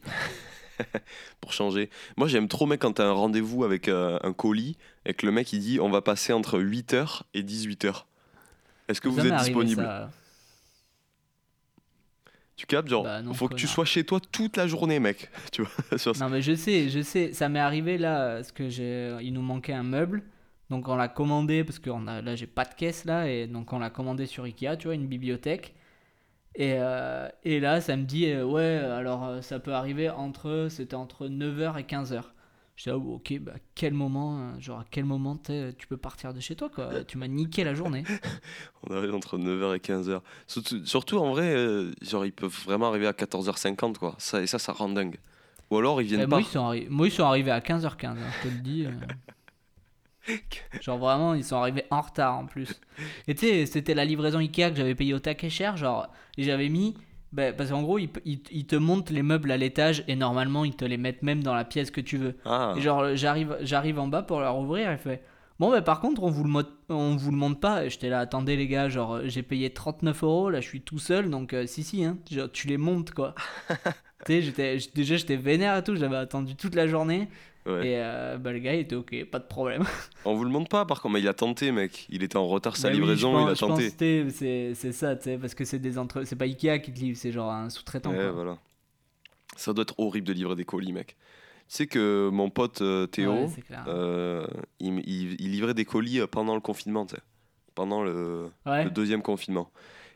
pour 1.40 1.53
changer. 1.53 1.90
Moi, 2.16 2.29
j'aime 2.29 2.47
trop, 2.47 2.66
mec, 2.66 2.81
quand 2.81 2.92
t'as 2.92 3.07
un 3.07 3.12
rendez-vous 3.12 3.64
avec 3.64 3.88
euh, 3.88 4.18
un 4.23 4.33
colis 4.33 4.77
et 5.05 5.14
que 5.14 5.27
le 5.27 5.33
mec 5.33 5.53
il 5.53 5.61
dit 5.61 5.81
on 5.81 5.90
va 5.90 6.01
passer 6.03 6.33
entre 6.33 6.61
8h 6.61 7.23
et 7.35 7.42
18h. 7.42 8.05
Est-ce 8.88 9.01
que 9.01 9.09
vous 9.09 9.18
Ça 9.21 9.27
êtes 9.27 9.37
disponible 9.37 9.83
ça. 9.83 10.11
Tu 12.57 12.66
captes 12.66 12.88
Genre, 12.88 13.05
Bah 13.05 13.23
non, 13.23 13.35
faut 13.35 13.49
que 13.49 13.55
tu 13.55 13.66
sois 13.68 13.85
chez 13.85 14.05
toi 14.05 14.18
toute 14.33 14.57
la 14.57 14.66
journée, 14.66 14.99
mec. 15.01 15.31
Tu 15.53 15.62
vois 15.62 15.99
sur- 15.99 16.16
Non, 16.18 16.29
mais 16.29 16.42
je 16.42 16.55
sais, 16.55 16.88
je 16.88 17.03
sais. 17.03 17.33
Ça 17.33 17.49
m'est 17.49 17.61
arrivé 17.61 17.99
là, 17.99 18.37
parce 18.37 18.53
que 18.53 18.68
j'ai, 18.68 19.16
il 19.21 19.33
nous 19.33 19.42
manquait 19.42 19.73
un 19.75 19.83
meuble. 19.85 20.23
Donc 20.70 20.88
on 20.88 20.96
l'a 20.96 21.09
commandé, 21.09 21.64
parce 21.64 21.78
que 21.78 21.88
on 21.90 22.07
a, 22.07 22.20
là, 22.22 22.35
j'ai 22.37 22.46
pas 22.46 22.64
de 22.64 22.74
caisse 22.74 23.04
là. 23.04 23.28
Et 23.28 23.46
donc 23.46 23.72
on 23.72 23.78
l'a 23.78 23.90
commandé 23.90 24.26
sur 24.26 24.44
Ikea, 24.44 24.76
tu 24.78 24.87
vois, 24.88 24.94
une 24.94 25.07
bibliothèque. 25.07 25.74
Et, 26.54 26.74
euh, 26.78 27.28
et 27.44 27.61
là, 27.61 27.81
ça 27.81 27.96
me 27.96 28.02
dit, 28.04 28.26
euh, 28.26 28.44
ouais, 28.44 28.78
alors 28.78 29.24
euh, 29.24 29.40
ça 29.42 29.61
peut 29.61 29.72
arriver 29.72 30.11
entre, 30.11 30.66
c'était 30.70 30.96
entre 30.96 31.28
9h 31.28 31.78
et 31.78 31.85
15h. 31.85 32.22
Je 32.74 32.85
dis, 32.85 32.90
ah, 32.90 32.96
ok, 32.96 33.38
bah 33.40 33.52
quel 33.74 33.92
moment, 33.94 34.59
genre 34.61 34.81
à 34.81 34.85
quel 34.90 35.04
moment 35.04 35.37
tu 35.37 35.87
peux 35.88 35.96
partir 35.96 36.33
de 36.35 36.40
chez 36.40 36.54
toi, 36.57 36.68
quoi. 36.68 37.02
Tu 37.04 37.16
m'as 37.18 37.26
niqué 37.28 37.64
la 37.64 37.74
journée. 37.74 38.04
On 38.88 38.94
arrive 38.94 39.14
entre 39.14 39.37
9h 39.38 39.74
et 39.76 39.78
15h. 39.78 40.20
Surtout, 40.46 40.85
surtout, 40.87 41.18
en 41.18 41.31
vrai, 41.33 41.54
genre, 42.02 42.24
ils 42.26 42.33
peuvent 42.33 42.57
vraiment 42.64 42.88
arriver 42.88 43.07
à 43.09 43.12
14h50, 43.12 43.96
quoi. 43.98 44.14
Ça, 44.18 44.42
et 44.42 44.46
ça, 44.46 44.59
ça 44.61 44.72
rend 44.72 44.88
dingue. 44.90 45.18
Ou 45.70 45.78
alors, 45.78 46.00
ils 46.02 46.07
viennent 46.09 46.20
Bah, 46.20 46.26
pas. 46.26 46.37
moi, 46.37 46.40
ils 46.40 46.52
sont 46.52 46.92
moi, 46.94 47.07
ils 47.09 47.11
sont 47.11 47.24
arrivés 47.24 47.50
à 47.50 47.59
15h15, 47.61 48.07
hein, 48.07 48.16
je 48.42 48.48
te 48.48 48.54
le 48.54 48.61
dis. 48.61 48.87
genre 50.80 50.98
vraiment, 50.98 51.34
ils 51.34 51.44
sont 51.44 51.56
arrivés 51.56 51.84
en 51.90 52.00
retard 52.00 52.36
en 52.38 52.46
plus. 52.46 52.80
Et 53.26 53.34
tu 53.34 53.46
sais, 53.46 53.66
c'était 53.66 53.94
la 53.94 54.04
livraison 54.04 54.38
Ikea 54.38 54.70
que 54.70 54.76
j'avais 54.76 54.94
payé 54.94 55.14
au 55.14 55.18
taquet 55.18 55.50
cher, 55.50 55.76
genre, 55.76 56.08
et 56.36 56.42
j'avais 56.42 56.68
mis. 56.68 56.94
bah, 57.32 57.52
parce 57.52 57.70
qu'en 57.70 57.82
gros, 57.82 57.98
ils, 57.98 58.10
ils- 58.24 58.42
ils 58.50 58.66
te 58.66 58.76
montent 58.76 59.10
les 59.10 59.22
meubles 59.22 59.50
à 59.50 59.56
l'étage 59.56 60.04
et 60.08 60.16
normalement, 60.16 60.64
ils 60.64 60.74
te 60.76 60.84
les 60.84 60.96
mettent 60.96 61.22
même 61.22 61.42
dans 61.42 61.54
la 61.54 61.64
pièce 61.64 61.90
que 61.90 62.00
tu 62.00 62.16
veux. 62.16 62.36
Ah, 62.44 62.74
Et 62.76 62.80
genre, 62.80 63.14
j'arrive, 63.16 63.56
j'arrive 63.62 63.98
en 63.98 64.08
bas 64.08 64.22
pour 64.22 64.40
leur 64.40 64.58
ouvrir, 64.58 64.88
elle 64.90 64.98
fait 64.98 65.22
Bon, 65.58 65.70
bah 65.72 65.82
par 65.82 65.98
contre, 66.00 66.22
on 66.22 66.30
vous 66.30 66.44
le, 66.44 66.64
on 66.88 67.16
vous 67.16 67.30
le 67.32 67.36
monte 67.36 67.60
pas. 67.60 67.84
Et 67.84 67.90
j'étais 67.90 68.08
là, 68.10 68.20
attendez 68.20 68.56
les 68.56 68.68
gars, 68.68 68.88
genre, 68.88 69.20
j'ai 69.24 69.42
payé 69.42 69.70
39 69.70 70.22
euros, 70.22 70.50
là 70.50 70.60
je 70.60 70.68
suis 70.68 70.80
tout 70.82 71.00
seul, 71.00 71.30
donc 71.30 71.52
euh, 71.52 71.66
si, 71.66 71.82
si, 71.82 72.04
hein, 72.04 72.16
genre, 72.30 72.50
tu 72.52 72.68
les 72.68 72.76
montes 72.76 73.10
quoi. 73.10 73.34
tu 74.24 74.32
sais, 74.34 74.42
j'étais, 74.42 74.78
déjà 74.94 75.16
j'étais 75.16 75.36
vénère 75.36 75.76
et 75.76 75.82
tout, 75.84 75.96
j'avais 75.96 76.16
attendu 76.16 76.54
toute 76.56 76.74
la 76.76 76.86
journée. 76.86 77.28
Ouais. 77.68 77.88
Et 77.88 77.94
euh, 77.98 78.38
bah, 78.38 78.52
le 78.52 78.59
gars 78.59 78.74
il 78.74 78.81
était 78.81 78.96
ok, 78.96 79.24
pas 79.31 79.38
de 79.38 79.46
problème. 79.46 79.85
On 80.24 80.35
vous 80.35 80.44
le 80.44 80.50
montre 80.50 80.68
pas, 80.68 80.85
par 80.85 81.00
contre, 81.00 81.14
mais 81.14 81.20
il 81.20 81.28
a 81.28 81.35
tenté, 81.35 81.70
mec. 81.72 82.07
Il 82.11 82.22
était 82.22 82.37
en 82.37 82.46
retard 82.48 82.76
sa 82.76 82.88
Bah 82.88 82.94
oui, 82.94 83.00
livraison, 83.00 83.33
je 83.54 83.61
pense- 83.64 83.81
il 83.81 83.87
a 83.87 83.90
tenté. 83.90 84.31
c'est, 84.31 84.74
c'est 84.74 84.92
ça, 84.92 85.16
tu 85.16 85.24
sais, 85.24 85.38
parce 85.38 85.54
que 85.54 85.64
c'est 85.64 85.78
des 85.78 85.98
entre... 85.98 86.24
c'est 86.24 86.37
pas 86.37 86.44
Ikea 86.46 86.78
qui 86.81 86.92
te 86.92 86.98
livre, 87.00 87.16
c'est 87.16 87.33
genre 87.33 87.50
un 87.52 87.70
sous-traitant. 87.70 88.11
Ouais, 88.11 88.31
voilà. 88.31 88.59
Ça 89.57 89.72
doit 89.72 89.83
être 89.83 89.94
horrible 89.98 90.26
de 90.26 90.33
livrer 90.33 90.57
des 90.57 90.64
colis, 90.64 90.92
mec. 90.92 91.16
Tu 91.68 91.76
sais 91.76 91.87
que 91.87 92.31
mon 92.33 92.48
pote 92.50 92.81
euh, 92.81 93.07
Théo, 93.07 93.33
Ouais, 93.33 93.50
euh, 93.88 94.46
il, 94.81 94.98
il- 95.07 95.37
il 95.40 95.50
livrait 95.52 95.74
des 95.74 95.85
colis 95.85 96.20
pendant 96.31 96.54
le 96.54 96.61
confinement, 96.61 97.04
tu 97.07 97.16
sais. 97.16 97.22
Pendant 97.74 98.02
le, 98.02 98.48
ouais. 98.66 98.85
le 98.85 98.90
deuxième 98.90 99.22
confinement. 99.22 99.70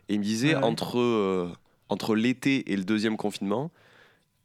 Et 0.09 0.15
il 0.15 0.19
me 0.21 0.25
disait, 0.25 0.55
entre, 0.57 1.51
entre 1.89 2.15
l'été 2.17 2.73
et 2.73 2.77
le 2.77 2.85
deuxième 2.85 3.17
confinement, 3.17 3.71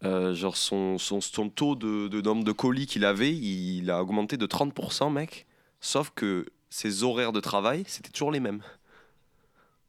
euh, 0.04 0.34
genre 0.36 0.56
son, 0.58 0.98
son, 0.98 1.22
son 1.22 1.50
taux 1.50 1.76
de, 1.76 2.08
de 2.08 2.22
nombre 2.22 2.44
de 2.44 2.52
colis 2.52 2.86
qu'il 2.86 3.06
avait, 3.06 3.34
il 3.36 3.90
a 3.90 4.02
augmenté 4.02 4.38
de 4.38 4.46
30%, 4.46 5.12
mec. 5.12 5.46
Sauf 5.80 6.12
que 6.16 6.46
ses 6.70 7.04
horaires 7.04 7.32
de 7.32 7.40
travail, 7.40 7.84
c'était 7.88 8.10
toujours 8.10 8.32
les 8.32 8.40
mêmes. 8.40 8.62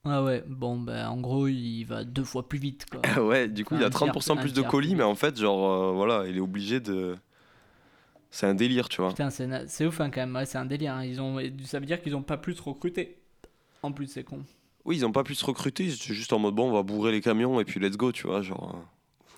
Ah 0.05 0.23
ouais, 0.23 0.43
bon, 0.47 0.79
bah 0.79 1.11
en 1.11 1.21
gros, 1.21 1.49
il 1.49 1.85
va 1.85 2.05
deux 2.05 2.25
fois 2.25 2.49
plus 2.49 2.59
vite 2.59 2.87
quoi. 2.91 3.03
ouais, 3.23 3.49
du 3.49 3.65
coup, 3.65 3.75
Un 3.75 3.79
il 3.81 3.85
a 3.85 3.91
tiers 3.91 4.13
30% 4.13 4.35
plus- 4.37 4.43
plus 4.43 4.53
de 4.53 4.61
tiers 4.61 4.71
colis, 4.71 4.89
plus 4.89 4.97
mais 4.97 5.03
en 5.05 5.15
fait, 5.15 5.37
genre, 5.39 5.71
euh, 5.71 5.93
voilà, 5.93 6.27
il 6.29 6.37
est 6.37 6.41
obligé 6.41 6.81
de. 6.81 7.17
C'est 8.31 8.47
un 8.47 8.55
délire, 8.55 8.89
tu 8.89 9.01
vois. 9.01 9.11
Putain, 9.11 9.31
c'est 9.31 9.47
na- 9.47 9.67
c'est 9.67 9.87
ouf 9.87 10.01
hein, 10.01 10.11
quand 10.11 10.21
même, 10.21 10.35
ouais, 10.37 10.47
c'est 10.47 10.59
un 10.59 10.67
délire. 10.67 10.95
hein. 10.95 11.05
Ils 11.05 11.21
ont... 11.21 11.39
Ça 11.65 11.81
veut 11.81 11.87
dire 11.87 12.01
qu'ils 12.03 12.15
ont 12.15 12.23
pas 12.23 12.37
plus 12.37 12.59
recruté. 12.61 13.19
En 13.83 13.91
plus, 13.93 14.07
c'est 14.07 14.23
con. 14.25 14.45
Oui, 14.85 14.97
ils 14.99 15.07
ont 15.07 15.13
pas 15.13 15.25
pu 15.25 15.35
se 15.35 15.45
recruter, 15.45 15.85
ils 15.85 15.95
étaient 15.95 16.15
juste 16.15 16.33
en 16.33 16.39
mode 16.39 16.55
bon, 16.55 16.69
on 16.69 16.73
va 16.73 16.83
bourrer 16.83 17.11
les 17.13 17.21
camions 17.21 17.59
et 17.61 17.65
puis 17.65 17.81
let's 17.81 17.97
go, 17.97 18.13
tu 18.13 18.27
vois, 18.27 18.43
genre. 18.43 18.83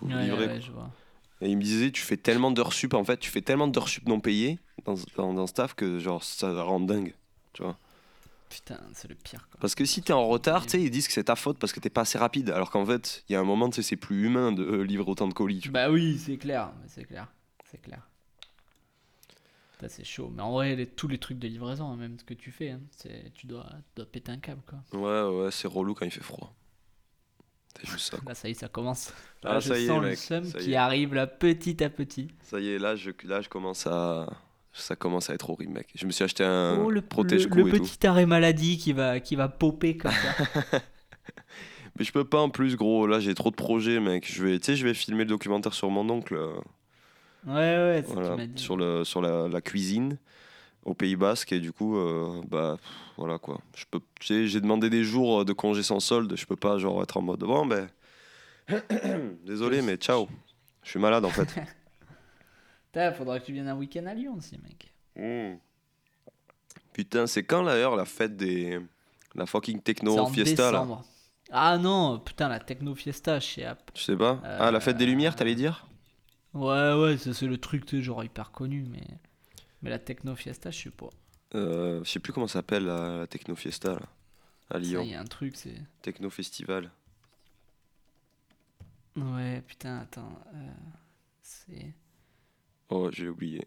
Faut 0.01 0.07
Ouais, 0.07 0.15
livrer, 0.15 0.39
ouais, 0.39 0.47
quoi. 0.47 0.55
ouais, 0.55 0.61
je 0.61 0.73
vois. 0.73 0.91
Et 1.43 1.49
il 1.51 1.57
me 1.57 1.63
disait, 1.63 1.91
tu 1.91 2.03
fais 2.03 2.17
tellement 2.17 2.51
d'heures 2.51 2.73
sup, 2.73 2.95
en 2.95 3.05
fait, 3.05 3.19
tu 3.19 3.31
fais 3.31 3.43
tellement 3.43 3.69
d'heures 3.69 3.89
sup 3.89 4.07
non 4.09 4.21
payées 4.21 4.59
dans, 4.85 4.95
dans, 5.17 5.33
dans 5.35 5.47
ce 5.47 5.55
taf 5.55 5.75
que 5.75 5.99
genre 5.99 6.23
ça 6.25 6.63
rend 6.63 6.81
dingue. 6.81 7.15
Putain, 8.49 8.81
c'est 8.95 9.09
le 9.09 9.15
pire 9.15 9.47
quoi. 9.51 9.61
Parce 9.61 9.75
que 9.77 9.85
si 9.85 10.03
t'es 10.03 10.13
en 10.13 10.27
retard, 10.27 10.65
tu 10.65 10.71
sais, 10.73 10.83
ils 10.83 10.91
disent 10.91 11.07
que 11.07 11.13
c'est 11.13 11.25
ta 11.25 11.37
faute 11.37 11.59
parce 11.59 11.73
que 11.73 11.79
t'es 11.79 11.91
pas 11.91 12.01
assez 12.01 12.19
rapide. 12.19 12.51
Alors 12.51 12.71
qu'en 12.71 12.85
fait, 12.85 13.25
il 13.29 13.33
y 13.33 13.37
a 13.37 13.41
un 13.41 13.45
moment, 13.45 13.71
tu 13.71 13.77
sais, 13.77 13.83
c'est 13.83 13.97
plus 13.97 14.27
humain 14.27 14.51
de 14.53 14.65
euh, 14.65 14.83
livrer 14.83 15.09
autant 15.09 15.29
de 15.29 15.35
colis. 15.35 15.61
Tu 15.61 15.69
vois. 15.71 15.81
Bah 15.87 15.91
oui, 15.91 16.19
c'est 16.19 16.37
clair, 16.37 16.73
c'est 16.89 17.05
clair, 17.05 17.29
c'est 17.65 17.81
clair. 17.81 18.03
C'est 19.89 20.05
chaud. 20.05 20.31
Mais 20.35 20.43
en 20.43 20.53
vrai, 20.53 20.77
les- 20.77 20.87
tous 20.87 21.09
les 21.09 21.19
trucs 21.19 21.39
de 21.39 21.49
livraison, 21.49 21.87
hein, 21.91 21.97
même 21.97 22.19
ce 22.19 22.25
que 22.25 22.35
tu 22.35 22.51
fais, 22.53 22.71
hein, 22.71 22.81
c'est 22.91 23.33
tu 23.35 23.47
dois, 23.47 23.67
tu 23.71 23.93
dois 23.97 24.07
péter 24.07 24.31
un 24.31 24.39
câble 24.39 24.63
quoi. 24.67 24.79
Ouais, 24.93 25.23
ouais, 25.45 25.51
c'est 25.51 25.69
relou 25.69 25.95
quand 25.95 26.05
il 26.05 26.11
fait 26.11 26.21
froid. 26.23 26.55
C'est 27.79 27.89
juste 27.91 28.11
ça. 28.13 28.19
Là, 28.27 28.35
ça 28.35 28.49
y 28.49 28.51
est, 28.51 28.55
ça 28.55 28.69
commence. 28.69 29.13
Ah, 29.45 29.55
Là, 29.55 29.61
je 29.61 29.73
est, 29.73 29.87
sens 29.87 30.03
le 30.03 30.15
seum 30.17 30.53
qui 30.53 30.75
arrive 30.75 31.15
là 31.15 31.27
petit 31.27 31.83
à 31.83 31.89
petit. 31.91 32.29
Ça 32.43 32.61
y 32.61 32.69
est, 32.69 32.79
là, 32.79 32.97
je, 32.97 33.11
là, 33.25 33.41
je 33.41 33.49
commence 33.49 33.87
à. 33.87 34.27
Ça 34.73 34.95
commence 34.97 35.31
à 35.31 35.35
être 35.35 35.51
horrible, 35.51 35.73
mec. 35.73 35.89
Je 35.97 36.07
me 36.07 36.13
suis 36.13 36.23
acheté 36.25 36.45
un 36.45 36.79
Oh, 36.79 36.91
le, 36.91 37.01
protège-cou 37.03 37.59
le- 37.59 37.63
le 37.65 37.75
et 37.75 37.79
tout. 37.79 37.85
petit 37.85 38.07
arrêt 38.07 38.27
maladie 38.27 38.79
qui 38.79 38.93
va, 38.93 39.19
qui 39.19 39.35
va 39.35 39.49
popper 39.49 39.97
comme 39.97 40.13
ça. 40.13 40.81
Mais 41.99 42.05
je 42.05 42.13
peux 42.13 42.25
pas 42.25 42.41
en 42.41 42.51
plus, 42.51 42.77
gros. 42.77 43.07
Là, 43.07 43.19
j'ai 43.21 43.35
trop 43.35 43.51
de 43.51 43.57
projets, 43.57 43.99
mec. 44.01 44.31
Je 44.33 44.45
vais, 44.45 44.59
tu 44.59 44.67
sais, 44.67 44.77
je 44.77 44.87
vais 44.87 44.95
filmer 44.95 45.25
le 45.25 45.31
documentaire 45.31 45.75
sur 45.75 45.91
mon 45.91 46.09
oncle. 46.09 46.35
euh, 46.35 46.53
ouais, 47.47 47.53
ouais, 47.55 48.03
c'est 48.05 48.09
ce 48.11 48.15
voilà, 48.15 48.37
m'as 48.37 48.47
dit. 48.47 48.63
sur, 48.63 48.77
le, 48.77 49.05
sur 49.05 49.21
la, 49.21 49.49
la 49.49 49.61
cuisine 49.61 50.19
au 50.85 50.95
Pays 50.95 51.17
Basque. 51.17 51.53
Et 51.53 51.61
du 51.61 51.73
coup, 51.73 51.97
euh, 51.97 52.43
bah, 52.49 52.77
pff, 52.81 52.91
voilà 53.17 53.39
quoi. 53.39 53.61
Je 53.75 53.85
peux, 53.91 54.01
j'ai 54.21 54.61
demandé 54.61 54.91
des 54.91 55.05
jours 55.05 55.45
de 55.45 55.53
congé 55.53 55.83
sans 55.83 56.01
solde. 56.01 56.35
Je 56.37 56.47
peux 56.47 56.57
pas, 56.57 56.79
genre, 56.79 57.03
être 57.03 57.17
en 57.17 57.23
mode 57.23 57.41
bon, 57.41 57.67
ben. 57.67 57.89
Désolé, 59.45 59.83
mais 59.83 59.97
ciao. 59.97 60.29
Je 60.83 60.91
suis 60.91 61.01
malade 61.01 61.25
en 61.25 61.31
fait. 61.31 61.55
Putain, 62.93 63.13
faudrait 63.13 63.41
que 63.41 63.47
tu 63.47 63.53
viennes 63.53 63.69
un 63.69 63.77
week-end 63.77 64.07
à 64.07 64.15
Lyon 64.15 64.35
aussi, 64.37 64.59
mec. 64.59 64.93
Mm. 65.17 65.59
Putain, 66.93 67.27
c'est 67.27 67.45
quand 67.45 67.63
d'ailleurs 67.65 67.97
la 67.97 68.05
fête 68.05 68.37
des. 68.37 68.81
La 69.37 69.47
fucking 69.47 69.81
techno 69.81 70.19
en 70.19 70.27
fiesta 70.27 70.73
là 70.73 70.81
décembre. 70.81 71.05
Ah 71.53 71.79
non, 71.79 72.19
putain, 72.19 72.49
la 72.49 72.59
techno 72.59 72.95
fiesta 72.95 73.39
chez 73.39 73.65
App. 73.65 73.91
Je 73.95 74.03
sais 74.03 74.17
pas? 74.17 74.41
Ah, 74.45 74.71
la 74.71 74.81
fête 74.81 74.97
des 74.97 75.07
Lumières, 75.07 75.37
t'allais 75.37 75.55
dire? 75.55 75.87
Ouais, 76.53 76.95
ouais, 76.95 77.17
c'est 77.17 77.47
le 77.47 77.59
truc, 77.59 77.87
tu 77.87 77.99
sais, 77.99 78.03
genre 78.03 78.25
hyper 78.25 78.51
connu, 78.51 78.85
mais. 78.91 79.03
Mais 79.83 79.91
la 79.91 79.99
techno 79.99 80.35
fiesta, 80.37 80.71
je 80.71 80.83
sais 80.83 80.91
pas. 80.91 81.11
Euh, 81.55 82.03
Je 82.05 82.11
sais 82.11 82.21
plus 82.21 82.33
comment 82.33 82.47
ça 82.47 82.55
s'appelle 82.61 82.85
la, 82.85 83.19
la 83.19 83.27
techno 83.27 83.55
fiesta 83.57 83.95
là. 83.95 84.09
À 84.73 84.79
Lyon. 84.79 85.03
il 85.03 85.11
y 85.11 85.15
a 85.15 85.21
un 85.21 85.25
truc, 85.25 85.57
c'est. 85.57 85.75
Techno 86.03 86.31
festival. 86.31 86.91
Ouais, 89.17 89.63
putain, 89.67 89.99
attends. 89.99 90.33
euh, 90.55 90.71
c'est. 91.43 91.93
Oh, 92.89 93.11
j'ai 93.13 93.29
oublié. 93.29 93.67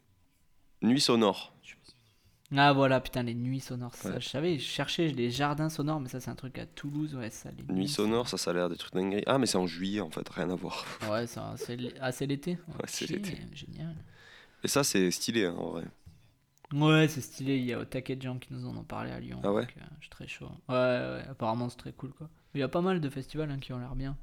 Nuit 0.81 1.01
sonore. 1.01 1.53
Ah 2.55 2.71
voilà, 2.71 3.01
putain, 3.01 3.23
les 3.23 3.33
nuits 3.33 3.59
sonores. 3.59 3.95
Ça, 3.95 4.11
Ouais. 4.11 4.21
je 4.21 4.29
savais, 4.29 4.59
je 4.59 4.63
cherchais 4.63 5.07
les 5.07 5.31
jardins 5.31 5.69
sonores, 5.69 5.99
mais 5.99 6.07
ça 6.07 6.19
c'est 6.19 6.29
un 6.29 6.35
truc 6.35 6.59
à 6.59 6.67
Toulouse, 6.67 7.15
ouais, 7.15 7.31
ça. 7.31 7.49
Les 7.51 7.73
Nuit 7.73 7.87
sonore, 7.89 8.27
ça, 8.29 8.37
ça 8.37 8.51
a 8.51 8.53
l'air 8.53 8.69
des 8.69 8.75
trucs 8.77 8.93
dingueries. 8.93 9.23
Ah, 9.25 9.39
mais 9.39 9.47
c'est 9.47 9.57
en 9.57 9.65
juillet 9.65 10.01
en 10.01 10.11
fait, 10.11 10.27
rien 10.29 10.49
à 10.51 10.55
voir. 10.55 10.85
Ouais, 11.09 11.25
c'est 11.25 11.39
ah, 11.39 11.55
l'été. 12.25 12.51
Ouais, 12.67 12.85
c'est 12.85 13.09
l'été. 13.09 13.39
Génial. 13.53 13.95
Et 14.63 14.67
ça, 14.67 14.83
c'est 14.83 15.09
stylé 15.09 15.45
hein, 15.45 15.55
en 15.57 15.71
vrai. 15.71 15.85
Ouais, 16.71 17.07
c'est 17.07 17.21
stylé. 17.21 17.57
Il 17.57 17.65
y 17.65 17.73
a 17.73 17.79
au 17.79 17.85
taquet 17.85 18.15
de 18.15 18.21
gens 18.21 18.37
qui 18.37 18.53
nous 18.53 18.65
en 18.67 18.75
ont 18.77 18.83
parlé 18.83 19.11
à 19.11 19.19
Lyon. 19.19 19.39
Ah 19.43 19.51
ouais 19.51 19.63
donc, 19.63 19.73
euh, 19.77 19.81
je 19.99 20.01
suis 20.05 20.09
très 20.09 20.27
chaud. 20.27 20.49
Ouais, 20.69 20.75
ouais, 20.75 21.23
apparemment 21.29 21.69
c'est 21.69 21.77
très 21.77 21.91
cool 21.91 22.13
quoi. 22.13 22.29
Il 22.55 22.59
y 22.59 22.63
a 22.63 22.67
pas 22.67 22.81
mal 22.81 22.99
de 23.01 23.09
festivals 23.09 23.51
hein, 23.51 23.59
qui 23.59 23.73
ont 23.73 23.79
l'air 23.79 23.95
bien. 23.95 24.15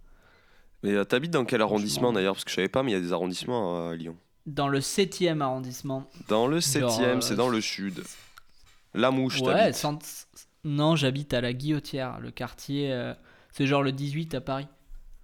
Mais 0.83 0.93
euh, 0.95 1.05
t'habites 1.05 1.33
dans 1.33 1.45
quel 1.45 1.61
arrondissement 1.63 2.01
Franchement. 2.05 2.13
d'ailleurs? 2.15 2.35
Parce 2.35 2.45
que 2.45 2.51
je 2.51 2.57
savais 2.57 2.69
pas, 2.69 2.83
mais 2.83 2.93
il 2.93 2.95
y 2.95 2.97
a 2.97 3.01
des 3.01 3.13
arrondissements 3.13 3.89
à 3.91 3.95
Lyon. 3.95 4.17
Dans 4.47 4.69
le 4.69 4.81
7e 4.81 5.41
arrondissement. 5.41 6.09
Dans 6.29 6.47
le 6.47 6.61
7 6.61 6.81
Genre, 6.81 7.01
e 7.01 7.05
euh, 7.05 7.21
c'est 7.21 7.37
dans 7.37 7.49
le 7.51 7.61
sud. 7.61 8.03
La 8.95 9.11
mouche, 9.11 9.41
Ouais, 9.41 9.71
non, 10.65 10.97
j'habite 10.97 11.33
à 11.35 11.41
la 11.41 11.53
Guillotière, 11.53 12.21
le 12.21 12.31
quartier. 12.31 12.93
euh, 12.93 13.15
C'est 13.53 13.67
genre 13.67 13.83
le 13.83 13.93
18 13.93 14.35
à 14.35 14.41
Paris. 14.41 14.67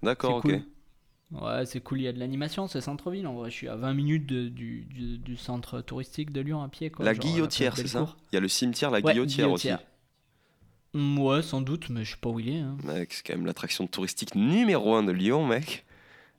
D'accord, 0.02 0.37
ok. 0.37 0.42
cool. 0.42 0.62
Ouais, 1.32 1.66
c'est 1.66 1.80
cool, 1.80 2.00
il 2.00 2.04
y 2.04 2.08
a 2.08 2.12
de 2.12 2.18
l'animation, 2.20 2.68
c'est 2.68 2.80
centre-ville 2.80 3.26
en 3.26 3.34
vrai. 3.34 3.50
Je 3.50 3.56
suis 3.56 3.68
à 3.68 3.74
20 3.76 3.94
minutes 3.94 4.26
de- 4.26 4.48
du, 4.48 4.82
du, 4.84 5.18
du 5.18 5.36
centre 5.36 5.80
touristique 5.80 6.30
de 6.32 6.40
Lyon 6.40 6.62
à 6.62 6.68
pied. 6.68 6.90
Quoi, 6.90 7.04
La 7.04 7.14
genre 7.14 7.24
à 7.24 7.28
Guillotière, 7.28 7.76
c'est 7.76 7.88
ça. 7.88 8.14
Il 8.32 8.36
y 8.36 8.38
a 8.38 8.40
le 8.40 8.48
cimetière 8.48 8.90
La 8.92 9.00
Ouais, 9.00 9.12
Guillotière 9.12 9.50
aussi. 9.50 9.70
Mm, 10.94 11.18
ouais, 11.18 11.42
sans 11.42 11.60
doute, 11.60 11.88
mais 11.90 12.04
je 12.04 12.12
sais 12.12 12.16
pas 12.20 12.28
où 12.30 12.38
il 12.40 12.48
est. 12.50 12.60
hein. 12.60 12.76
Mec, 12.84 13.12
c'est 13.12 13.26
quand 13.26 13.34
même 13.34 13.44
l'attraction 13.46 13.86
touristique 13.88 14.34
numéro 14.36 14.94
1 14.94 15.02
de 15.02 15.12
Lyon, 15.12 15.44
mec. 15.46 15.84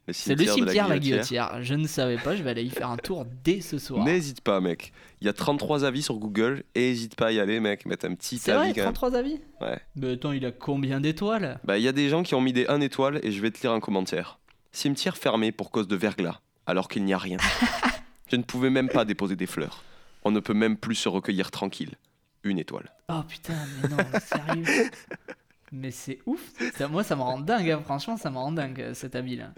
C'est 0.10 0.36
le 0.36 0.46
cimetière 0.46 0.88
la 0.88 1.00
Guillotière. 1.00 1.62
Je 1.62 1.74
ne 1.74 1.86
savais 1.86 2.16
pas, 2.16 2.34
je 2.38 2.42
vais 2.42 2.52
aller 2.52 2.64
y 2.64 2.70
faire 2.70 2.90
un 2.90 2.96
tour 2.96 3.26
dès 3.44 3.60
ce 3.60 3.78
soir. 3.78 4.06
N'hésite 4.06 4.40
pas, 4.40 4.62
mec. 4.62 4.94
Il 5.20 5.28
y 5.28 5.30
a 5.30 5.34
33 5.34 5.84
avis 5.84 6.02
sur 6.02 6.16
Google 6.16 6.64
n'hésite 6.78 7.16
pas 7.18 7.28
à 7.28 7.32
y 7.34 7.42
aller, 7.42 7.60
mec. 7.60 7.86
Mettre 7.86 8.06
un 8.06 8.16
petit 8.16 8.36
avis 8.50 8.58
vrai, 8.58 8.68
quand 8.70 8.76
même. 8.86 8.94
33 8.94 9.16
avis 9.16 9.42
Ouais. 9.60 9.78
Mais 9.98 10.12
attends, 10.14 10.32
il 10.32 10.46
a 10.46 10.52
combien 10.54 11.02
d'étoiles? 11.02 11.60
Bah, 11.66 11.78
il 11.78 11.84
y 11.84 11.90
a 11.90 11.92
des 11.92 12.08
gens 12.08 12.24
qui 12.24 12.36
ont 12.36 12.42
mis 12.42 12.54
des 12.54 12.68
1 12.68 12.80
étoile 12.80 13.20
et 13.22 13.34
je 13.34 13.42
vais 13.42 13.52
te 13.52 13.60
lire 13.62 13.74
un 13.74 13.82
commentaire. 13.82 14.40
Cimetière 14.82 15.18
fermé 15.18 15.52
pour 15.52 15.72
cause 15.72 15.88
de 15.88 15.96
verglas, 15.96 16.40
alors 16.68 16.88
qu'il 16.88 17.04
n'y 17.04 17.12
a 17.12 17.18
rien. 17.18 17.38
je 18.32 18.36
ne 18.36 18.44
pouvais 18.44 18.70
même 18.70 18.90
pas 18.90 19.06
déposer 19.06 19.36
des 19.36 19.48
fleurs. 19.48 19.82
On 20.24 20.30
ne 20.30 20.40
peut 20.40 20.54
même 20.54 20.78
plus 20.78 20.94
se 20.94 21.10
recueillir 21.10 21.50
tranquille. 21.50 21.96
Une 22.44 22.60
étoile. 22.60 22.92
Oh 23.10 23.24
putain, 23.28 23.56
mais 23.82 23.90
non, 23.90 23.98
sérieux 24.24 24.92
Mais 25.72 25.90
c'est 25.90 26.20
ouf 26.28 26.40
ça, 26.76 26.88
Moi, 26.88 27.04
ça 27.04 27.16
me 27.16 27.24
rend 27.24 27.40
dingue, 27.40 27.72
hein. 27.72 27.82
franchement, 27.84 28.18
ça 28.18 28.30
me 28.30 28.38
rend 28.38 28.52
dingue 28.52 28.80
euh, 28.80 28.94
cet 28.94 29.16
avis 29.16 29.36
là. 29.38 29.52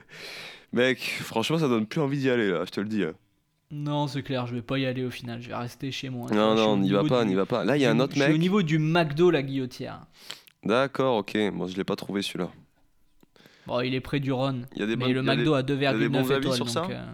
Mec, 0.72 1.02
franchement, 1.22 1.58
ça 1.60 1.68
donne 1.68 1.86
plus 1.86 2.00
envie 2.00 2.20
d'y 2.20 2.30
aller, 2.30 2.50
là, 2.50 2.64
je 2.64 2.72
te 2.72 2.80
le 2.80 2.88
dis. 2.88 3.04
hein. 3.04 3.12
Non, 3.72 4.08
c'est 4.08 4.24
clair, 4.24 4.48
je 4.48 4.56
vais 4.56 4.62
pas 4.62 4.78
y 4.80 4.86
aller 4.86 5.04
au 5.04 5.12
final, 5.12 5.42
je 5.42 5.50
vais 5.50 5.56
rester 5.56 5.92
chez 5.92 6.10
moi. 6.10 6.32
Non, 6.32 6.56
je 6.56 6.62
non, 6.62 6.78
n'y 6.78 6.92
va 6.92 7.04
pas, 7.04 7.24
du- 7.24 7.30
n'y 7.32 7.36
va 7.36 7.46
pas. 7.46 7.66
Là, 7.66 7.76
il 7.76 7.82
y 7.82 7.86
a 7.86 7.92
un 7.92 7.98
je- 7.98 8.02
autre 8.04 8.14
Je 8.16 8.22
suis 8.22 8.30
au 8.30 8.32
mec. 8.32 8.40
niveau 8.42 8.62
du 8.64 8.80
McDo, 8.80 9.30
la 9.32 9.44
guillotière. 9.44 10.00
D'accord, 10.64 11.18
ok. 11.18 11.36
Moi, 11.52 11.68
je 11.68 11.76
l'ai 11.76 11.84
pas 11.84 11.98
trouvé 11.98 12.22
celui-là. 12.22 12.50
Bon, 13.70 13.82
il 13.82 13.94
est 13.94 14.02
près 14.02 14.20
du 14.20 14.32
Rhône. 14.32 14.66
Il 14.76 14.80
y 14.80 14.84
a 14.84 14.88
des 14.88 14.96
mais 14.96 15.06
bonnes- 15.06 15.14
le 15.14 15.22
McDo 15.22 15.54
a 15.54 15.58
y 15.58 15.60
a 15.60 15.64
des 15.64 15.76
2,9 15.78 16.10
bons 16.10 16.32
avis 16.32 16.40
étoiles. 16.40 16.56
sur 16.56 16.70
ça 16.70 16.82
donc, 16.82 16.92
euh, 16.92 17.06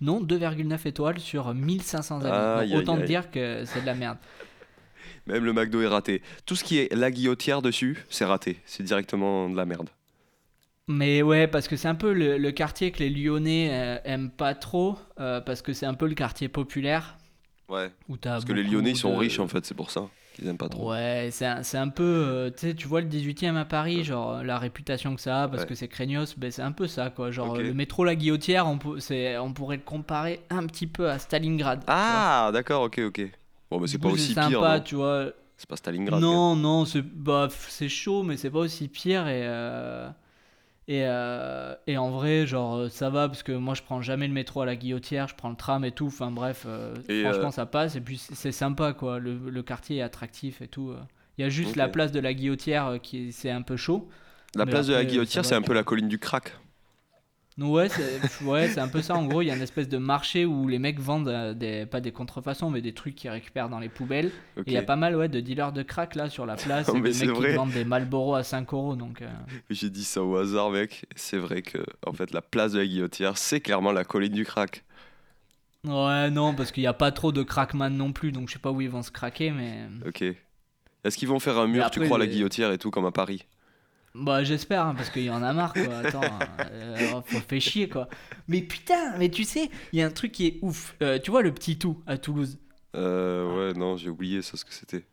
Non, 0.00 0.20
2,9 0.20 0.86
étoiles 0.86 1.20
sur 1.20 1.54
1500 1.54 2.24
avis. 2.24 2.70
Donc, 2.70 2.78
autant 2.80 2.96
te 2.96 3.04
dire 3.04 3.30
que 3.30 3.64
c'est 3.66 3.82
de 3.82 3.86
la 3.86 3.94
merde. 3.94 4.18
Même 5.26 5.44
le 5.44 5.52
McDo 5.52 5.80
est 5.82 5.86
raté. 5.86 6.22
Tout 6.46 6.56
ce 6.56 6.64
qui 6.64 6.78
est 6.78 6.92
la 6.94 7.10
guillotière 7.10 7.60
dessus, 7.62 8.04
c'est 8.10 8.24
raté. 8.24 8.58
C'est 8.64 8.82
directement 8.82 9.48
de 9.50 9.56
la 9.56 9.66
merde. 9.66 9.90
Mais 10.88 11.20
ouais, 11.22 11.48
parce 11.48 11.66
que 11.66 11.76
c'est 11.76 11.88
un 11.88 11.96
peu 11.96 12.12
le, 12.12 12.38
le 12.38 12.52
quartier 12.52 12.92
que 12.92 13.00
les 13.00 13.10
Lyonnais 13.10 13.70
euh, 13.72 13.98
aiment 14.04 14.30
pas 14.30 14.54
trop, 14.54 14.96
euh, 15.18 15.40
parce 15.40 15.60
que 15.60 15.72
c'est 15.72 15.86
un 15.86 15.94
peu 15.94 16.06
le 16.06 16.14
quartier 16.14 16.48
populaire. 16.48 17.16
Ouais. 17.68 17.90
Où 18.08 18.16
Parce 18.16 18.44
que 18.44 18.52
les 18.52 18.62
Lyonnais, 18.62 18.90
ils 18.90 18.96
sont 18.96 19.16
riches, 19.16 19.40
en 19.40 19.48
fait, 19.48 19.66
c'est 19.66 19.74
pour 19.74 19.90
ça 19.90 20.08
qu'ils 20.36 20.46
aiment 20.48 20.58
pas 20.58 20.68
trop. 20.68 20.90
Ouais, 20.92 21.30
c'est 21.32 21.46
un, 21.46 21.62
c'est 21.62 21.78
un 21.78 21.88
peu. 21.88 22.02
euh, 22.04 22.50
tu 22.50 22.68
sais, 22.68 22.74
tu 22.74 22.86
vois 22.86 23.00
le 23.00 23.06
18 23.08 23.42
e 23.44 23.56
à 23.56 23.64
Paris, 23.64 24.04
genre 24.04 24.42
la 24.44 24.58
réputation 24.58 25.14
que 25.14 25.20
ça 25.20 25.44
a, 25.44 25.48
parce 25.48 25.62
Ouais. 25.62 25.68
que 25.68 25.74
c'est 25.74 25.88
craignos, 25.88 26.34
ben, 26.38 26.50
c'est 26.50 26.62
un 26.62 26.72
peu 26.72 26.86
ça, 26.86 27.10
quoi. 27.10 27.30
Genre 27.30 27.56
le 27.56 27.74
métro 27.74 28.04
La 28.04 28.14
Guillotière, 28.14 28.66
on, 28.68 28.78
peut- 28.78 28.98
on 29.40 29.52
pourrait 29.52 29.76
le 29.76 29.82
comparer 29.82 30.40
un 30.50 30.66
petit 30.66 30.86
peu 30.86 31.10
à 31.10 31.18
Stalingrad. 31.18 31.82
Ah, 31.86 32.50
d'accord, 32.52 32.82
ok, 32.82 33.00
ok. 33.06 33.22
Bon, 33.70 33.80
mais 33.80 33.86
c'est 33.88 33.98
coup, 33.98 34.08
pas 34.08 34.14
aussi 34.14 34.34
sympa, 34.34 34.48
pire. 34.74 34.84
tu 34.84 34.94
vois. 34.94 35.30
C'est 35.56 35.68
pas 35.68 35.76
Stalingrad. 35.76 36.20
Non, 36.20 36.54
non, 36.54 36.84
c'est 36.84 37.02
bah, 37.02 37.48
chaud, 37.88 38.22
mais 38.22 38.36
c'est 38.36 38.50
pas 38.50 38.58
aussi 38.58 38.88
pire. 38.88 39.26
Et, 39.26 39.42
euh, 39.46 40.08
et, 40.88 41.02
euh, 41.04 41.74
et 41.86 41.96
en 41.98 42.10
vrai, 42.10 42.46
genre, 42.46 42.76
euh, 42.76 42.88
ça 42.88 43.10
va 43.10 43.28
parce 43.28 43.42
que 43.42 43.52
moi 43.52 43.74
je 43.74 43.82
prends 43.82 44.00
jamais 44.02 44.28
le 44.28 44.32
métro 44.34 44.60
à 44.60 44.66
la 44.66 44.76
guillotière, 44.76 45.26
je 45.28 45.34
prends 45.34 45.50
le 45.50 45.56
tram 45.56 45.84
et 45.84 45.90
tout. 45.92 46.06
Enfin 46.06 46.30
bref, 46.30 46.64
euh, 46.66 46.94
franchement, 47.24 47.48
euh, 47.48 47.52
ça 47.52 47.66
passe. 47.66 47.96
Et 47.96 48.00
puis 48.00 48.18
c'est 48.18 48.52
sympa, 48.52 48.92
quoi. 48.92 49.18
Le, 49.18 49.36
le 49.50 49.62
quartier 49.62 49.96
est 49.98 50.02
attractif 50.02 50.62
et 50.62 50.68
tout. 50.68 50.92
Il 51.38 51.42
y 51.42 51.44
a 51.44 51.48
juste 51.48 51.70
la 51.76 51.84
place 51.92 52.12
de 52.12 52.20
la 52.20 52.32
guillotière 52.34 52.98
qui 53.02 53.28
est- 53.28 53.32
c'est 53.32 53.50
un 53.50 53.62
peu 53.62 53.76
chaud. 53.76 54.08
La 54.54 54.64
place 54.70 54.86
de 54.86 54.94
la 54.94 55.00
guillotière, 55.10 55.44
c'est 55.44 55.54
un 55.54 55.60
peu 55.62 55.74
la 55.74 55.82
colline 55.82 56.08
du 56.08 56.18
crack. 56.18 56.52
Donc 57.58 57.72
ouais, 57.72 57.88
c'est 57.88 58.20
ouais, 58.44 58.78
un 58.78 58.88
peu 58.88 59.00
ça. 59.00 59.14
En 59.14 59.24
gros, 59.24 59.40
il 59.40 59.46
y 59.46 59.50
a 59.50 59.56
une 59.56 59.62
espèce 59.62 59.88
de 59.88 59.96
marché 59.96 60.44
où 60.44 60.68
les 60.68 60.78
mecs 60.78 61.00
vendent 61.00 61.28
euh, 61.28 61.54
des, 61.54 61.86
pas 61.86 62.02
des 62.02 62.12
contrefaçons, 62.12 62.68
mais 62.68 62.82
des 62.82 62.92
trucs 62.92 63.14
qu'ils 63.14 63.30
récupèrent 63.30 63.70
dans 63.70 63.78
les 63.78 63.88
poubelles. 63.88 64.30
Et 64.58 64.62
il 64.66 64.72
y 64.74 64.76
a 64.76 64.82
pas 64.82 64.96
mal 64.96 65.16
ouais, 65.16 65.28
de 65.28 65.40
dealers 65.40 65.72
de 65.72 65.82
crack 65.82 66.16
là 66.16 66.28
sur 66.28 66.44
la 66.44 66.56
place. 66.56 66.88
Non, 66.92 66.96
et 66.96 67.00
mais 67.00 67.12
des 67.12 67.26
mecs 67.26 67.34
qui 67.34 67.54
vendent 67.54 67.72
des 67.72 67.84
Marlboro 67.84 68.34
à 68.34 68.42
5 68.42 68.72
euros. 68.74 68.94
Donc, 68.94 69.22
euh, 69.22 69.28
J'ai 69.70 69.88
dit 69.88 70.04
ça 70.04 70.22
au 70.22 70.36
hasard, 70.36 70.70
mec. 70.70 71.06
C'est 71.16 71.38
vrai 71.38 71.62
que, 71.62 71.78
en 72.06 72.12
fait, 72.12 72.32
la 72.32 72.42
place 72.42 72.72
de 72.72 72.80
la 72.80 72.86
guillotière, 72.86 73.38
c'est 73.38 73.60
clairement 73.60 73.92
la 73.92 74.04
colline 74.04 74.34
du 74.34 74.44
crack. 74.44 74.84
Ouais, 75.84 76.30
non, 76.30 76.54
parce 76.54 76.72
qu'il 76.72 76.82
n'y 76.82 76.88
a 76.88 76.92
pas 76.92 77.12
trop 77.12 77.32
de 77.32 77.42
crackman 77.42 77.90
non 77.90 78.12
plus. 78.12 78.32
Donc 78.32 78.48
je 78.48 78.54
sais 78.54 78.58
pas 78.58 78.70
où 78.70 78.80
ils 78.80 78.90
vont 78.90 79.02
se 79.02 79.10
craquer. 79.10 79.50
Mais 79.50 79.88
Ok. 80.06 80.24
Est-ce 81.04 81.16
qu'ils 81.16 81.28
vont 81.28 81.38
faire 81.38 81.56
un 81.58 81.68
mur, 81.68 81.90
tu 81.90 82.00
crois, 82.00 82.16
à 82.16 82.20
la 82.20 82.26
guillotière 82.26 82.72
et 82.72 82.78
tout, 82.78 82.90
comme 82.90 83.06
à 83.06 83.12
Paris? 83.12 83.46
Bah 84.18 84.44
j'espère, 84.44 84.86
hein, 84.86 84.94
parce 84.94 85.10
qu'il 85.10 85.24
y 85.24 85.30
en 85.30 85.42
a 85.42 85.52
marre 85.52 85.72
quoi. 85.72 85.96
Attends, 86.04 86.20
euh, 86.70 87.20
faut 87.24 87.40
faire 87.40 87.60
chier 87.60 87.88
quoi. 87.88 88.08
Mais 88.48 88.62
putain, 88.62 89.16
mais 89.18 89.28
tu 89.30 89.44
sais, 89.44 89.70
il 89.92 89.98
y 89.98 90.02
a 90.02 90.06
un 90.06 90.10
truc 90.10 90.32
qui 90.32 90.46
est 90.46 90.58
ouf. 90.62 90.94
Euh, 91.02 91.18
tu 91.18 91.30
vois 91.30 91.42
le 91.42 91.52
petit 91.52 91.78
tout 91.78 92.02
à 92.06 92.18
Toulouse? 92.18 92.58
Euh, 92.94 93.72
ouais, 93.72 93.78
non, 93.78 93.96
j'ai 93.96 94.08
oublié 94.08 94.42
ça, 94.42 94.56
ce 94.56 94.64
que 94.64 94.72
c'était. 94.72 95.04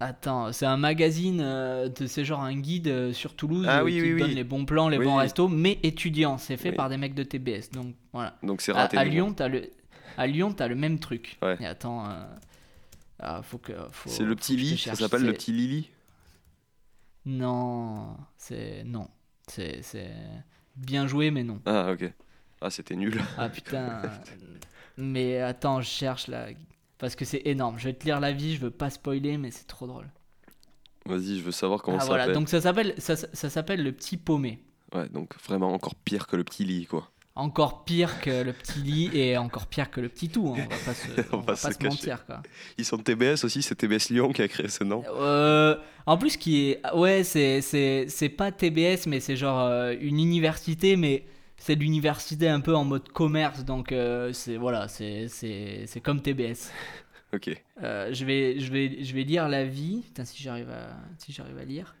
Attends, 0.00 0.52
c'est 0.52 0.66
un 0.66 0.76
magazine, 0.76 1.40
euh, 1.42 1.88
de- 1.88 2.06
c'est 2.06 2.24
genre 2.24 2.42
un 2.42 2.54
guide 2.56 2.88
euh, 2.88 3.12
sur 3.12 3.34
Toulouse 3.36 3.64
Ah 3.68 3.78
euh, 3.80 3.84
oui, 3.84 3.92
qui 3.92 4.02
oui, 4.02 4.08
te 4.08 4.14
oui. 4.14 4.20
donne 4.20 4.30
les 4.32 4.44
bons 4.44 4.64
plans, 4.64 4.88
les 4.88 4.98
Oui. 4.98 5.04
bons 5.04 5.16
restos, 5.16 5.48
mais 5.48 5.78
étudiants. 5.82 6.36
C'est 6.36 6.56
fait 6.56 6.70
Oui. 6.70 6.74
par 6.76 6.88
des 6.88 6.96
mecs 6.96 7.14
de 7.14 7.22
TBS. 7.22 7.70
Donc 7.72 7.94
voilà. 8.12 8.36
Donc 8.42 8.60
c'est 8.60 8.72
À, 8.72 8.76
raté. 8.76 8.96
à 8.98 9.04
mais 9.04 9.10
bon. 9.10 9.14
Lyon, 9.14 9.32
t'as 9.34 9.48
le, 9.48 9.70
à 10.18 10.26
Lyon, 10.26 10.52
t'as 10.52 10.66
le 10.68 10.74
même 10.74 10.98
truc. 10.98 11.38
Ouais. 11.42 11.56
Et 11.60 11.66
attends, 11.66 12.04
euh, 12.06 12.24
ah, 13.20 13.40
faut 13.42 13.58
que. 13.58 13.72
faut- 13.92 14.08
C'est 14.10 14.24
le 14.24 14.34
petit 14.34 14.56
que 14.56 14.60
je 14.62 14.64
te 14.66 14.70
lit, 14.72 14.78
ça 14.78 14.84
cherche. 14.84 14.98
s'appelle 14.98 15.22
le 15.22 15.28
C'est- 15.28 15.36
petit 15.38 15.52
Lily. 15.52 15.90
Non, 17.26 18.16
c'est 18.36 18.84
non, 18.84 19.08
c'est 19.48 19.82
c'est 19.82 20.10
bien 20.76 21.06
joué, 21.06 21.30
mais 21.30 21.44
non. 21.44 21.60
Ah, 21.64 21.92
ok. 21.92 22.12
Ah, 22.60 22.70
c'était 22.70 22.96
nul. 22.96 23.20
Ah 23.38 23.48
putain. 23.50 24.02
mais 24.96 25.40
attends, 25.40 25.80
je 25.80 25.88
cherche 25.88 26.28
là. 26.28 26.48
Parce 26.98 27.16
que 27.16 27.24
c'est 27.24 27.42
énorme. 27.44 27.78
Je 27.78 27.84
vais 27.84 27.92
te 27.94 28.04
lire 28.04 28.20
l'avis, 28.20 28.54
je 28.54 28.60
veux 28.60 28.70
pas 28.70 28.90
spoiler, 28.90 29.38
mais 29.38 29.50
c'est 29.50 29.66
trop 29.66 29.86
drôle. 29.86 30.10
Vas-y, 31.06 31.38
je 31.38 31.42
veux 31.42 31.52
savoir 31.52 31.82
comment 31.82 31.98
ah 31.98 32.00
ça 32.00 32.06
voilà, 32.06 32.22
s'appelle. 32.24 32.34
donc 32.34 32.48
ça 32.48 32.60
s'appelle 32.60 32.94
ça, 32.98 33.16
ça 33.16 33.50
s'appelle 33.50 33.82
le 33.82 33.92
petit 33.92 34.16
paumé. 34.16 34.62
Ouais, 34.94 35.08
donc 35.08 35.34
vraiment 35.42 35.72
encore 35.72 35.94
pire 35.96 36.26
que 36.26 36.36
le 36.36 36.44
petit 36.44 36.64
lit, 36.64 36.86
quoi. 36.86 37.10
Encore 37.36 37.84
pire 37.84 38.20
que 38.20 38.42
le 38.44 38.52
petit 38.52 38.78
lit 38.78 39.10
et 39.12 39.36
encore 39.36 39.66
pire 39.66 39.90
que 39.90 40.00
le 40.00 40.08
petit 40.08 40.28
tout. 40.28 40.54
hein. 40.56 40.64
On 40.66 40.68
va 40.68 40.76
pas 40.84 40.94
se, 40.94 41.08
On 41.32 41.36
on 41.38 41.40
va 41.40 41.52
va 41.52 41.56
se 41.56 41.62
pas 41.66 41.72
se 41.72 41.78
cacher. 41.78 41.88
mentir 41.88 42.26
quoi. 42.26 42.42
Ils 42.78 42.84
sont 42.84 42.98
TBS 42.98 43.44
aussi, 43.44 43.62
c'est 43.62 43.74
TBS 43.74 44.10
Lyon 44.10 44.32
qui 44.32 44.42
a 44.42 44.48
créé 44.48 44.68
ce 44.68 44.84
nom. 44.84 45.02
Euh, 45.08 45.76
en 46.06 46.16
plus, 46.16 46.36
qui 46.36 46.70
est. 46.70 46.80
Ouais, 46.94 47.24
c'est, 47.24 47.60
c'est, 47.60 48.06
c'est 48.08 48.28
pas 48.28 48.52
TBS, 48.52 49.06
mais 49.06 49.20
c'est 49.20 49.36
genre 49.36 49.60
euh, 49.60 49.94
une 50.00 50.20
université, 50.20 50.96
mais 50.96 51.24
c'est 51.56 51.74
l'université 51.74 52.48
un 52.48 52.60
peu 52.60 52.74
en 52.76 52.84
mode 52.84 53.08
commerce, 53.08 53.64
donc 53.64 53.90
euh, 53.92 54.32
c'est, 54.32 54.56
voilà, 54.56 54.86
c'est, 54.88 55.28
c'est, 55.28 55.84
c'est 55.86 56.00
comme 56.00 56.20
TBS. 56.20 56.70
Ok. 57.32 57.50
Je, 57.80 58.24
vais, 58.24 58.60
je, 58.60 58.70
vais, 58.70 59.02
je 59.02 59.12
vais 59.14 59.22
lire 59.24 59.48
la 59.48 59.64
vie. 59.64 60.02
Putain, 60.06 60.24
si 60.24 60.40
j'arrive 60.40 60.70
à, 60.70 60.94
si 61.18 61.32
j'arrive 61.32 61.58
à 61.58 61.64
lire. 61.64 61.96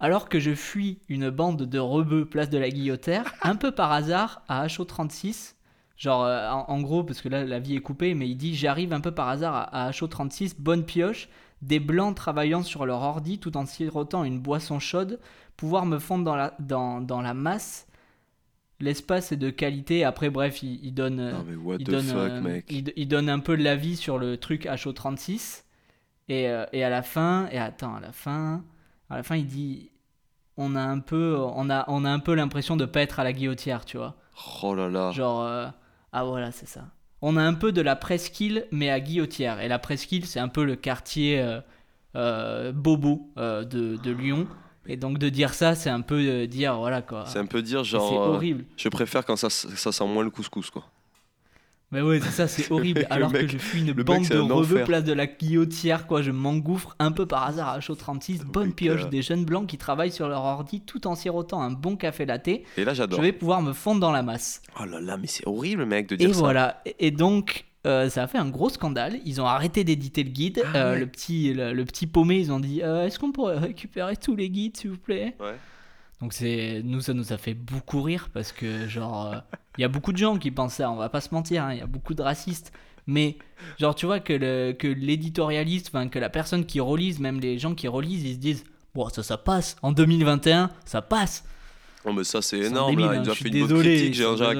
Alors 0.00 0.28
que 0.30 0.40
je 0.40 0.54
fuis 0.54 0.98
une 1.08 1.28
bande 1.30 1.62
de 1.62 1.78
rebeux 1.78 2.24
place 2.24 2.48
de 2.48 2.58
la 2.58 2.70
Guillotière, 2.70 3.34
un 3.42 3.54
peu 3.56 3.70
par 3.70 3.92
hasard 3.92 4.42
à 4.48 4.66
HO36, 4.66 5.54
genre 5.96 6.24
euh, 6.24 6.48
en, 6.48 6.64
en 6.68 6.80
gros, 6.80 7.04
parce 7.04 7.20
que 7.20 7.28
là 7.28 7.44
la 7.44 7.58
vie 7.58 7.76
est 7.76 7.80
coupée, 7.80 8.14
mais 8.14 8.28
il 8.28 8.36
dit 8.36 8.54
J'arrive 8.54 8.92
un 8.94 9.00
peu 9.00 9.12
par 9.12 9.28
hasard 9.28 9.54
à, 9.54 9.86
à 9.86 9.90
HO36, 9.90 10.54
bonne 10.58 10.84
pioche, 10.84 11.28
des 11.60 11.80
blancs 11.80 12.16
travaillant 12.16 12.62
sur 12.62 12.86
leur 12.86 13.02
ordi 13.02 13.38
tout 13.38 13.56
en 13.58 13.66
sirotant 13.66 14.24
une 14.24 14.40
boisson 14.40 14.78
chaude, 14.78 15.20
pouvoir 15.58 15.84
me 15.84 15.98
fondre 15.98 16.24
dans 16.24 16.36
la, 16.36 16.54
dans, 16.58 17.00
dans 17.02 17.20
la 17.20 17.34
masse. 17.34 17.86
L'espace 18.82 19.30
est 19.32 19.36
de 19.36 19.50
qualité. 19.50 20.04
Après, 20.04 20.30
bref, 20.30 20.62
il, 20.62 20.82
il 20.82 20.94
donne. 20.94 21.16
Non 21.30 21.44
mais 21.46 21.54
what 21.54 21.76
il 21.78 21.86
the 21.86 21.90
donne, 21.90 22.06
fuck, 22.06 22.16
euh, 22.16 22.40
mec. 22.40 22.64
il, 22.70 22.94
il 22.96 23.08
donne 23.08 23.28
un 23.28 23.40
peu 23.40 23.58
de 23.58 23.62
l'avis 23.62 23.96
sur 23.96 24.16
le 24.16 24.38
truc 24.38 24.64
HO36 24.64 25.64
et, 26.30 26.48
euh, 26.48 26.64
et 26.72 26.82
à 26.82 26.88
la 26.88 27.02
fin 27.02 27.46
et 27.52 27.58
attends 27.58 27.96
à 27.96 28.00
la 28.00 28.12
fin 28.12 28.64
à 29.10 29.16
la 29.16 29.22
fin 29.22 29.36
il 29.36 29.46
dit 29.46 29.90
on 30.56 30.74
a 30.76 30.80
un 30.82 30.98
peu 31.00 31.36
on 31.38 31.68
a 31.70 31.84
on 31.88 32.04
a 32.04 32.10
un 32.10 32.18
peu 32.20 32.34
l'impression 32.34 32.76
de 32.76 32.84
pas 32.84 33.00
être 33.02 33.20
à 33.20 33.24
la 33.24 33.32
guillotière 33.32 33.84
tu 33.84 33.96
vois 33.96 34.16
Oh 34.62 34.74
là 34.74 34.88
là. 34.88 35.10
genre 35.12 35.42
euh, 35.42 35.66
ah 36.12 36.24
voilà 36.24 36.50
c'est 36.52 36.68
ça 36.68 36.84
on 37.22 37.36
a 37.36 37.42
un 37.42 37.54
peu 37.54 37.72
de 37.72 37.80
la 37.82 37.96
presqu'île 37.96 38.66
mais 38.70 38.88
à 38.90 39.00
guillotière 39.00 39.60
et 39.60 39.68
la 39.68 39.78
presqu'île 39.78 40.24
c'est 40.26 40.40
un 40.40 40.48
peu 40.48 40.64
le 40.64 40.76
quartier 40.76 41.40
euh, 41.40 41.60
euh, 42.16 42.72
bobo 42.72 43.30
de, 43.36 43.62
de 43.96 44.10
Lyon 44.10 44.46
et 44.86 44.96
donc 44.96 45.18
de 45.18 45.28
dire 45.28 45.52
ça 45.54 45.74
c'est 45.74 45.90
un 45.90 46.00
peu 46.00 46.46
dire 46.46 46.76
voilà 46.78 47.02
quoi 47.02 47.24
C'est 47.26 47.38
un 47.38 47.46
peu 47.46 47.62
dire 47.62 47.80
c'est 47.80 47.90
genre. 47.90 48.12
euh, 48.12 48.34
horrible 48.34 48.64
je 48.76 48.88
préfère 48.88 49.24
quand 49.24 49.36
ça, 49.36 49.50
ça 49.50 49.92
sent 49.92 50.06
moins 50.06 50.24
le 50.24 50.30
couscous 50.30 50.70
quoi. 50.70 50.84
Mais 51.92 52.02
ouais, 52.02 52.20
c'est 52.20 52.30
ça, 52.30 52.46
c'est 52.46 52.70
horrible. 52.72 53.00
Le 53.00 53.12
Alors 53.12 53.30
mec- 53.32 53.42
que 53.46 53.48
je 53.52 53.58
fuis 53.58 53.80
une 53.80 53.88
mec, 53.94 54.04
bande 54.06 54.26
de 54.28 54.36
un 54.36 54.50
enfer. 54.50 54.84
place 54.84 55.02
de 55.04 55.12
la 55.12 55.26
guillotière, 55.26 56.06
quoi. 56.06 56.22
Je 56.22 56.30
m'engouffre 56.30 56.94
un 57.00 57.10
peu 57.10 57.26
par 57.26 57.44
hasard 57.46 57.68
à 57.68 57.78
HO36. 57.80 58.44
Bonne 58.44 58.66
mec, 58.68 58.76
pioche, 58.76 59.04
euh. 59.04 59.08
des 59.08 59.22
jeunes 59.22 59.44
blancs 59.44 59.66
qui 59.66 59.76
travaillent 59.76 60.12
sur 60.12 60.28
leur 60.28 60.42
ordi 60.44 60.80
tout 60.82 61.06
en 61.08 61.14
sirotant 61.16 61.60
un 61.60 61.70
bon 61.72 61.96
café 61.96 62.26
latte. 62.26 62.46
Et 62.48 62.64
là 62.78 62.92
Je 62.92 62.98
j'adore. 62.98 63.20
vais 63.20 63.32
pouvoir 63.32 63.60
me 63.62 63.72
fondre 63.72 64.00
dans 64.00 64.12
la 64.12 64.22
masse. 64.22 64.62
Oh 64.80 64.84
là 64.84 65.00
là, 65.00 65.16
mais 65.16 65.26
c'est 65.26 65.46
horrible 65.46 65.84
mec 65.84 66.08
de 66.08 66.14
Et 66.14 66.18
dire 66.18 66.34
ça. 66.34 66.40
voilà. 66.40 66.80
Et 66.86 67.06
et 67.06 67.10
donc, 67.10 67.64
euh, 67.86 68.08
ça 68.08 68.22
a 68.22 68.26
fait 68.28 68.38
un 68.38 68.48
gros 68.48 68.68
scandale. 68.68 69.18
Ils 69.24 69.40
ont 69.40 69.46
arrêté 69.46 69.82
d'éditer 69.82 70.22
le 70.22 70.30
guide. 70.30 70.62
Ah 70.74 70.76
Euh, 70.76 70.92
ouais. 70.92 71.00
le, 71.00 71.06
petit, 71.08 71.52
le, 71.54 71.72
le 71.72 71.84
petit 71.86 72.06
paumé, 72.06 72.38
ils 72.38 72.52
ont 72.52 72.60
dit 72.60 72.82
euh, 72.82 73.06
Est-ce 73.06 73.18
qu'on 73.18 73.32
pourrait 73.32 73.58
récupérer 73.58 74.16
tous 74.16 74.36
les 74.36 74.48
guides, 74.48 74.76
s'il 74.76 74.90
vous 74.90 74.96
plaît? 74.98 75.34
Ouais. 75.40 75.56
Donc 76.20 76.32
c'est 76.34 76.82
nous 76.84 77.00
ça 77.00 77.14
nous 77.14 77.32
a 77.32 77.38
fait 77.38 77.54
beaucoup 77.54 78.02
rire 78.02 78.28
parce 78.34 78.52
que 78.52 78.86
genre 78.88 79.26
euh, 79.32 79.36
il 79.78 79.82
y 79.82 79.84
a 79.84 79.88
beaucoup 79.88 80.12
de 80.12 80.18
gens 80.18 80.36
qui 80.36 80.50
pensent 80.50 80.74
ça, 80.74 80.90
on 80.90 80.96
va 80.96 81.08
pas 81.08 81.20
se 81.22 81.32
mentir, 81.32 81.64
hein, 81.64 81.72
il 81.72 81.78
y 81.78 81.82
a 81.82 81.86
beaucoup 81.86 82.12
de 82.14 82.22
racistes. 82.22 82.72
Mais 83.06 83.38
genre 83.78 83.94
tu 83.94 84.04
vois 84.06 84.20
que 84.20 84.34
le 84.34 84.72
que 84.72 84.86
l'éditorialiste, 84.86 85.88
enfin 85.88 86.08
que 86.08 86.18
la 86.18 86.28
personne 86.28 86.66
qui 86.66 86.78
relise, 86.80 87.18
même 87.20 87.40
les 87.40 87.58
gens 87.58 87.74
qui 87.74 87.88
relisent, 87.88 88.24
ils 88.24 88.34
se 88.34 88.38
disent 88.38 88.64
bon 88.94 89.08
ça 89.08 89.22
ça 89.22 89.38
passe 89.38 89.76
en 89.82 89.92
2021, 89.92 90.70
ça 90.84 91.00
passe. 91.00 91.44
Oh 92.04 92.12
mais 92.12 92.24
ça 92.24 92.42
c'est 92.42 92.58
énorme 92.58 92.90
débiles, 92.90 93.06
là. 93.06 93.12
hein, 93.12 93.22
Il 93.24 93.30
suis 93.34 93.50
fait 93.50 93.58
une 93.58 93.66
bonne 93.66 93.80
critique 93.80 94.14
Jean-Jacques. 94.14 94.58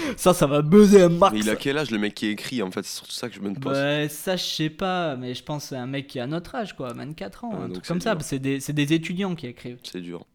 ça 0.16 0.34
ça 0.34 0.46
va 0.46 0.62
buzzer 0.62 1.02
un 1.02 1.08
max. 1.08 1.32
Mais 1.32 1.40
il 1.40 1.50
a 1.50 1.56
quel 1.56 1.78
âge 1.78 1.90
le 1.90 1.98
mec 1.98 2.14
qui 2.14 2.26
écrit 2.26 2.62
en 2.62 2.70
fait? 2.70 2.82
C'est 2.84 2.96
surtout 2.96 3.12
ça 3.12 3.28
que 3.28 3.34
je 3.34 3.40
me 3.40 3.54
pose. 3.54 3.72
Bah, 3.72 4.08
ça, 4.08 4.36
je 4.36 4.44
sais 4.44 4.70
pas, 4.70 5.16
mais 5.16 5.34
je 5.34 5.42
pense 5.42 5.64
que 5.64 5.68
c'est 5.70 5.76
un 5.76 5.86
mec 5.86 6.06
qui 6.06 6.20
a 6.20 6.26
notre 6.26 6.54
âge, 6.54 6.74
quoi, 6.76 6.92
24 6.92 7.44
ans, 7.44 7.52
Ah, 7.54 7.62
un 7.64 7.70
truc 7.70 7.84
comme 7.86 8.00
ça. 8.00 8.16
C'est 8.20 8.38
des, 8.38 8.58
des 8.60 8.92
étudiants 8.92 9.34
qui 9.34 9.46
écrivent. 9.46 9.78
C'est 9.82 10.00
dur. 10.00 10.26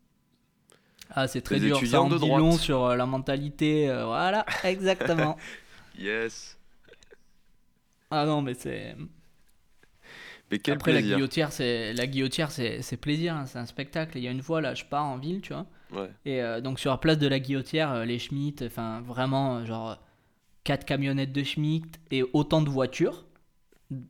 Ah, 1.09 1.27
c'est 1.27 1.41
très 1.41 1.59
Des 1.59 1.67
dur. 1.67 1.83
Ça 1.87 1.99
étudiants 1.99 2.05
en 2.05 2.09
de 2.09 2.17
dit 2.17 2.27
droite. 2.27 2.39
long 2.39 2.57
sur 2.57 2.83
euh, 2.85 2.95
la 2.95 3.05
mentalité. 3.05 3.89
euh, 3.89 4.05
voilà, 4.05 4.45
exactement. 4.63 5.37
Yes. 5.97 6.57
ah 8.11 8.25
non, 8.25 8.41
mais 8.41 8.53
c'est. 8.53 8.95
Mais 10.51 10.59
quel 10.59 10.75
Après, 10.75 10.91
la 10.93 10.99
plaisir. 10.99 11.17
guillotière, 11.17 11.51
c'est 11.51 11.93
la 11.93 12.05
guillotière, 12.07 12.51
c'est 12.51 12.97
plaisir, 12.97 13.35
hein, 13.35 13.45
c'est 13.47 13.57
un 13.57 13.65
spectacle. 13.65 14.17
Il 14.17 14.23
y 14.23 14.27
a 14.27 14.31
une 14.31 14.43
fois, 14.43 14.61
là, 14.61 14.73
je 14.75 14.85
pars 14.85 15.05
en 15.05 15.17
ville, 15.17 15.41
tu 15.41 15.53
vois. 15.53 15.65
Ouais. 15.95 16.09
Et 16.25 16.41
euh, 16.41 16.61
donc, 16.61 16.79
sur 16.79 16.91
la 16.91 16.97
place 16.97 17.17
de 17.17 17.27
la 17.27 17.39
guillotière, 17.39 17.91
euh, 17.91 18.05
les 18.05 18.19
Schmitt, 18.19 18.63
enfin, 18.65 19.01
vraiment, 19.01 19.57
euh, 19.57 19.65
genre, 19.65 19.97
quatre 20.63 20.85
camionnettes 20.85 21.31
de 21.31 21.43
Schmitt 21.43 21.99
et 22.11 22.23
autant 22.33 22.61
de 22.61 22.69
voitures. 22.69 23.25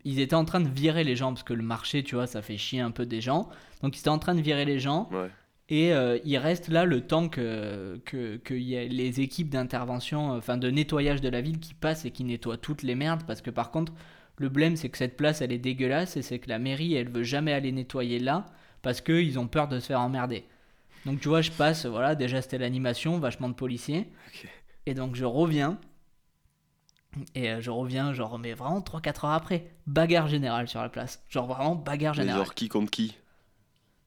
Ils 0.03 0.19
étaient 0.19 0.35
en 0.35 0.45
train 0.45 0.61
de 0.61 0.69
virer 0.69 1.03
les 1.03 1.15
gens 1.15 1.33
parce 1.33 1.43
que 1.43 1.53
le 1.53 1.63
marché, 1.63 2.03
tu 2.03 2.15
vois, 2.15 2.27
ça 2.27 2.41
fait 2.41 2.57
chier 2.57 2.79
un 2.79 2.91
peu 2.91 3.05
des 3.05 3.21
gens. 3.21 3.49
Donc, 3.81 3.95
ils 3.95 3.99
étaient 3.99 4.09
en 4.09 4.19
train 4.19 4.35
de 4.35 4.41
virer 4.41 4.65
les 4.65 4.79
gens. 4.79 5.09
Ouais. 5.11 5.29
Et 5.67 5.93
euh, 5.93 6.19
il 6.23 6.37
reste 6.37 6.67
là 6.67 6.85
le 6.85 7.01
temps 7.01 7.27
que, 7.27 7.99
que, 8.05 8.37
que 8.37 8.53
y 8.53 8.75
ait 8.75 8.87
les 8.87 9.19
équipes 9.21 9.49
d'intervention, 9.49 10.29
enfin 10.31 10.57
de 10.57 10.69
nettoyage 10.69 11.21
de 11.21 11.29
la 11.29 11.41
ville 11.41 11.59
qui 11.59 11.73
passent 11.73 12.05
et 12.05 12.11
qui 12.11 12.23
nettoient 12.23 12.57
toutes 12.57 12.83
les 12.83 12.95
merdes. 12.95 13.23
Parce 13.25 13.41
que 13.41 13.49
par 13.49 13.71
contre, 13.71 13.91
le 14.37 14.49
blême, 14.49 14.75
c'est 14.75 14.89
que 14.89 14.97
cette 14.97 15.17
place, 15.17 15.41
elle 15.41 15.51
est 15.51 15.57
dégueulasse 15.57 16.17
et 16.17 16.21
c'est 16.21 16.39
que 16.39 16.49
la 16.49 16.59
mairie, 16.59 16.93
elle 16.93 17.09
veut 17.09 17.23
jamais 17.23 17.51
aller 17.51 17.71
nettoyer 17.71 18.19
là 18.19 18.45
parce 18.81 19.01
qu'ils 19.01 19.39
ont 19.39 19.47
peur 19.47 19.67
de 19.67 19.79
se 19.79 19.87
faire 19.87 20.01
emmerder. 20.01 20.45
Donc 21.05 21.19
tu 21.21 21.27
vois, 21.29 21.41
je 21.41 21.51
passe, 21.51 21.85
voilà, 21.85 22.15
déjà 22.15 22.41
c'était 22.41 22.57
l'animation, 22.57 23.19
vachement 23.19 23.49
de 23.49 23.53
policiers. 23.53 24.07
Et 24.87 24.93
donc 24.95 25.15
je 25.15 25.25
reviens. 25.25 25.79
Et 27.35 27.49
euh, 27.51 27.61
je 27.61 27.69
reviens, 27.71 28.13
genre, 28.13 28.39
mais 28.39 28.53
vraiment 28.53 28.81
3-4 28.81 29.25
heures 29.25 29.31
après, 29.31 29.71
bagarre 29.87 30.27
générale 30.27 30.67
sur 30.67 30.81
la 30.81 30.89
place. 30.89 31.23
Genre 31.29 31.45
vraiment 31.47 31.75
bagarre 31.75 32.13
Mais 32.15 32.23
générale. 32.23 32.39
genre 32.39 32.53
qui 32.55 32.67
contre 32.67 32.89
qui? 32.91 33.15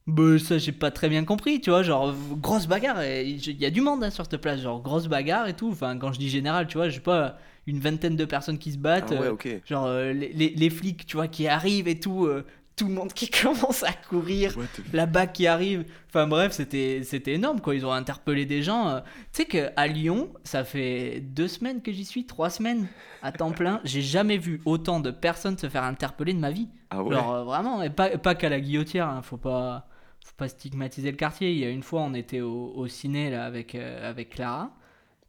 Bah 0.06 0.38
ça 0.38 0.56
j'ai 0.56 0.72
pas 0.72 0.90
très 0.90 1.10
bien 1.10 1.24
compris, 1.26 1.60
tu 1.60 1.68
vois, 1.68 1.82
genre 1.82 2.14
grosse 2.38 2.66
bagarre, 2.66 3.04
il 3.04 3.60
y 3.60 3.66
a 3.66 3.70
du 3.70 3.82
monde 3.82 4.02
hein, 4.02 4.08
sur 4.10 4.24
cette 4.24 4.40
place, 4.40 4.60
genre 4.62 4.80
grosse 4.80 5.06
bagarre 5.06 5.48
et 5.48 5.54
tout, 5.54 5.68
enfin 5.70 5.98
quand 5.98 6.12
je 6.14 6.18
dis 6.18 6.30
général, 6.30 6.66
tu 6.66 6.78
vois, 6.78 6.88
je 6.88 6.94
sais 6.94 7.00
pas, 7.02 7.36
une 7.66 7.78
vingtaine 7.78 8.16
de 8.16 8.24
personnes 8.24 8.58
qui 8.58 8.72
se 8.72 8.78
battent, 8.78 9.12
Ah 9.12 9.14
ouais, 9.14 9.28
euh, 9.28 9.32
ok. 9.32 9.48
genre 9.66 9.84
euh, 9.84 10.14
les, 10.14 10.32
les- 10.32 10.48
les 10.54 10.70
flics, 10.70 11.04
tu 11.04 11.16
vois, 11.16 11.28
qui 11.28 11.46
arrivent 11.46 11.88
et 11.88 12.00
tout, 12.00 12.24
euh, 12.24 12.46
tout 12.78 12.86
le 12.88 12.94
monde 12.94 13.12
qui 13.12 13.28
commence 13.42 13.82
à 13.82 13.92
courir, 13.92 14.54
the- 14.54 14.92
la 14.94 15.04
BAC 15.06 15.32
qui 15.34 15.46
arrive, 15.46 15.84
enfin 16.08 16.26
bref, 16.26 16.52
c'était 16.52 17.02
c'était 17.04 17.34
énorme 17.34 17.60
quoi, 17.60 17.74
ils 17.74 17.84
ont 17.84 17.92
interpellé 17.92 18.46
des 18.46 18.62
gens, 18.62 18.88
euh. 18.88 19.00
tu 19.32 19.42
sais 19.42 19.44
qu'à 19.46 19.86
Lyon, 19.86 20.32
ça 20.44 20.64
fait 20.64 21.20
deux 21.20 21.48
semaines 21.48 21.82
que 21.82 21.92
j'y 21.92 22.04
suis, 22.04 22.24
trois 22.24 22.48
semaines 22.50 22.86
à 23.22 23.32
temps 23.32 23.50
plein, 23.52 23.80
j'ai 23.84 24.00
jamais 24.02 24.38
vu 24.38 24.62
autant 24.64 25.00
de 25.00 25.10
personnes 25.10 25.58
se 25.58 25.68
faire 25.68 25.82
interpeller 25.84 26.32
de 26.32 26.38
ma 26.38 26.50
vie. 26.52 26.68
Ah 26.90 27.02
ouais. 27.02 27.14
Genre 27.14 27.34
euh, 27.34 27.44
vraiment, 27.44 27.82
et 27.82 27.90
pas, 27.90 28.16
pas 28.16 28.34
qu'à 28.34 28.48
la 28.48 28.60
guillotière, 28.60 29.08
hein, 29.08 29.20
faut 29.22 29.36
pas, 29.36 29.88
faut 30.24 30.34
pas 30.36 30.48
stigmatiser 30.48 31.10
le 31.10 31.16
quartier. 31.16 31.52
Il 31.52 31.58
y 31.58 31.64
a 31.66 31.70
une 31.70 31.82
fois, 31.82 32.00
on 32.02 32.14
était 32.14 32.40
au, 32.40 32.72
au 32.74 32.86
ciné 32.86 33.28
là 33.30 33.44
avec, 33.44 33.74
euh, 33.74 34.08
avec 34.08 34.30
Clara, 34.30 34.70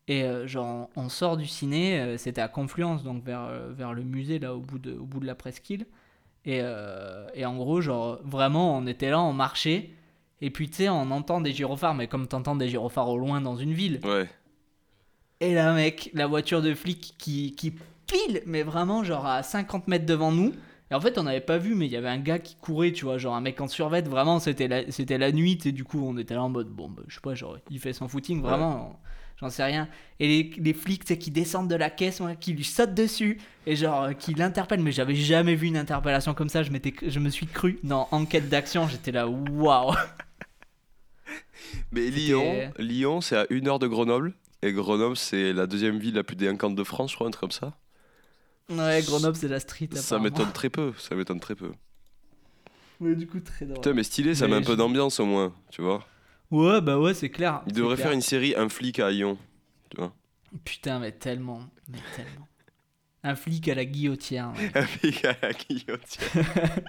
et 0.08 0.24
euh, 0.24 0.48
genre 0.48 0.90
on 0.96 1.10
sort 1.10 1.36
du 1.36 1.46
ciné, 1.48 2.16
c'était 2.18 2.42
à 2.42 2.48
Confluence, 2.48 3.04
donc 3.04 3.24
vers, 3.26 3.50
vers 3.72 3.94
le 3.94 4.04
musée 4.04 4.40
là 4.40 4.56
au 4.56 4.60
bout 4.60 4.80
de, 4.80 4.94
au 4.94 5.06
bout 5.06 5.20
de 5.20 5.26
la 5.26 5.36
presqu'île. 5.36 5.86
Et, 6.50 6.62
euh, 6.64 7.28
et 7.36 7.46
en 7.46 7.56
gros, 7.56 7.80
genre 7.80 8.20
vraiment, 8.24 8.76
on 8.76 8.88
était 8.88 9.12
là, 9.12 9.20
on 9.22 9.34
marchait, 9.34 9.92
et 10.42 10.50
puis 10.50 10.68
tu 10.68 10.78
sais, 10.78 10.90
on 10.90 11.12
entend 11.12 11.42
des 11.42 11.52
gyrophares, 11.54 11.94
mais 11.94 12.08
comme 12.08 12.26
t'entends 12.28 12.56
des 12.56 12.70
gyrophares 12.70 13.10
au 13.10 13.18
loin 13.20 13.40
dans 13.40 13.56
une 13.56 13.74
ville. 13.74 14.00
Ouais. 14.04 14.28
Et 15.42 15.54
là, 15.54 15.74
mec, 15.74 16.10
la 16.14 16.26
voiture 16.26 16.62
de 16.64 16.74
flic 16.74 17.14
qui, 17.20 17.54
qui 17.56 17.74
pile, 18.08 18.42
mais 18.48 18.64
vraiment, 18.64 19.04
genre 19.04 19.26
à 19.28 19.44
50 19.44 19.88
mètres 19.88 20.06
devant 20.08 20.32
nous. 20.32 20.54
Et 20.92 20.96
en 20.96 21.00
fait, 21.00 21.20
on 21.20 21.24
n'avait 21.24 21.40
pas 21.40 21.60
vu, 21.60 21.76
mais 21.76 21.86
il 21.86 21.92
y 21.92 21.96
avait 21.98 22.10
un 22.10 22.18
gars 22.18 22.40
qui 22.40 22.56
courait, 22.56 22.92
tu 22.94 23.06
vois, 23.06 23.20
genre 23.20 23.36
un 23.36 23.42
mec 23.42 23.62
en 23.62 23.68
survêt. 23.68 24.02
Vraiment, 24.02 24.40
c'était 24.40 24.68
la, 24.68 24.92
c'était 24.92 25.20
la 25.20 25.32
nuit, 25.32 25.60
et 25.66 25.72
du 25.72 25.84
coup, 25.84 26.02
on 26.04 26.18
était 26.18 26.34
là 26.34 26.42
en 26.42 26.50
mode, 26.50 26.70
bon, 26.70 26.90
bah, 26.90 27.04
je 27.08 27.14
sais 27.16 27.22
pas, 27.22 27.36
genre, 27.36 27.58
il 27.70 27.80
fait 27.80 27.94
son 27.94 28.08
footing, 28.08 28.42
vraiment, 28.42 28.92
on- 28.92 28.96
j'en 29.40 29.50
sais 29.50 29.64
rien. 29.64 29.88
Et 30.20 30.28
les, 30.28 30.52
les 30.58 30.74
flics, 30.74 31.06
tu 31.06 31.14
sais, 31.14 31.18
qui 31.18 31.32
descendent 31.32 31.70
de 31.70 31.76
la 31.76 31.90
caisse, 31.90 32.20
ouais, 32.20 32.36
qui 32.40 32.54
lui 32.54 32.64
sautent 32.64 32.94
dessus, 32.94 33.40
et 33.66 33.76
genre, 33.76 34.04
euh, 34.04 34.14
qui 34.14 34.34
l'interpellent. 34.34 34.82
Mais 34.82 34.92
j'avais 34.92 35.16
jamais 35.16 35.56
vu 35.56 35.68
une 35.68 35.78
interpellation 35.78 36.34
comme 36.34 36.50
ça, 36.50 36.64
je, 36.64 36.72
m'étais, 36.72 36.94
je 37.08 37.20
me 37.20 37.30
suis 37.30 37.48
cru 37.48 37.80
dans 37.84 38.08
Enquête 38.12 38.50
d'action, 38.50 38.88
j'étais 38.88 39.12
là, 39.12 39.28
waouh! 39.28 39.94
Mais 41.92 42.10
Lyon, 42.10 42.72
Lyon 42.80 43.22
c'est 43.22 43.38
à 43.38 43.46
une 43.50 43.68
heure 43.68 43.80
de 43.80 43.88
Grenoble. 43.88 44.34
Et 44.62 44.74
Grenoble, 44.74 45.16
c'est 45.16 45.54
la 45.54 45.68
deuxième 45.68 46.00
ville 46.00 46.16
la 46.16 46.24
plus 46.24 46.36
délinquante 46.36 46.76
de 46.76 46.84
France, 46.84 47.12
je 47.12 47.16
crois, 47.16 47.28
un 47.28 47.32
truc 47.32 47.42
comme 47.42 47.52
ça. 47.52 47.78
Ouais, 48.70 49.02
Grenoble, 49.04 49.38
c'est 49.38 49.48
la 49.48 49.60
street. 49.60 49.90
Ça 49.96 50.20
m'étonne 50.20 50.52
très 50.52 50.70
peu. 50.70 50.94
Ça 50.98 51.16
m'étonne 51.16 51.40
très 51.40 51.56
peu. 51.56 51.72
Ouais, 53.00 53.16
du 53.16 53.26
coup, 53.26 53.40
très 53.40 53.66
drôle. 53.66 53.78
Putain, 53.78 53.94
mais 53.94 54.04
stylé, 54.04 54.36
ça 54.36 54.48
Mais 54.48 54.56
met 54.56 54.58
un 54.58 54.66
peu 54.66 54.76
d'ambiance 54.76 55.20
au 55.20 55.26
moins, 55.26 55.54
tu 55.72 55.82
vois. 55.82 56.06
Ouais, 56.52 56.82
bah 56.82 56.98
ouais, 57.00 57.14
c'est 57.14 57.30
clair. 57.30 57.62
Il 57.68 57.74
devrait 57.74 57.96
clair. 57.96 58.08
faire 58.08 58.14
une 58.16 58.22
série 58.22 58.56
Un 58.56 58.70
flic 58.70 59.00
à 59.00 59.10
Lyon. 59.12 59.38
Tu 59.90 59.98
vois. 59.98 60.14
Putain, 60.64 61.00
mais 61.00 61.12
tellement. 61.12 61.62
Mais 61.88 62.00
tellement. 62.16 62.48
Un 63.24 63.36
flic 63.36 63.68
à 63.68 63.76
la 63.76 63.86
guillotière. 63.86 64.52
ouais. 64.58 64.72
Un 64.74 64.84
flic 64.84 65.26
à 65.26 65.36
la 65.42 65.54
guillotière. 65.54 66.46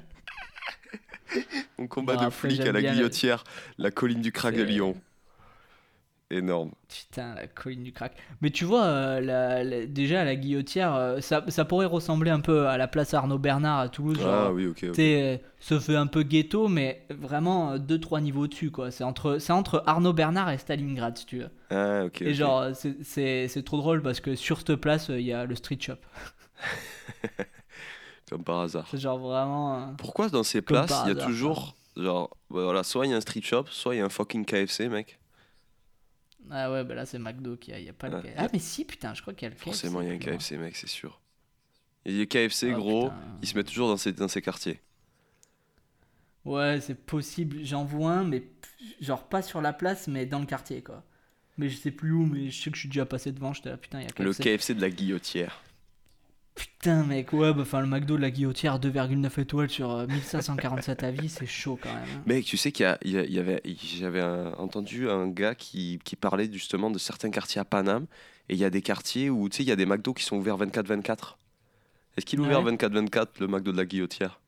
On 1.79 1.87
combat 1.87 2.17
de 2.17 2.31
flics 2.31 2.61
à 2.61 2.73
la 2.73 2.83
guillotière, 2.83 3.45
la 3.79 3.91
colline 3.91 4.21
du 4.21 4.33
crack 4.33 4.55
de 4.55 4.63
Lyon. 4.63 5.01
Énorme. 6.31 6.71
Putain, 6.89 7.35
la 7.35 7.47
colline 7.47 7.83
du 7.83 7.93
crack. 7.93 8.13
Mais 8.41 8.51
tu 8.51 8.65
vois, 8.65 8.85
euh, 8.85 9.21
la- 9.21 9.65
la- 9.65 9.87
déjà, 9.87 10.25
la 10.25 10.37
guillotière, 10.37 10.95
euh, 10.95 11.21
ça, 11.21 11.45
ça 11.49 11.65
pourrait 11.65 11.87
ressembler 11.87 12.31
un 12.31 12.41
peu 12.41 12.69
à 12.69 12.77
la 12.79 12.87
place 12.89 13.15
Arnaud 13.15 13.39
Bernard 13.39 13.81
à 13.81 13.89
Toulouse. 13.89 14.19
Ah 14.21 14.45
genre, 14.45 14.53
oui, 14.53 14.67
ok. 14.67 14.77
ok. 14.85 14.89
tu 14.91 14.95
sais, 14.95 15.41
euh, 15.71 15.81
fait 15.81 15.97
un 15.97 16.07
peu 16.07 16.23
ghetto, 16.23 16.69
mais 16.69 17.05
vraiment 17.11 17.77
2-3 17.79 18.21
niveaux 18.21 18.47
dessus, 18.47 18.71
quoi. 18.71 18.91
C'est 18.91 19.05
entre, 19.05 19.39
entre 19.51 19.83
Arnaud 19.87 20.13
Bernard 20.13 20.51
et 20.51 20.59
Stalingrad, 20.59 21.17
si 21.19 21.27
tu 21.27 21.39
veux. 21.39 21.51
Ah, 21.71 22.05
ok. 22.07 22.23
Et 22.23 22.35
genre, 22.35 22.67
c'est- 22.75 23.63
trop 23.65 23.77
drôle 23.79 24.03
parce 24.03 24.21
que 24.21 24.35
sur 24.37 24.59
cette 24.59 24.77
place, 24.77 25.11
euh, 25.11 25.21
il 25.21 25.27
y 25.27 25.33
a 25.33 25.45
le 25.45 25.55
street 25.57 25.79
shop. 25.81 25.95
Comme 28.31 28.45
par 28.45 28.61
hasard. 28.61 28.87
C'est 28.91 28.99
genre 28.99 29.19
vraiment. 29.19 29.77
euh, 29.77 29.87
Pourquoi 29.99 30.29
dans 30.29 30.43
ces 30.45 30.63
places, 30.63 30.93
il 31.07 31.09
y 31.17 31.21
a 31.21 31.25
toujours. 31.27 31.75
Genre, 31.97 32.31
bah 32.51 32.63
voilà, 32.63 32.83
soit 32.85 33.07
il 33.07 33.11
y 33.11 33.13
a 33.13 33.17
un 33.17 33.21
street 33.21 33.43
shop, 33.43 33.65
soit 33.71 33.95
il 33.95 33.99
y 33.99 34.01
a 34.01 34.05
un 34.05 34.09
fucking 34.09 34.45
KFC, 34.45 34.89
mec. 34.89 35.19
Ah 36.51 36.71
ouais, 36.73 36.83
bah 36.85 36.95
là, 36.95 37.07
c'est 37.07 37.19
McDo 37.19 37.57
qui 37.57 37.73
a, 37.73 37.79
il 37.79 37.87
y 37.87 37.89
a 37.89 37.93
pas 37.93 38.09
le. 38.09 38.17
Ouais. 38.19 38.35
Ah, 38.37 38.49
mais 38.53 38.59
si, 38.59 38.85
putain, 38.85 39.15
je 39.15 39.23
crois 39.23 39.35
qu'il 39.35 39.47
y 39.47 39.51
a 39.51 39.51
le 39.51 39.55
KFC. 39.57 39.65
Forcément, 39.65 40.01
il 40.01 40.09
y 40.09 40.11
a 40.11 40.15
un. 40.15 40.19
KFC, 40.19 40.57
mec, 40.59 40.75
c'est 40.77 40.89
sûr. 40.89 41.21
Et 42.05 42.13
les 42.13 42.27
KFC, 42.27 42.73
Oh, 42.75 42.79
gros, 42.79 43.05
putain. 43.11 43.17
ils 43.43 43.49
se 43.49 43.57
mettent 43.57 43.67
toujours 43.69 43.89
dans 43.89 43.97
ces, 43.97 44.13
dans 44.13 44.29
ces 44.29 44.43
quartiers. 44.43 44.81
Ouais, 46.45 46.81
c'est 46.81 46.95
possible. 46.95 47.59
J'en 47.65 47.85
vois 47.85 48.13
un, 48.13 48.25
mais 48.25 48.45
genre 49.01 49.29
pas 49.29 49.43
sur 49.43 49.61
la 49.61 49.73
place, 49.73 50.09
mais 50.09 50.27
dans 50.27 50.39
le 50.41 50.47
quartier, 50.47 50.83
quoi. 50.83 51.05
Mais 51.59 51.69
je 51.69 51.77
sais 51.77 51.91
plus 51.91 52.13
où, 52.13 52.25
mais 52.25 52.49
je 52.51 52.63
sais 52.63 52.71
que 52.71 52.77
je 52.77 52.81
suis 52.81 52.89
déjà 52.89 53.05
passé 53.05 53.33
devant. 53.33 53.53
J'étais 53.53 53.69
là, 53.71 53.77
putain, 53.77 54.01
il 54.01 54.05
y 54.05 54.07
a 54.07 54.23
Le 54.25 54.33
KFC. 54.33 54.43
KFC 54.57 54.75
de 54.75 54.81
la 54.81 54.91
guillotière. 54.91 55.63
Putain, 56.61 57.05
mec, 57.05 57.33
ouais, 57.33 57.53
bah, 57.55 57.63
enfin, 57.63 57.81
le 57.81 57.87
McDo 57.87 58.17
de 58.17 58.23
la 58.23 58.31
guillotière, 58.31 58.79
2,9 58.79 59.41
étoiles 59.41 59.71
sur 59.71 59.91
euh, 59.93 60.07
1547 60.07 61.03
avis, 61.05 61.29
c'est 61.29 61.47
chaud 61.47 61.79
quand 61.83 61.89
même. 61.93 62.03
hein. 62.17 62.23
Mec, 62.27 62.45
tu 62.45 62.57
sais 62.57 62.71
qu'il 62.73 62.85
y, 62.85 62.87
a- 62.87 62.99
il 63.25 63.39
avait, 63.39 63.63
j'avais 63.99 64.23
entendu 64.23 65.09
un 65.09 65.29
gars 65.29 65.55
qui, 65.55 65.99
qui 66.05 66.17
parlait 66.17 66.51
justement 66.53 66.91
de 66.91 66.99
certains 66.99 67.31
quartiers 67.31 67.61
à 67.61 67.65
Paname. 67.65 68.07
Et 68.49 68.55
il 68.55 68.59
y 68.59 68.65
a 68.65 68.71
des 68.71 68.83
quartiers 68.83 69.31
où, 69.31 69.49
tu 69.49 69.59
sais, 69.59 69.63
il 69.63 69.69
y 69.69 69.73
a 69.73 69.77
des 69.77 69.87
McDo 69.87 70.13
qui 70.13 70.25
sont 70.25 70.37
ouverts 70.37 70.59
24-24. 70.59 71.39
Est-ce 72.17 72.27
qu'il 72.27 72.41
est 72.41 72.43
ouvert 72.43 72.63
Ouais. 72.63 72.73
24-24, 72.73 73.29
le 73.41 73.47
McDo 73.47 73.73
de 73.73 73.77
la 73.77 73.85
guillotière? 73.87 74.41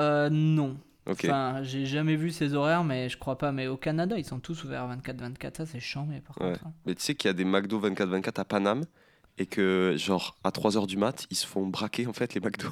Euh, 0.00 0.28
non. 0.30 0.76
Enfin, 1.08 1.62
j'ai 1.62 1.86
jamais 1.86 2.16
vu 2.16 2.30
ces 2.32 2.54
horaires, 2.54 2.82
mais 2.82 3.08
je 3.08 3.16
crois 3.16 3.38
pas. 3.38 3.52
Mais 3.52 3.68
au 3.68 3.76
Canada, 3.76 4.18
ils 4.18 4.24
sont 4.24 4.40
tous 4.40 4.64
ouverts 4.64 4.88
24-24. 4.88 5.56
Ça, 5.58 5.66
c'est 5.66 5.78
chiant, 5.80 6.04
mais 6.10 6.20
par 6.20 6.36
Ouais. 6.40 6.52
contre. 6.54 6.66
hein. 6.66 6.72
Mais 6.84 6.94
tu 6.96 7.02
sais 7.02 7.14
qu'il 7.14 7.28
y 7.28 7.30
a 7.30 7.34
des 7.34 7.44
McDo 7.44 7.78
24-24 7.80 8.40
à 8.40 8.44
Paname. 8.44 8.84
Et 9.38 9.46
que, 9.46 9.94
genre, 9.98 10.36
à 10.44 10.50
3h 10.50 10.86
du 10.86 10.96
mat, 10.96 11.26
ils 11.30 11.36
se 11.36 11.46
font 11.46 11.66
braquer, 11.66 12.06
en 12.06 12.12
fait, 12.12 12.34
les 12.34 12.40
McDo. 12.40 12.68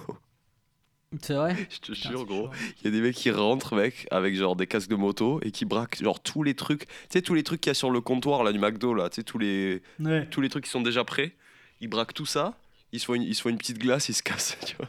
C'est 1.20 1.34
vrai? 1.34 1.54
Je 1.70 1.78
te 1.78 1.92
Putain, 1.92 2.08
jure, 2.08 2.24
gros. 2.26 2.50
Il 2.80 2.84
y 2.86 2.88
a 2.88 2.90
des 2.90 3.00
mecs 3.00 3.14
qui 3.14 3.30
rentrent, 3.30 3.76
mec, 3.76 4.08
avec 4.10 4.34
genre 4.34 4.56
des 4.56 4.66
casques 4.66 4.88
de 4.90 4.96
moto 4.96 5.38
et 5.42 5.52
qui 5.52 5.64
braquent 5.64 6.02
genre 6.02 6.20
tous 6.20 6.42
les 6.42 6.54
trucs. 6.54 6.86
Tu 6.86 6.94
sais, 7.10 7.22
tous 7.22 7.34
les 7.34 7.44
trucs 7.44 7.60
qu'il 7.60 7.70
y 7.70 7.72
a 7.72 7.74
sur 7.74 7.90
le 7.90 8.00
comptoir 8.00 8.42
là, 8.42 8.50
du 8.52 8.58
McDo, 8.58 8.94
là, 8.94 9.08
tu 9.10 9.16
sais, 9.16 9.22
tous 9.22 9.38
les, 9.38 9.80
Ouais. 10.00 10.26
tous 10.30 10.40
les 10.40 10.48
trucs 10.48 10.64
qui 10.64 10.70
sont 10.70 10.80
déjà 10.80 11.04
prêts. 11.04 11.36
Ils 11.80 11.86
braquent 11.88 12.14
tout 12.14 12.26
ça, 12.26 12.54
ils 12.92 12.98
se 12.98 13.04
font 13.04 13.14
une, 13.14 13.22
ils 13.22 13.34
se 13.36 13.42
font 13.42 13.50
une 13.50 13.58
petite 13.58 13.78
glace, 13.78 14.08
ils 14.08 14.14
se 14.14 14.22
cassent, 14.24 14.56
tu 14.66 14.74
vois. 14.76 14.88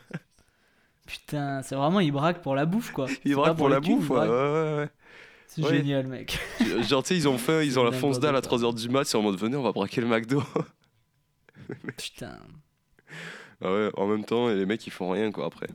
Putain, 1.06 1.62
c'est 1.62 1.76
vraiment, 1.76 2.00
ils 2.00 2.12
braquent 2.12 2.42
pour 2.42 2.56
la 2.56 2.66
bouffe, 2.66 2.92
quoi. 2.92 3.06
Ils 3.26 3.36
braquent 3.36 3.58
pour 3.58 3.70
la 3.70 3.80
bouffe, 3.80 4.10
ouais, 4.10 4.20
ouais, 4.20 4.28
ouais, 4.28 4.90
C'est 5.48 5.62
Ouais. 5.62 5.70
génial, 5.78 6.08
mec. 6.08 6.40
Genre, 6.90 7.04
tu 7.04 7.10
sais, 7.10 7.16
ils 7.18 7.28
ont 7.28 7.38
faim, 7.38 7.62
ils 7.62 7.78
ont 7.78 7.84
la 7.84 7.92
fonce 7.92 8.20
dalle 8.20 8.36
à 8.36 8.42
n'importe 8.42 8.64
3h 8.64 8.74
du 8.82 8.90
mat, 8.90 9.04
c'est 9.04 9.18
en 9.18 9.22
mode 9.22 9.36
venez, 9.38 9.56
on 9.58 9.62
va 9.64 9.72
braquer 9.74 10.02
le 10.02 10.08
McDo. 10.08 10.42
Putain. 11.98 12.38
Ah 13.62 13.72
ouais, 13.72 13.90
en 13.96 14.08
même 14.08 14.26
temps, 14.26 14.48
les 14.50 14.66
mecs 14.66 14.86
ils 14.86 14.92
font 14.92 15.10
rien 15.12 15.32
quoi 15.32 15.46
après. 15.46 15.68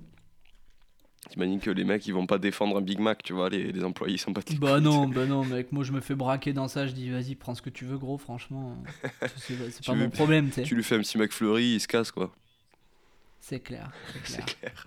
T'imagines 1.29 1.61
que 1.61 1.71
les 1.71 1.85
mecs 1.85 2.07
ils 2.07 2.15
vont 2.15 2.27
pas 2.27 2.39
défendre 2.39 2.79
un 2.79 2.81
Big 2.81 2.99
Mac, 2.99 3.23
tu 3.23 3.33
vois, 3.35 3.49
les, 3.51 3.73
les 3.73 3.85
employés 3.85 4.15
ils 4.15 4.19
sont 4.19 4.33
pas 4.33 4.41
Bah 4.59 4.81
non, 4.81 5.07
bah 5.09 5.27
non, 5.27 5.45
mec. 5.45 5.71
Moi, 5.71 5.85
je 5.85 5.93
me 5.93 6.01
fais 6.01 6.15
braquer 6.15 6.53
dans 6.53 6.67
ça. 6.67 6.87
Je 6.87 6.93
dis, 6.93 7.11
vas-y, 7.11 7.35
prends 7.35 7.55
ce 7.55 7.63
que 7.63 7.71
tu 7.71 7.85
veux, 7.85 7.99
gros. 7.99 8.19
Franchement, 8.19 8.77
c'est 9.37 9.85
pas 9.85 9.95
veux- 9.95 10.05
mon 10.05 10.11
problème, 10.11 10.49
tu 10.49 10.57
sais. 10.57 10.63
Tu 10.63 10.75
lui 10.75 10.83
fais 10.83 10.97
un 10.97 11.01
petit 11.01 11.19
McFlurry, 11.19 11.75
il 11.75 11.81
se 11.81 11.87
casse 11.89 12.11
quoi. 12.11 12.33
C'est 13.41 13.61
clair, 13.61 13.91
c'est 14.25 14.45
clair. 14.45 14.87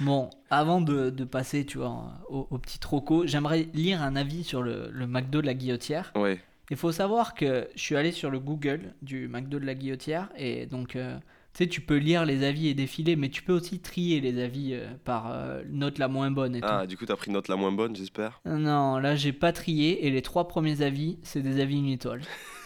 Bon, 0.00 0.30
avant 0.50 0.80
de, 0.80 1.10
de 1.10 1.24
passer, 1.24 1.64
tu 1.64 1.78
vois, 1.78 2.12
au, 2.28 2.46
au 2.50 2.58
petit 2.58 2.78
troco, 2.78 3.26
j'aimerais 3.26 3.68
lire 3.74 4.02
un 4.02 4.16
avis 4.16 4.42
sur 4.44 4.62
le, 4.62 4.90
le 4.90 5.06
McDo 5.06 5.40
de 5.42 5.46
la 5.46 5.54
Guillotière. 5.54 6.12
Ouais. 6.16 6.40
Il 6.72 6.78
faut 6.78 6.90
savoir 6.90 7.34
que 7.34 7.68
je 7.74 7.82
suis 7.82 7.96
allé 7.96 8.12
sur 8.12 8.30
le 8.30 8.38
Google 8.38 8.94
du 9.02 9.28
McDo 9.28 9.58
de 9.58 9.66
la 9.66 9.74
Guillotière 9.74 10.30
et 10.38 10.64
donc, 10.64 10.96
euh, 10.96 11.18
tu 11.52 11.64
sais, 11.64 11.68
tu 11.68 11.82
peux 11.82 11.98
lire 11.98 12.24
les 12.24 12.44
avis 12.44 12.68
et 12.68 12.72
défiler, 12.72 13.14
mais 13.14 13.28
tu 13.28 13.42
peux 13.42 13.52
aussi 13.52 13.78
trier 13.78 14.22
les 14.22 14.42
avis 14.42 14.72
euh, 14.72 14.86
par 15.04 15.30
euh, 15.30 15.62
note 15.68 15.98
la 15.98 16.08
moins 16.08 16.30
bonne 16.30 16.56
et 16.56 16.60
Ah, 16.62 16.86
du 16.86 16.96
coup 16.96 17.04
t'as 17.04 17.16
pris 17.16 17.30
note 17.30 17.48
la 17.48 17.56
moins 17.56 17.72
bonne, 17.72 17.94
j'espère? 17.94 18.40
Non, 18.46 18.96
là, 18.96 19.16
j'ai 19.16 19.34
pas 19.34 19.52
trié 19.52 20.06
et 20.06 20.10
les 20.10 20.22
trois 20.22 20.48
premiers 20.48 20.80
avis, 20.80 21.18
c'est 21.22 21.42
des 21.42 21.60
avis 21.60 21.76
une 21.76 21.90
étoile. 21.90 22.22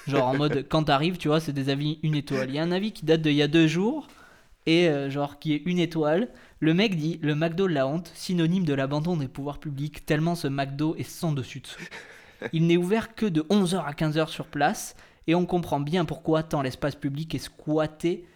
Genre 0.06 0.28
en 0.28 0.36
mode, 0.36 0.64
quand 0.70 0.84
t'arrives, 0.84 1.16
tu 1.16 1.26
vois, 1.26 1.40
c'est 1.40 1.52
des 1.52 1.68
avis 1.68 1.98
une 2.04 2.14
étoile. 2.14 2.48
Il 2.48 2.54
y 2.54 2.60
a 2.60 2.62
un 2.62 2.70
avis 2.70 2.92
qui 2.92 3.04
date 3.04 3.22
d'il 3.22 3.34
y 3.34 3.42
a 3.42 3.48
deux 3.48 3.66
jours 3.66 4.06
et 4.66 4.88
euh, 4.88 5.10
genre 5.10 5.40
qui 5.40 5.52
est 5.52 5.62
une 5.66 5.80
étoile. 5.80 6.28
Le 6.60 6.74
mec 6.74 6.94
dit 6.94 7.18
le 7.22 7.34
McDo 7.34 7.66
de 7.66 7.72
la 7.72 7.88
honte, 7.88 8.12
synonyme 8.14 8.64
de 8.64 8.72
l'abandon 8.72 9.16
des 9.16 9.26
pouvoirs 9.26 9.58
publics, 9.58 10.06
tellement 10.06 10.36
ce 10.36 10.46
McDo 10.46 10.94
est 10.94 11.02
sans 11.02 11.32
dessus 11.32 11.58
dessous. 11.58 11.82
Il 12.52 12.66
n'est 12.66 12.76
ouvert 12.76 13.14
que 13.14 13.26
de 13.26 13.42
11h 13.42 13.84
à 13.84 13.92
15h 13.92 14.28
sur 14.28 14.46
place 14.46 14.94
et 15.26 15.34
on 15.34 15.46
comprend 15.46 15.80
bien 15.80 16.04
pourquoi 16.04 16.42
tant 16.42 16.62
l'espace 16.62 16.94
public 16.94 17.34
est 17.34 17.38
squatté 17.38 18.26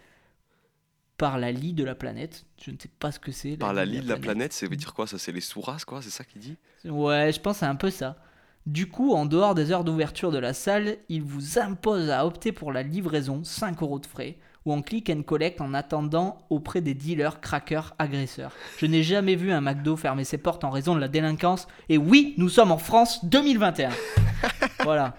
par 1.17 1.37
la 1.37 1.51
lie 1.51 1.73
de 1.73 1.83
la 1.83 1.93
planète. 1.93 2.45
Je 2.59 2.71
ne 2.71 2.77
sais 2.79 2.89
pas 2.99 3.11
ce 3.11 3.19
que 3.19 3.31
c'est. 3.31 3.55
Par 3.55 3.73
la 3.73 3.85
lie 3.85 4.01
de 4.01 4.09
la 4.09 4.17
planète, 4.17 4.53
ça 4.53 4.67
veut 4.67 4.75
dire 4.75 4.93
quoi 4.93 5.07
Ça 5.07 5.17
c'est 5.17 5.31
les 5.31 5.41
sous-races 5.41 5.85
quoi, 5.85 6.01
c'est 6.01 6.09
ça 6.09 6.23
qu'il 6.23 6.41
dit? 6.41 6.57
Ouais, 6.85 7.31
je 7.31 7.39
pense 7.39 7.57
que 7.57 7.59
c'est 7.59 7.65
un 7.65 7.75
peu 7.75 7.91
ça. 7.91 8.17
Du 8.65 8.87
coup, 8.87 9.13
en 9.13 9.25
dehors 9.25 9.55
des 9.55 9.71
heures 9.71 9.83
d'ouverture 9.83 10.31
de 10.31 10.37
la 10.37 10.53
salle, 10.53 10.97
il 11.09 11.23
vous 11.23 11.57
impose 11.57 12.09
à 12.09 12.25
opter 12.25 12.51
pour 12.51 12.71
la 12.71 12.83
livraison, 12.83 13.43
5 13.43 13.81
euros 13.81 13.99
de 13.99 14.05
frais, 14.05 14.37
ou 14.65 14.73
en 14.73 14.81
click 14.81 15.09
and 15.09 15.23
collect 15.23 15.61
en 15.61 15.73
attendant 15.73 16.45
auprès 16.49 16.81
des 16.81 16.93
dealers, 16.93 17.41
crackers, 17.41 17.95
agresseurs. 17.97 18.51
Je 18.77 18.85
n'ai 18.85 19.03
jamais 19.03 19.35
vu 19.35 19.51
un 19.51 19.61
McDo 19.61 19.95
fermer 19.95 20.23
ses 20.23 20.37
portes 20.37 20.63
en 20.63 20.69
raison 20.69 20.95
de 20.95 20.99
la 20.99 21.07
délinquance. 21.07 21.67
Et 21.89 21.97
oui, 21.97 22.35
nous 22.37 22.49
sommes 22.49 22.71
en 22.71 22.77
France 22.77 23.25
2021. 23.25 23.89
voilà. 24.83 25.17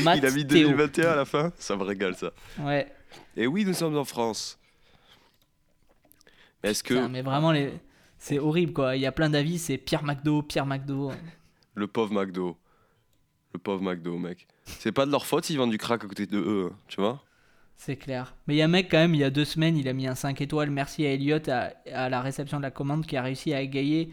Matt 0.00 0.18
Il 0.18 0.26
a 0.26 0.30
mis 0.30 0.46
Théo. 0.46 0.68
2021 0.68 1.10
à 1.10 1.16
la 1.16 1.24
fin 1.24 1.52
Ça 1.58 1.76
me 1.76 1.82
régale 1.82 2.14
ça. 2.14 2.30
Ouais. 2.60 2.92
Et 3.36 3.46
oui, 3.46 3.64
nous 3.64 3.74
sommes 3.74 3.96
en 3.96 4.04
France. 4.04 4.58
Est-ce 6.62 6.82
que 6.82 6.94
Putain, 6.94 7.08
mais 7.08 7.22
vraiment, 7.22 7.52
les... 7.52 7.72
c'est 8.18 8.38
horrible 8.38 8.72
quoi. 8.72 8.96
Il 8.96 9.02
y 9.02 9.06
a 9.06 9.12
plein 9.12 9.30
d'avis, 9.30 9.58
c'est 9.58 9.78
Pierre 9.78 10.04
McDo, 10.04 10.42
Pierre 10.42 10.66
McDo. 10.66 11.12
le 11.74 11.86
pauvre 11.86 12.12
McDo, 12.12 12.56
le 13.52 13.58
pauvre 13.58 13.82
McDo, 13.82 14.18
mec, 14.18 14.46
c'est 14.64 14.92
pas 14.92 15.06
de 15.06 15.12
leur 15.12 15.24
faute 15.24 15.44
s'ils 15.44 15.56
vendent 15.56 15.70
du 15.70 15.78
crack 15.78 16.02
à 16.04 16.08
côté 16.08 16.26
de 16.26 16.38
eux, 16.38 16.70
hein, 16.72 16.76
tu 16.88 17.00
vois? 17.00 17.22
C'est 17.80 17.96
clair. 17.96 18.34
Mais 18.46 18.54
il 18.54 18.56
y 18.58 18.62
a 18.62 18.64
un 18.64 18.68
mec 18.68 18.88
quand 18.90 18.98
même, 18.98 19.14
il 19.14 19.20
y 19.20 19.24
a 19.24 19.30
deux 19.30 19.44
semaines, 19.44 19.76
il 19.76 19.88
a 19.88 19.92
mis 19.92 20.08
un 20.08 20.16
5 20.16 20.40
étoiles. 20.40 20.70
Merci 20.70 21.06
à 21.06 21.12
Elliot 21.12 21.38
à, 21.48 21.70
à 21.94 22.08
la 22.08 22.20
réception 22.20 22.58
de 22.58 22.62
la 22.62 22.72
commande 22.72 23.06
qui 23.06 23.16
a 23.16 23.22
réussi 23.22 23.54
à 23.54 23.60
égayer 23.60 24.10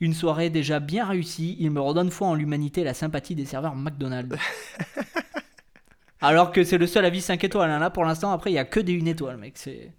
une 0.00 0.14
soirée 0.14 0.50
déjà 0.50 0.78
bien 0.78 1.04
réussie. 1.06 1.56
Il 1.58 1.72
me 1.72 1.80
redonne 1.80 2.10
foi 2.10 2.28
en 2.28 2.34
l'humanité 2.34 2.82
et 2.82 2.84
la 2.84 2.94
sympathie 2.94 3.34
des 3.34 3.44
serveurs 3.44 3.74
McDonald's. 3.74 4.36
Alors 6.20 6.52
que 6.52 6.62
c'est 6.62 6.78
le 6.78 6.86
seul 6.86 7.04
avis 7.04 7.20
5 7.20 7.42
étoiles. 7.42 7.70
hein. 7.70 7.80
Là 7.80 7.90
pour 7.90 8.04
l'instant, 8.04 8.30
après, 8.30 8.52
il 8.52 8.54
y 8.54 8.58
a 8.58 8.64
que 8.64 8.78
des 8.78 9.00
1 9.00 9.06
étoile, 9.06 9.36
mec. 9.36 9.54
C'est... 9.58 9.92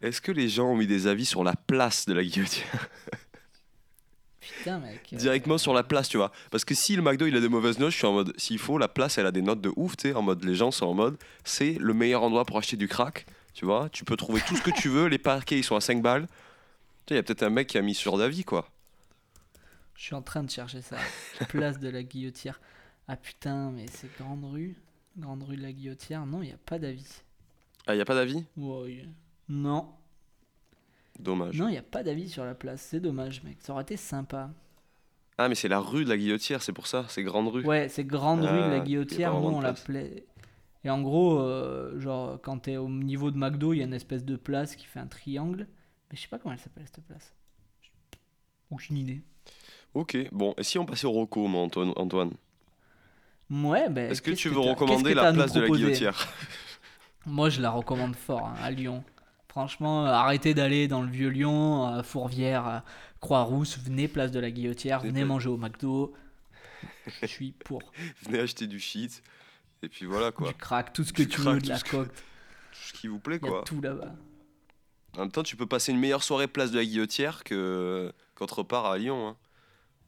Est-ce 0.00 0.20
que 0.22 0.32
les 0.32 0.48
gens 0.48 0.70
ont 0.70 0.76
mis 0.76 0.86
des 0.86 1.06
avis 1.06 1.26
sur 1.26 1.44
la 1.44 1.54
place 1.54 2.06
de 2.06 2.14
la 2.14 2.24
guillotière 2.24 2.88
Putain, 4.58 4.78
mec. 4.78 5.08
Directement 5.12 5.58
sur 5.58 5.74
la 5.74 5.82
place, 5.82 6.08
tu 6.08 6.16
vois. 6.16 6.32
Parce 6.50 6.64
que 6.64 6.74
si 6.74 6.96
le 6.96 7.02
McDo 7.02 7.26
il 7.26 7.36
a 7.36 7.40
des 7.40 7.48
mauvaises 7.48 7.78
notes, 7.78 7.92
je 7.92 7.96
suis 7.96 8.06
en 8.06 8.12
mode, 8.12 8.32
s'il 8.36 8.58
faut, 8.58 8.78
la 8.78 8.88
place 8.88 9.18
elle 9.18 9.26
a 9.26 9.32
des 9.32 9.42
notes 9.42 9.60
de 9.60 9.72
ouf, 9.76 9.96
tu 9.96 10.08
sais, 10.08 10.14
en 10.14 10.22
mode, 10.22 10.44
les 10.44 10.54
gens 10.54 10.70
sont 10.70 10.86
en 10.86 10.94
mode, 10.94 11.16
c'est 11.44 11.76
le 11.80 11.94
meilleur 11.94 12.22
endroit 12.22 12.44
pour 12.44 12.58
acheter 12.58 12.76
du 12.76 12.88
crack, 12.88 13.26
tu 13.54 13.64
vois. 13.64 13.88
Tu 13.90 14.04
peux 14.04 14.16
trouver 14.16 14.40
tout 14.46 14.56
ce 14.56 14.62
que 14.62 14.70
tu 14.70 14.88
veux, 14.88 15.06
les 15.06 15.18
parquets 15.18 15.58
ils 15.58 15.64
sont 15.64 15.76
à 15.76 15.80
5 15.80 16.02
balles. 16.02 16.26
Tu 17.06 17.12
sais, 17.12 17.14
il 17.14 17.16
y 17.16 17.18
a 17.18 17.22
peut-être 17.22 17.42
un 17.42 17.50
mec 17.50 17.68
qui 17.68 17.78
a 17.78 17.82
mis 17.82 17.94
sur 17.94 18.16
d'avis, 18.18 18.44
quoi. 18.44 18.68
Je 19.94 20.02
suis 20.02 20.14
en 20.14 20.22
train 20.22 20.42
de 20.42 20.50
chercher 20.50 20.82
ça. 20.82 20.96
Place 21.48 21.78
de 21.78 21.88
la 21.88 22.02
Guillotière. 22.02 22.60
Ah 23.06 23.16
putain, 23.16 23.70
mais 23.70 23.86
c'est 23.90 24.08
Grande 24.18 24.44
Rue 24.44 24.74
Grande 25.16 25.42
Rue 25.42 25.56
de 25.56 25.62
la 25.62 25.72
Guillotière 25.72 26.26
Non, 26.26 26.42
il 26.42 26.46
n'y 26.46 26.52
a 26.54 26.58
pas 26.64 26.78
d'avis. 26.78 27.22
Ah, 27.86 27.94
il 27.94 28.00
a 28.00 28.04
pas 28.04 28.14
d'avis? 28.14 28.44
Wow, 28.56 28.86
Non. 29.48 29.92
Dommage. 31.18 31.58
Non, 31.58 31.68
il 31.68 31.72
n'y 31.72 31.78
a 31.78 31.82
pas 31.82 32.02
d'avis 32.02 32.28
sur 32.28 32.44
la 32.44 32.54
place. 32.54 32.82
C'est 32.82 33.00
dommage, 33.00 33.42
mec. 33.44 33.58
Ça 33.60 33.72
aurait 33.72 33.82
été 33.82 33.96
sympa. 33.96 34.50
Ah, 35.38 35.48
mais 35.48 35.54
c'est 35.54 35.68
la 35.68 35.80
rue 35.80 36.04
de 36.04 36.10
la 36.10 36.16
guillotière, 36.16 36.62
c'est 36.62 36.72
pour 36.72 36.86
ça, 36.86 37.06
c'est 37.08 37.22
grande 37.22 37.48
rue. 37.48 37.64
Ouais, 37.64 37.88
c'est 37.88 38.04
Grande 38.04 38.40
Rue 38.40 38.46
de 38.46 38.62
Ah, 38.62 38.68
la 38.68 38.76
y 38.76 38.80
a 38.80 38.84
Guillotière. 38.84 39.34
Nous, 39.34 39.48
on 39.48 39.60
l'appelait. 39.60 40.24
Et 40.84 40.90
en 40.90 41.00
gros, 41.00 41.40
euh, 41.40 41.98
genre, 41.98 42.38
quand 42.40 42.58
t'es 42.58 42.76
au 42.76 42.88
niveau 42.88 43.30
de 43.30 43.36
McDo, 43.38 43.72
il 43.72 43.78
y 43.78 43.80
a 43.80 43.84
une 43.84 43.94
espèce 43.94 44.24
de 44.24 44.36
place 44.36 44.76
qui 44.76 44.86
fait 44.86 45.00
un 45.00 45.06
triangle. 45.06 45.66
Mais 46.10 46.16
je 46.16 46.22
sais 46.22 46.28
pas 46.28 46.38
comment 46.38 46.52
elle 46.52 46.60
s'appelle 46.60 46.84
cette 46.86 47.04
place. 47.04 47.34
Aucune 48.70 48.98
idée. 48.98 49.22
Ok, 49.94 50.16
bon, 50.30 50.54
et 50.56 50.62
si 50.62 50.78
on 50.78 50.84
passait 50.86 51.06
au 51.06 51.12
Rocco, 51.12 51.46
moi, 51.46 51.62
Antoine, 51.62 51.92
Antoine 51.96 52.32
Ouais, 53.50 53.88
ben. 53.88 54.10
Est-ce 54.10 54.22
que 54.22 54.32
tu 54.32 54.48
veux 54.48 54.58
recommander 54.60 55.14
la 55.14 55.32
place 55.32 55.52
de 55.52 55.60
la 55.62 55.68
guillotière 55.68 56.28
Moi, 57.26 57.48
je 57.48 57.60
la 57.60 57.70
recommande 57.70 58.14
fort 58.14 58.46
hein, 58.46 58.54
à 58.62 58.70
Lyon. 58.70 59.02
Franchement, 59.54 60.04
euh, 60.04 60.10
arrêtez 60.10 60.52
d'aller 60.52 60.88
dans 60.88 61.00
le 61.00 61.08
vieux 61.08 61.28
Lyon, 61.28 61.86
à 61.86 62.02
Fourvière, 62.02 62.66
à 62.66 62.84
Croix-Rousse. 63.20 63.78
Venez 63.78 64.08
place 64.08 64.32
de 64.32 64.40
la 64.40 64.50
Guillotière, 64.50 64.98
venez 64.98 65.20
pas- 65.20 65.26
manger 65.26 65.48
au 65.48 65.56
McDo. 65.56 66.12
Je 67.22 67.26
suis 67.26 67.52
pour. 67.64 67.80
Venez 68.26 68.40
acheter 68.40 68.66
du 68.66 68.80
shit. 68.80 69.22
Et 69.84 69.88
puis 69.88 70.06
voilà 70.06 70.32
quoi. 70.32 70.48
Du 70.48 70.54
crack, 70.54 70.92
tout 70.92 71.04
ce 71.04 71.12
que 71.12 71.22
Du 71.22 71.28
tu 71.28 71.40
crack, 71.40 71.54
veux, 71.54 71.60
de 71.60 71.68
la 71.68 71.78
ce 71.78 71.84
que- 71.84 71.90
coke. 71.90 72.08
Tout 72.12 72.78
ce 72.88 72.92
qui 72.94 73.06
vous 73.06 73.20
plaît 73.20 73.38
Il 73.40 73.44
y 73.44 73.48
a 73.48 73.50
quoi. 73.52 73.62
tout 73.64 73.80
là-bas. 73.80 74.12
En 75.16 75.20
même 75.20 75.30
temps, 75.30 75.44
tu 75.44 75.54
peux 75.54 75.66
passer 75.66 75.92
une 75.92 76.00
meilleure 76.00 76.24
soirée 76.24 76.48
place 76.48 76.72
de 76.72 76.78
la 76.78 76.84
Guillotière 76.84 77.44
que 77.44 78.12
qu'autre 78.34 78.64
part 78.64 78.86
à 78.86 78.98
Lyon. 78.98 79.28
hein. 79.28 79.36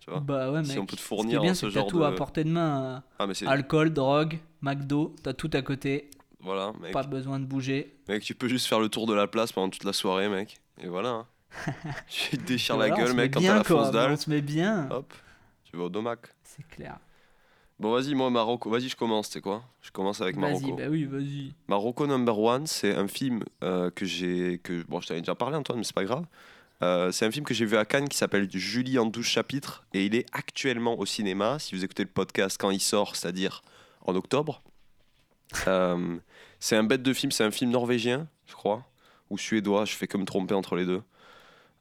Tu 0.01 0.11
vois 0.11 0.19
Bah 0.19 0.51
ouais, 0.51 0.63
mec. 0.63 0.73
Si 0.73 0.79
on 0.81 0.87
peut 0.87 0.97
te 0.97 1.01
Ce 1.01 1.07
fournir 1.07 1.39
est 1.39 1.43
bien, 1.45 1.55
ce 1.55 1.71
genre 1.71 1.87
tout 1.87 2.01
de. 2.01 2.05
à 2.05 2.11
portée 2.11 2.43
de 2.43 2.51
main. 2.51 3.05
Ah 3.21 3.27
mais 3.29 3.35
hein. 3.45 3.47
Alcool, 3.49 3.93
drogue, 3.93 4.41
McDo, 4.61 5.15
t'as 5.23 5.35
tout 5.35 5.51
à 5.53 5.63
côté. 5.63 6.11
Voilà, 6.47 6.73
mec. 6.81 6.93
Pas 6.93 7.03
besoin 7.03 7.39
de 7.41 7.45
bouger. 7.45 7.95
Mec, 8.09 8.23
tu 8.23 8.35
peux 8.35 8.49
juste 8.49 8.67
faire 8.67 8.81
le 8.81 8.89
tour 8.89 9.07
de 9.07 9.13
la 9.15 9.27
place 9.27 9.53
pendant 9.53 9.69
toute 9.69 9.85
la 9.85 9.93
soirée, 9.93 10.29
mec. 10.29 10.59
Et 10.81 10.87
voilà. 10.89 11.09
hein. 11.11 11.27
tu 12.09 12.39
te 12.39 12.45
déchires 12.45 12.77
la 12.77 12.89
Voilà, 12.89 13.03
gueule, 13.05 13.15
mec, 13.17 13.35
quand 13.35 13.41
t'as 13.41 13.55
la 13.57 13.65
fausse 13.65 13.91
dalle. 13.91 14.13
On 14.13 14.17
se 14.17 14.31
met 14.31 14.41
bien. 14.43 14.89
Hop, 14.91 15.13
tu 15.65 15.77
vas 15.77 15.85
au 15.85 15.89
domac. 15.89 16.21
C'est 16.45 16.67
clair. 16.69 16.99
Bon, 17.79 17.93
vas-y, 17.93 18.15
moi, 18.15 18.31
Marocco. 18.31 18.71
Vas-y, 18.71 18.89
je 18.89 18.97
commence, 18.97 19.29
sais 19.29 19.41
quoi? 19.43 19.63
Je 19.83 19.91
commence 19.91 20.21
avec 20.23 20.37
Vas-y, 20.37 20.53
Marocco. 20.53 20.77
bah 20.77 20.85
oui, 20.89 21.05
vas-y. 21.05 21.53
Marocco 21.69 22.07
Number 22.07 22.39
One, 22.39 22.67
c'est 22.67 22.95
un 22.95 23.07
film 23.09 23.43
euh, 23.63 23.91
que 23.91 24.07
j'ai. 24.07 24.59
que 24.63 24.83
Bon, 24.85 25.01
je 25.01 25.09
t'avais 25.09 25.21
déjà 25.21 25.35
parlé, 25.35 25.57
Antoine, 25.57 25.79
mais 25.79 25.85
c'est 25.85 25.95
pas 25.95 26.05
grave. 26.05 26.25
Euh, 26.83 27.11
c'est 27.11 27.25
un 27.27 27.31
film 27.31 27.45
que 27.45 27.55
j'ai 27.55 27.65
vu 27.65 27.77
à 27.77 27.85
Cannes 27.87 28.09
qui 28.09 28.17
s'appelle 28.19 28.49
Julie 28.51 28.99
en 28.99 29.07
12 29.07 29.25
chapitres 29.25 29.85
et 29.95 30.05
il 30.05 30.15
est 30.15 30.27
actuellement 30.33 30.99
au 30.99 31.07
cinéma. 31.07 31.59
Si 31.59 31.75
vous 31.75 31.83
écoutez 31.85 32.03
le 32.05 32.11
podcast 32.11 32.59
quand 32.61 32.71
il 32.71 32.81
sort, 32.81 33.17
c'est-à-dire 33.17 33.63
en 34.03 34.15
octobre. 34.15 34.63
Euh, 35.69 36.17
c'est 36.61 36.77
un 36.77 36.85
bête 36.85 37.03
de 37.03 37.13
film, 37.13 37.33
c'est 37.33 37.45
un 37.45 37.51
film 37.51 37.71
norvégien, 37.71 38.29
je 38.47 38.55
crois, 38.55 38.85
ou 39.31 39.39
suédois, 39.39 39.85
je 39.85 39.95
fais 39.95 40.07
que 40.07 40.17
me 40.17 40.25
tromper 40.25 40.55
entre 40.55 40.77
les 40.77 40.87
deux. 40.87 41.03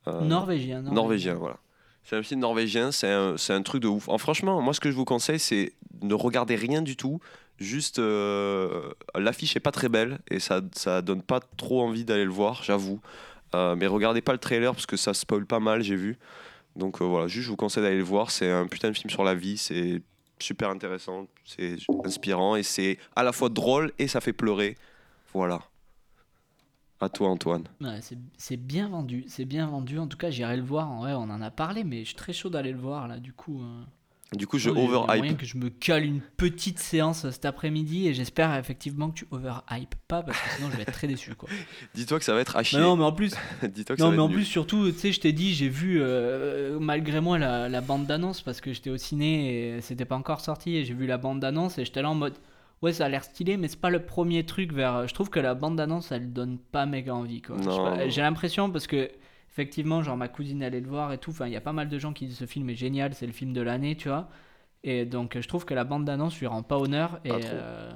Euh, 0.07 0.21
Norvégien, 0.21 0.81
Norvégien. 0.81 0.93
Norvégien, 0.93 1.33
voilà. 1.35 1.57
C'est 2.03 2.15
un 2.15 2.21
film 2.21 2.39
norvégien, 2.39 2.91
c'est 2.91 3.09
un, 3.09 3.61
truc 3.63 3.81
de 3.81 3.87
ouf. 3.87 4.07
En, 4.09 4.19
franchement, 4.19 4.61
moi, 4.61 4.75
ce 4.75 4.79
que 4.79 4.91
je 4.91 4.95
vous 4.95 5.05
conseille, 5.05 5.39
c'est 5.39 5.73
ne 6.03 6.13
regarder 6.13 6.55
rien 6.55 6.83
du 6.83 6.95
tout. 6.95 7.19
Juste, 7.57 7.97
euh, 7.97 8.91
l'affiche 9.15 9.55
est 9.55 9.61
pas 9.61 9.71
très 9.71 9.89
belle 9.89 10.19
et 10.29 10.39
ça, 10.39 10.61
ça 10.73 11.01
donne 11.01 11.23
pas 11.23 11.39
trop 11.57 11.81
envie 11.81 12.05
d'aller 12.05 12.25
le 12.25 12.31
voir, 12.31 12.61
j'avoue. 12.63 13.01
Euh, 13.55 13.75
mais 13.75 13.87
regardez 13.87 14.21
pas 14.21 14.33
le 14.33 14.37
trailer 14.37 14.73
parce 14.73 14.85
que 14.85 14.97
ça 14.97 15.13
spoil 15.13 15.45
pas 15.45 15.59
mal, 15.59 15.81
j'ai 15.81 15.95
vu. 15.95 16.17
Donc 16.75 17.01
euh, 17.01 17.05
voilà, 17.05 17.27
juste 17.27 17.45
je 17.45 17.49
vous 17.49 17.55
conseille 17.55 17.81
d'aller 17.83 17.97
le 17.97 18.03
voir. 18.03 18.29
C'est 18.29 18.51
un 18.51 18.67
putain 18.67 18.89
de 18.89 18.97
film 18.97 19.09
sur 19.09 19.23
la 19.23 19.33
vie, 19.33 19.57
c'est 19.57 20.01
super 20.39 20.69
intéressant, 20.69 21.27
c'est 21.43 21.77
inspirant 22.03 22.55
et 22.55 22.63
c'est 22.63 22.97
à 23.15 23.23
la 23.23 23.31
fois 23.31 23.49
drôle 23.49 23.91
et 23.99 24.07
ça 24.07 24.21
fait 24.21 24.33
pleurer. 24.33 24.75
Voilà. 25.33 25.61
À 27.01 27.09
toi, 27.09 27.29
Antoine. 27.29 27.65
C'est- 28.37 28.57
bien 28.57 28.87
vendu, 28.89 29.25
c'est 29.27 29.45
bien 29.45 29.67
vendu. 29.67 29.99
En 29.99 30.07
tout 30.07 30.17
cas, 30.17 30.29
j'irai 30.29 30.55
le 30.55 30.63
voir. 30.63 30.89
En 30.89 31.05
on 31.05 31.29
en 31.29 31.41
a 31.41 31.51
parlé, 31.51 31.83
mais 31.83 31.99
je 31.99 32.05
suis 32.05 32.15
très 32.15 32.33
chaud 32.33 32.49
d'aller 32.49 32.71
le 32.71 32.79
voir 32.79 33.07
là. 33.07 33.19
Du 33.19 33.33
coup, 33.33 33.61
euh, 33.61 33.83
Du 34.33 34.47
coup, 34.47 34.57
je 34.57 34.69
moyen 34.71 34.89
overhype. 34.89 35.37
que 35.37 35.45
je 35.45 35.55
me 35.57 35.69
cale 35.69 36.03
une 36.03 36.19
petite 36.19 36.79
séance 36.79 37.29
cet 37.29 37.45
après-midi 37.45 38.07
et 38.07 38.13
j'espère 38.13 38.53
effectivement 38.55 39.09
que 39.11 39.19
tu 39.19 39.27
overhype 39.31 39.93
pas 40.07 40.23
parce 40.23 40.37
que 40.39 40.49
sinon 40.57 40.69
je 40.71 40.77
vais 40.77 40.81
être 40.81 40.91
très 40.91 41.07
déçu 41.07 41.35
quoi. 41.35 41.47
Dis-toi 41.95 42.17
que 42.19 42.25
ça 42.25 42.33
va 42.33 42.41
être 42.41 42.55
à 42.57 42.63
chier. 42.63 42.79
Bah 42.79 42.85
non, 42.85 42.95
mais 42.97 43.03
en 43.03 43.11
plus, 43.13 43.33
Dis-toi 43.63 43.95
que 43.95 44.01
ça 44.01 44.05
non 44.05 44.11
va 44.11 44.17
mais 44.17 44.23
en 44.23 44.27
nul. 44.27 44.37
plus 44.37 44.45
surtout, 44.45 44.91
tu 44.91 44.97
sais, 44.97 45.11
je 45.11 45.19
t'ai 45.21 45.31
dit, 45.31 45.53
j'ai 45.53 45.69
vu 45.69 45.99
euh, 46.01 46.79
malgré 46.79 47.21
moi 47.21 47.37
la, 47.37 47.69
la 47.69 47.81
bande 47.81 48.07
d'annonce 48.07 48.41
parce 48.41 48.61
que 48.61 48.73
j'étais 48.73 48.89
au 48.89 48.97
ciné 48.97 49.75
et 49.77 49.81
c'était 49.81 50.05
pas 50.05 50.15
encore 50.17 50.41
sorti 50.41 50.75
et 50.75 50.85
j'ai 50.85 50.95
vu 50.95 51.05
la 51.05 51.17
bande 51.17 51.39
d'annonce 51.39 51.77
et 51.77 51.85
j'étais 51.85 52.01
là 52.01 52.09
en 52.09 52.15
mode 52.15 52.33
ouais 52.81 52.91
ça 52.93 53.05
a 53.05 53.09
l'air 53.09 53.23
stylé 53.23 53.55
mais 53.57 53.67
c'est 53.67 53.79
pas 53.79 53.91
le 53.91 54.05
premier 54.05 54.43
truc 54.45 54.73
vers. 54.73 55.07
Je 55.07 55.13
trouve 55.13 55.29
que 55.29 55.39
la 55.39 55.53
bande 55.53 55.75
d'annonce 55.75 56.11
elle 56.11 56.33
donne 56.33 56.57
pas 56.57 56.85
méga 56.87 57.13
envie 57.13 57.41
quoi. 57.43 57.57
J'ai 58.09 58.21
l'impression 58.21 58.69
parce 58.71 58.87
que 58.87 59.09
effectivement 59.55 60.03
genre 60.03 60.17
ma 60.17 60.27
cousine 60.27 60.61
allait 60.63 60.81
le 60.81 60.89
voir 60.89 61.13
et 61.13 61.17
tout. 61.17 61.31
Enfin 61.31 61.47
il 61.47 61.53
y 61.53 61.55
a 61.55 61.61
pas 61.61 61.71
mal 61.71 61.87
de 61.87 61.97
gens 61.97 62.11
qui 62.11 62.27
disent 62.27 62.37
ce 62.37 62.45
film 62.45 62.69
est 62.69 62.75
génial, 62.75 63.13
c'est 63.13 63.25
le 63.25 63.31
film 63.31 63.53
de 63.53 63.61
l'année 63.61 63.95
tu 63.95 64.09
vois. 64.09 64.27
Et 64.83 65.05
donc 65.05 65.39
je 65.39 65.47
trouve 65.47 65.63
que 65.63 65.73
la 65.73 65.85
bande 65.85 66.03
d'annonce 66.03 66.37
lui 66.37 66.47
rend 66.47 66.61
pas 66.61 66.77
honneur 66.77 67.21
et 67.23 67.29
Pas 67.29 67.39
euh, 67.45 67.91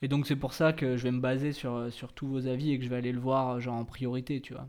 et 0.00 0.08
donc 0.08 0.26
c'est 0.26 0.36
pour 0.36 0.54
ça 0.54 0.72
que 0.72 0.96
je 0.96 1.02
vais 1.02 1.10
me 1.10 1.20
baser 1.20 1.52
sur, 1.52 1.92
sur 1.92 2.14
tous 2.14 2.26
vos 2.26 2.46
avis 2.46 2.72
et 2.72 2.78
que 2.78 2.84
je 2.84 2.88
vais 2.88 2.96
aller 2.96 3.12
le 3.12 3.20
voir 3.20 3.60
genre 3.60 3.74
en 3.74 3.84
priorité, 3.84 4.40
tu 4.40 4.54
vois. 4.54 4.66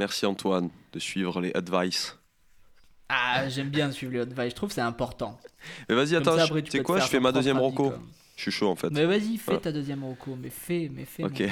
Merci 0.00 0.26
Antoine 0.26 0.70
de 0.92 0.98
suivre 0.98 1.40
les 1.40 1.52
advice. 1.54 2.18
Ah, 3.08 3.48
j'aime 3.48 3.70
bien 3.70 3.92
suivre 3.92 4.14
les 4.14 4.20
advice, 4.20 4.50
je 4.50 4.54
trouve 4.56 4.70
que 4.70 4.74
c'est 4.74 4.80
important. 4.80 5.38
Mais 5.88 5.94
vas-y, 5.94 6.16
attends, 6.16 6.36
ça, 6.36 6.42
après, 6.42 6.62
tu 6.62 6.72
sais 6.72 6.82
quoi, 6.82 6.98
je 6.98 7.06
fais 7.06 7.20
ma 7.20 7.30
deuxième 7.30 7.58
quoi. 7.72 8.00
Je 8.36 8.42
suis 8.42 8.50
chaud 8.50 8.68
en 8.68 8.76
fait. 8.76 8.90
Mais 8.90 9.06
vas-y, 9.06 9.38
fais 9.38 9.44
Voilà. 9.46 9.60
ta 9.60 9.72
deuxième 9.72 10.04
roco, 10.04 10.36
mais 10.40 10.50
fais, 10.50 10.90
mais 10.94 11.06
fais. 11.06 11.24
Ok. 11.24 11.42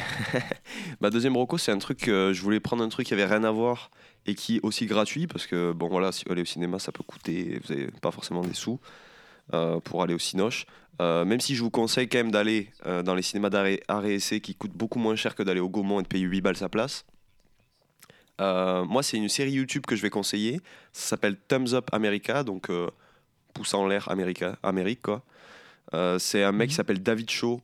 ma 1.00 1.10
deuxième 1.10 1.36
roco, 1.36 1.56
c'est 1.56 1.72
un 1.72 1.78
truc, 1.78 2.08
euh, 2.08 2.32
je 2.34 2.42
voulais 2.42 2.60
prendre 2.60 2.84
un 2.84 2.88
truc 2.90 3.06
qui 3.06 3.14
avait 3.14 3.24
rien 3.24 3.42
à 3.44 3.50
voir 3.50 3.90
et 4.26 4.34
qui 4.34 4.56
est 4.56 4.60
aussi 4.62 4.84
gratuit 4.86 5.26
parce 5.26 5.46
que, 5.46 5.72
bon 5.72 5.88
voilà, 5.88 6.12
si 6.12 6.24
vous 6.26 6.32
allez 6.32 6.42
au 6.42 6.46
cinéma, 6.46 6.78
ça 6.78 6.92
peut 6.92 7.02
coûter, 7.02 7.58
vous 7.64 7.74
n'avez 7.74 7.86
pas 8.02 8.10
forcément 8.10 8.42
des 8.42 8.52
sous 8.54 8.78
euh, 9.52 9.80
pour 9.80 10.02
aller 10.02 10.14
au 10.14 10.18
Cinoche. 10.18 10.66
Euh, 11.02 11.24
même 11.24 11.40
si 11.40 11.54
je 11.56 11.62
vous 11.62 11.70
conseille 11.70 12.08
quand 12.08 12.18
même 12.18 12.30
d'aller 12.30 12.70
euh, 12.86 13.02
dans 13.02 13.14
les 13.14 13.22
cinémas 13.22 13.50
d'arrêt 13.50 13.80
arrêt 13.88 14.12
et 14.12 14.14
essai 14.14 14.40
qui 14.40 14.54
coûtent 14.54 14.76
beaucoup 14.76 14.98
moins 14.98 15.16
cher 15.16 15.34
que 15.34 15.42
d'aller 15.42 15.60
au 15.60 15.68
Gaumont 15.68 16.00
et 16.00 16.02
de 16.02 16.08
payer 16.08 16.24
8 16.24 16.40
balles 16.40 16.56
sa 16.56 16.68
place. 16.68 17.04
Moi, 18.38 19.02
c'est 19.02 19.16
une 19.16 19.28
série 19.28 19.52
YouTube 19.52 19.86
que 19.86 19.96
je 19.96 20.02
vais 20.02 20.10
conseiller. 20.10 20.60
Ça 20.92 21.08
s'appelle 21.08 21.36
Thumbs 21.48 21.72
Up 21.72 21.88
America, 21.92 22.42
donc 22.44 22.68
pouce 23.54 23.74
en 23.74 23.86
l'air 23.86 24.10
America, 24.10 24.56
Amérique 24.62 25.02
quoi. 25.02 25.22
Euh, 25.94 26.18
c'est 26.18 26.42
un 26.42 26.52
mec 26.52 26.68
qui 26.68 26.74
Mhm. 26.74 26.76
s'appelle 26.76 27.02
David 27.02 27.30
Shaw, 27.30 27.60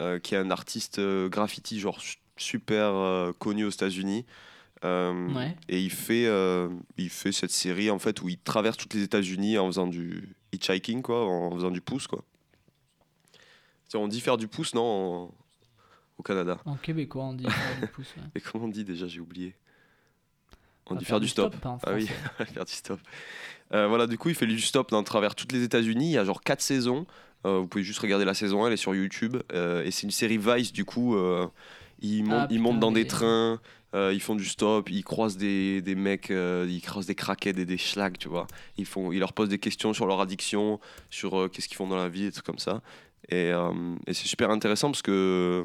euh, 0.00 0.18
qui 0.18 0.34
est 0.34 0.38
un 0.38 0.50
artiste 0.50 0.98
euh, 0.98 1.28
graffiti 1.28 1.78
genre 1.80 2.00
su- 2.00 2.16
super 2.36 2.92
connu 3.38 3.64
aux 3.64 3.70
États-Unis. 3.70 4.24
Ouais. 4.82 5.56
Et 5.68 5.80
il 5.80 5.90
fait, 5.90 6.28
il 6.98 7.08
fait 7.08 7.32
cette 7.32 7.50
série 7.52 7.90
en 7.90 7.98
fait 7.98 8.20
où 8.22 8.28
il 8.28 8.38
traverse 8.38 8.76
toutes 8.76 8.92
les 8.94 9.02
États-Unis 9.02 9.56
en 9.58 9.66
faisant 9.66 9.86
du 9.86 10.34
hitchhiking 10.52 11.00
quoi, 11.02 11.24
en 11.26 11.50
faisant 11.54 11.70
du 11.70 11.80
pouce 11.80 12.06
quoi. 12.06 12.22
On 13.96 14.08
dit 14.08 14.20
faire 14.20 14.36
du 14.36 14.48
pouce 14.48 14.74
non 14.74 14.82
en- 14.82 15.34
au 16.18 16.22
Canada? 16.24 16.58
En 16.64 16.74
québécois, 16.76 17.24
on 17.24 17.32
dit 17.34 17.44
faire 17.44 17.80
du 17.80 17.86
pouce. 17.86 18.12
ouais. 18.16 18.22
Et 18.34 18.40
comment 18.40 18.64
on 18.64 18.68
dit 18.68 18.84
déjà 18.84 19.06
J'ai 19.06 19.20
oublié. 19.20 19.54
On 20.86 20.96
Ah, 20.96 20.98
dit 20.98 21.04
faire 21.04 21.20
du 21.20 21.28
stop. 21.28 21.54
Ah 21.64 21.92
oui, 21.94 22.06
faire 22.52 22.64
du 22.64 22.72
stop. 22.72 22.98
Euh, 23.72 23.86
voilà, 23.86 24.06
du 24.08 24.18
coup, 24.18 24.28
il 24.30 24.34
fait 24.34 24.46
du 24.48 24.60
stop 24.60 24.90
dans 24.90 25.02
travers 25.04 25.34
toutes 25.36 25.52
les 25.52 25.62
États-Unis. 25.62 26.06
Il 26.10 26.12
y 26.12 26.18
a 26.18 26.24
genre 26.24 26.42
4 26.42 26.60
saisons. 26.60 27.06
Euh, 27.46 27.58
vous 27.58 27.66
pouvez 27.66 27.84
juste 27.84 27.98
regarder 28.00 28.24
la 28.24 28.34
saison 28.34 28.64
1, 28.64 28.68
elle 28.68 28.72
est 28.74 28.76
sur 28.76 28.94
YouTube. 28.94 29.36
Euh, 29.52 29.84
et 29.84 29.90
c'est 29.90 30.02
une 30.04 30.10
série 30.10 30.38
Vice, 30.38 30.72
du 30.72 30.84
coup. 30.84 31.14
euh, 31.16 31.46
ils, 32.00 32.22
montent, 32.24 32.32
Ah, 32.44 32.48
ils 32.50 32.60
montent 32.60 32.80
dans 32.80 32.92
des 32.92 33.06
trains, 33.06 33.60
euh, 33.94 34.12
ils 34.12 34.20
font 34.20 34.34
du 34.34 34.44
stop, 34.44 34.90
ils 34.90 35.04
croisent 35.04 35.36
des, 35.36 35.80
des 35.82 35.94
mecs, 35.94 36.30
euh, 36.30 36.66
ils 36.68 36.80
croisent 36.80 37.06
des 37.06 37.14
craquettes 37.14 37.58
et 37.58 37.64
des 37.64 37.78
schlags, 37.78 38.18
tu 38.18 38.28
vois. 38.28 38.46
Ils, 38.76 38.86
font, 38.86 39.12
ils 39.12 39.18
leur 39.20 39.32
posent 39.32 39.48
des 39.48 39.58
questions 39.58 39.92
sur 39.92 40.06
leur 40.06 40.20
addiction, 40.20 40.80
sur 41.10 41.38
euh, 41.38 41.48
qu'est-ce 41.48 41.68
qu'ils 41.68 41.76
font 41.76 41.86
dans 41.86 41.96
la 41.96 42.08
vie, 42.08 42.26
et 42.26 42.32
tout 42.32 42.42
comme 42.44 42.58
ça. 42.58 42.82
Et, 43.30 43.50
et 44.06 44.12
c'est 44.12 44.26
super 44.26 44.50
intéressant 44.50 44.90
parce 44.90 45.00
que. 45.02 45.64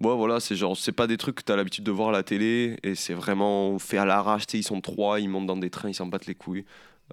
Ouais, 0.00 0.16
voilà, 0.16 0.40
c'est 0.40 0.56
genre, 0.56 0.76
c'est 0.76 0.90
pas 0.92 1.06
des 1.06 1.16
trucs 1.16 1.36
que 1.36 1.42
t'as 1.44 1.54
l'habitude 1.54 1.84
de 1.84 1.92
voir 1.92 2.08
à 2.08 2.12
la 2.12 2.24
télé 2.24 2.76
et 2.82 2.96
c'est 2.96 3.14
vraiment 3.14 3.78
fait 3.78 3.98
à 3.98 4.04
l'arrache. 4.04 4.42
Ils 4.52 4.64
sont 4.64 4.80
trois, 4.80 5.20
ils 5.20 5.28
montent 5.28 5.46
dans 5.46 5.56
des 5.56 5.70
trains, 5.70 5.90
ils 5.90 5.94
s'en 5.94 6.06
battent 6.06 6.26
les 6.26 6.34
couilles. 6.34 6.64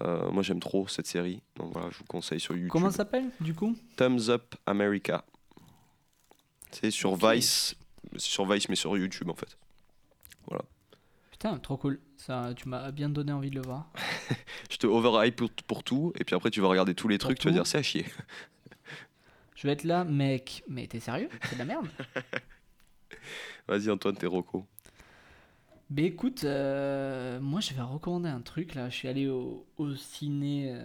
Euh, 0.02 0.32
moi, 0.32 0.44
j'aime 0.44 0.60
trop 0.60 0.88
cette 0.88 1.08
série. 1.08 1.42
Donc 1.56 1.74
voilà, 1.74 1.90
je 1.92 1.98
vous 1.98 2.06
conseille 2.06 2.40
sur 2.40 2.56
YouTube. 2.56 2.72
Comment 2.72 2.92
ça 2.92 2.98
s'appelle, 2.98 3.30
du 3.40 3.54
coup? 3.54 3.76
Thumbs 3.96 4.30
Up 4.30 4.56
America. 4.66 5.26
C'est 6.72 6.92
sur. 6.92 7.16
Vice. 7.16 7.76
Sur 8.16 8.46
Vice, 8.46 8.70
mais 8.70 8.76
sur 8.76 8.98
YouTube 8.98 9.30
en 9.30 9.36
fait. 9.36 9.58
Putain, 11.40 11.58
trop 11.58 11.78
cool. 11.78 12.02
Ça, 12.18 12.52
tu 12.54 12.68
m'as 12.68 12.92
bien 12.92 13.08
donné 13.08 13.32
envie 13.32 13.50
de 13.50 13.56
le 13.56 13.62
voir. 13.62 13.90
Je 14.70 14.76
te 14.76 14.88
overhype 14.88 15.38
pour, 15.38 15.50
pour 15.68 15.84
tout 15.86 16.12
et 16.20 16.26
puis 16.26 16.36
après, 16.36 16.52
tu 16.52 16.60
vas 16.60 16.68
regarder 16.68 16.94
tous 16.94 17.08
les 17.08 17.18
Pour 17.18 17.28
trucs, 17.28 17.40
tu 17.40 17.48
vas 17.48 17.54
dire 17.54 17.66
c'est 17.66 17.78
à 17.78 17.82
chier. 17.82 18.06
Je 19.56 19.66
vais 19.66 19.72
être 19.72 19.86
là, 19.86 20.04
mec. 20.04 20.64
Mais 20.68 20.86
t'es 20.88 21.00
sérieux? 21.00 21.30
C'est 21.44 21.54
de 21.54 21.60
la 21.60 21.66
merde 21.66 21.88
Vas-y, 23.70 23.90
Antoine, 23.90 24.18
t'es 24.18 24.26
roco. 24.28 24.66
Ben 25.90 26.06
écoute, 26.06 26.44
euh, 26.44 27.40
moi 27.40 27.62
je 27.62 27.74
vais 27.74 27.82
recommander 27.82 28.30
un 28.30 28.42
truc 28.42 28.76
là. 28.76 28.90
Je 28.90 28.96
suis 28.96 29.08
allé 29.08 29.28
au, 29.28 29.66
au 29.78 29.96
ciné, 29.96 30.70
euh, 30.72 30.84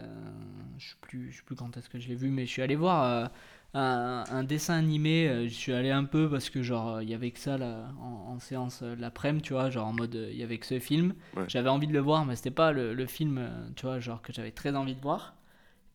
je 0.79 0.89
sais 0.91 0.95
plus, 1.03 1.31
je 1.31 1.37
sais 1.39 1.43
plus 1.45 1.55
quand 1.57 1.77
est-ce 1.77 1.91
que 1.91 1.99
je 1.99 2.09
l'ai 2.09 2.15
vu, 2.15 2.31
mais 2.31 2.47
je 2.47 2.51
suis 2.53 2.63
allé 2.63 2.75
voir 2.75 3.05
euh, 3.05 3.27
un, 3.75 4.25
un 4.31 4.45
dessin 4.45 4.75
animé. 4.79 5.47
Je 5.47 5.53
suis 5.55 5.75
allé 5.75 5.91
un 5.91 6.05
peu 6.05 6.31
parce 6.31 6.49
que 6.49 6.63
genre 6.63 7.03
il 7.03 7.11
y 7.11 7.15
avait 7.15 7.33
que 7.33 7.39
ça 7.39 7.59
là, 7.59 7.91
en, 8.01 8.33
en 8.33 8.39
séance 8.39 8.81
l'après-midi, 8.81 9.43
tu 9.43 9.53
vois, 9.53 9.69
genre 9.69 9.89
en 9.89 9.93
mode 9.93 10.15
il 10.31 10.37
y 10.39 10.43
avait 10.43 10.57
que 10.57 10.65
ce 10.67 10.79
film. 10.79 11.15
Ouais. 11.37 11.45
J'avais 11.49 11.69
envie 11.69 11.87
de 11.87 11.93
le 11.93 12.01
voir, 12.01 12.25
mais 12.25 12.35
c'était 12.35 12.51
pas 12.51 12.73
le, 12.73 12.95
le 12.95 13.07
film, 13.07 13.47
tu 13.77 13.85
vois, 13.85 14.01
genre 14.01 14.23
que 14.23 14.33
j'avais 14.33 14.53
très 14.53 14.75
envie 14.75 14.95
de 14.95 15.01
voir. 15.03 15.35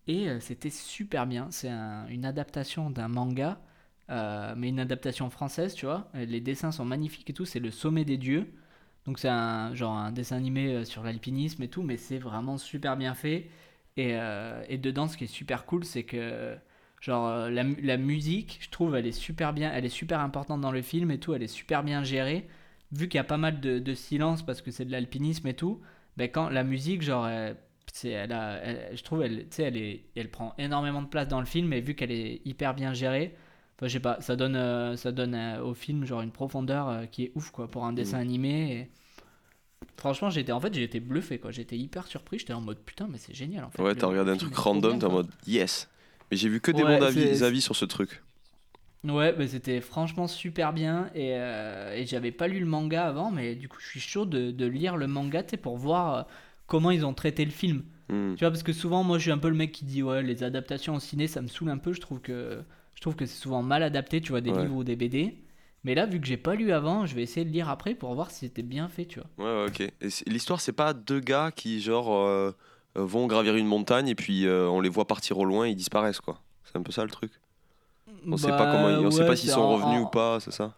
Et 0.07 0.27
c'était 0.41 0.69
super 0.71 1.27
bien. 1.27 1.47
C'est 1.51 1.69
un- 1.69 2.07
une 2.09 2.25
adaptation 2.25 2.89
d'un 2.91 3.07
manga, 3.09 3.59
mais 4.09 4.69
une 4.69 4.79
adaptation 4.79 5.29
française, 5.29 5.73
tu 5.75 5.85
vois. 5.85 6.09
Les 6.15 6.41
dessins 6.41 6.71
sont 6.71 6.85
magnifiques 6.85 7.29
et 7.29 7.33
tout. 7.33 7.45
C'est 7.45 7.59
le 7.59 7.71
sommet 7.71 8.05
des 8.05 8.17
dieux. 8.17 8.47
Donc 9.09 9.17
c'est 9.19 9.27
un 9.29 9.73
genre 9.73 9.93
un 9.97 10.11
dessin 10.11 10.37
animé 10.37 10.67
euh, 10.73 10.85
sur 10.85 11.03
l'alpinisme 11.03 11.63
et 11.63 11.67
tout, 11.67 11.81
mais 11.81 11.97
c'est 11.97 12.19
vraiment 12.19 12.59
super 12.59 12.95
bien 12.95 13.15
fait. 13.15 13.49
Et, 13.97 14.11
euh, 14.13 14.63
et 14.69 14.77
dedans, 14.77 15.07
ce 15.07 15.17
qui 15.17 15.23
est 15.23 15.27
super 15.27 15.65
cool, 15.65 15.83
c'est 15.83 16.03
que 16.03 16.55
genre 17.01 17.27
euh, 17.27 17.49
la, 17.49 17.63
mu- 17.63 17.81
la 17.81 17.97
musique, 17.97 18.59
je 18.61 18.69
trouve, 18.69 18.95
elle 18.95 19.07
est 19.07 19.11
super 19.11 19.51
bien, 19.53 19.71
elle 19.73 19.85
est 19.85 19.89
super 19.89 20.19
importante 20.19 20.61
dans 20.61 20.71
le 20.71 20.83
film 20.83 21.09
et 21.11 21.19
tout, 21.19 21.33
elle 21.33 21.41
est 21.43 21.47
super 21.47 21.83
bien 21.83 22.03
gérée. 22.03 22.47
Vu 22.91 23.07
qu'il 23.09 23.17
y 23.17 23.21
a 23.21 23.23
pas 23.23 23.37
mal 23.37 23.59
de, 23.61 23.79
de 23.79 23.93
silence 23.95 24.45
parce 24.45 24.61
que 24.61 24.71
c'est 24.71 24.85
de 24.85 24.91
l'alpinisme 24.91 25.47
et 25.47 25.55
tout, 25.55 25.81
ben 26.17 26.29
quand 26.31 26.49
la 26.49 26.63
musique, 26.63 27.01
genre, 27.01 27.27
elle- 27.27 27.57
elle 28.03 28.31
a, 28.31 28.57
elle- 28.63 28.95
je 28.97 29.03
trouve, 29.03 29.23
elle, 29.23 29.39
tu 29.49 29.55
sais, 29.55 29.63
elle, 29.63 29.77
est, 29.77 30.03
elle 30.15 30.29
prend 30.29 30.53
énormément 30.59 31.01
de 31.01 31.07
place 31.07 31.27
dans 31.27 31.39
le 31.39 31.47
film, 31.47 31.73
et 31.73 31.81
vu 31.81 31.95
qu'elle 31.95 32.11
est 32.11 32.41
hyper 32.45 32.75
bien 32.75 32.93
gérée, 32.93 33.35
enfin, 33.77 33.87
je 33.87 33.93
sais 33.93 33.99
pas, 33.99 34.21
ça 34.21 34.35
donne, 34.35 34.55
euh, 34.55 34.95
ça 34.97 35.11
donne 35.11 35.33
euh, 35.35 35.63
au 35.63 35.73
film 35.73 36.05
genre 36.05 36.21
une 36.21 36.31
profondeur 36.31 36.89
euh, 36.89 37.05
qui 37.07 37.23
est 37.25 37.31
ouf, 37.35 37.51
quoi, 37.51 37.67
pour 37.69 37.85
un 37.85 37.93
dessin 37.93 38.19
animé. 38.19 38.89
Franchement, 39.97 40.29
j'étais, 40.31 40.51
en 40.51 40.59
fait, 40.59 40.73
j'ai 40.73 40.83
été 40.83 40.99
bluffé, 40.99 41.39
quoi. 41.39 41.51
J'étais 41.51 41.77
hyper 41.77 42.07
surpris, 42.07 42.39
j'étais 42.39 42.53
en 42.53 42.61
mode 42.61 42.79
putain, 42.79 43.07
mais 43.07 43.17
c'est 43.19 43.33
génial, 43.35 43.65
en 43.65 43.69
fait. 43.69 43.83
Ouais, 43.83 43.95
t'as 43.95 44.07
regardé 44.07 44.31
un 44.31 44.37
truc 44.37 44.55
random, 44.55 44.99
t'es 44.99 45.05
en 45.05 45.11
mode 45.11 45.29
yes. 45.47 45.89
Mais 46.29 46.37
j'ai 46.37 46.49
vu 46.49 46.61
que 46.61 46.71
des 46.71 46.83
Ouais, 46.83 46.97
bons 46.99 47.01
avis, 47.01 47.43
avis 47.43 47.61
sur 47.61 47.75
ce 47.75 47.85
truc. 47.85 48.21
Ouais, 49.05 49.31
bah, 49.31 49.47
c'était 49.47 49.79
franchement 49.79 50.27
super 50.27 50.73
bien 50.73 51.09
et, 51.15 51.29
euh, 51.35 51.95
et 51.95 52.05
j'avais 52.05 52.31
pas 52.33 52.49
lu 52.49 52.59
le 52.59 52.65
manga 52.65 53.07
avant, 53.07 53.31
mais 53.31 53.55
du 53.55 53.69
coup 53.69 53.77
je 53.79 53.87
suis 53.87 54.01
chaud 54.01 54.25
de, 54.25 54.51
de 54.51 54.65
lire 54.65 54.97
le 54.97 55.07
manga 55.07 55.41
tu 55.41 55.55
pour 55.55 55.77
voir 55.77 56.15
euh, 56.15 56.23
comment 56.67 56.91
ils 56.91 57.05
ont 57.05 57.13
traité 57.13 57.45
le 57.45 57.51
film. 57.51 57.83
Hmm. 58.09 58.35
Tu 58.35 58.43
vois, 58.43 58.51
parce 58.51 58.63
que 58.63 58.73
souvent 58.73 59.03
moi 59.03 59.17
je 59.17 59.23
suis 59.23 59.31
un 59.31 59.37
peu 59.37 59.49
le 59.49 59.55
mec 59.55 59.71
qui 59.71 59.85
dit 59.85 60.03
ouais, 60.03 60.21
les 60.23 60.43
adaptations 60.43 60.95
au 60.95 60.99
ciné 60.99 61.27
ça 61.27 61.41
me 61.41 61.47
saoule 61.47 61.69
un 61.69 61.77
peu, 61.77 61.93
je 61.93 62.01
trouve 62.01 62.19
que, 62.19 62.61
je 62.95 63.01
trouve 63.01 63.15
que 63.15 63.25
c'est 63.25 63.37
souvent 63.41 63.63
mal 63.63 63.83
adapté, 63.83 64.19
tu 64.21 64.31
vois, 64.31 64.41
des 64.41 64.51
Ouais. 64.51 64.57
livres 64.57 64.75
ou 64.75 64.83
des 64.83 64.95
BD. 64.97 65.37
Mais 65.83 65.95
là, 65.95 66.05
vu 66.05 66.19
que 66.19 66.27
j'ai 66.27 66.37
pas 66.37 66.55
lu 66.55 66.71
avant, 66.71 67.05
je 67.05 67.15
vais 67.15 67.23
essayer 67.23 67.45
de 67.45 67.51
lire 67.51 67.69
après 67.69 67.95
pour 67.95 68.13
voir 68.13 68.31
si 68.31 68.39
c'était 68.39 68.63
bien 68.63 68.89
fait, 68.89 69.05
tu 69.05 69.19
vois. 69.19 69.29
Ouais, 69.45 69.63
ouais, 69.63 69.67
ok. 69.69 69.79
Et 69.81 70.29
l'histoire, 70.29 70.59
c'est 70.59 70.73
pas 70.73 70.93
deux 70.93 71.19
gars 71.21 71.51
qui, 71.55 71.79
genre, 71.81 72.13
euh, 72.13 72.51
vont 72.95 73.27
gravir 73.27 73.55
une 73.55 73.67
montagne 73.67 74.07
et 74.09 74.15
puis 74.15 74.45
euh, 74.45 74.67
on 74.67 74.81
les 74.81 74.89
voit 74.89 75.05
partir 75.07 75.37
au 75.37 75.45
loin 75.45 75.65
et 75.67 75.69
ils 75.71 75.75
disparaissent, 75.75 76.19
quoi. 76.21 76.41
C'est 76.65 76.75
un 76.77 76.81
peu 76.81 76.91
ça 76.91 77.03
le 77.03 77.09
truc. 77.09 77.31
On 78.27 78.35
sait 78.37 78.47
pas 78.49 78.65
comment, 78.71 78.89
ils- 78.89 79.05
on 79.05 79.11
sait 79.11 79.19
Bah, 79.19 79.27
pas 79.27 79.35
s'ils 79.35 79.49
sont 79.49 79.61
en- 79.61 79.69
revenus 79.73 79.99
en- 79.99 80.03
ou 80.03 80.07
pas, 80.07 80.39
c'est 80.41 80.51
ça 80.51 80.73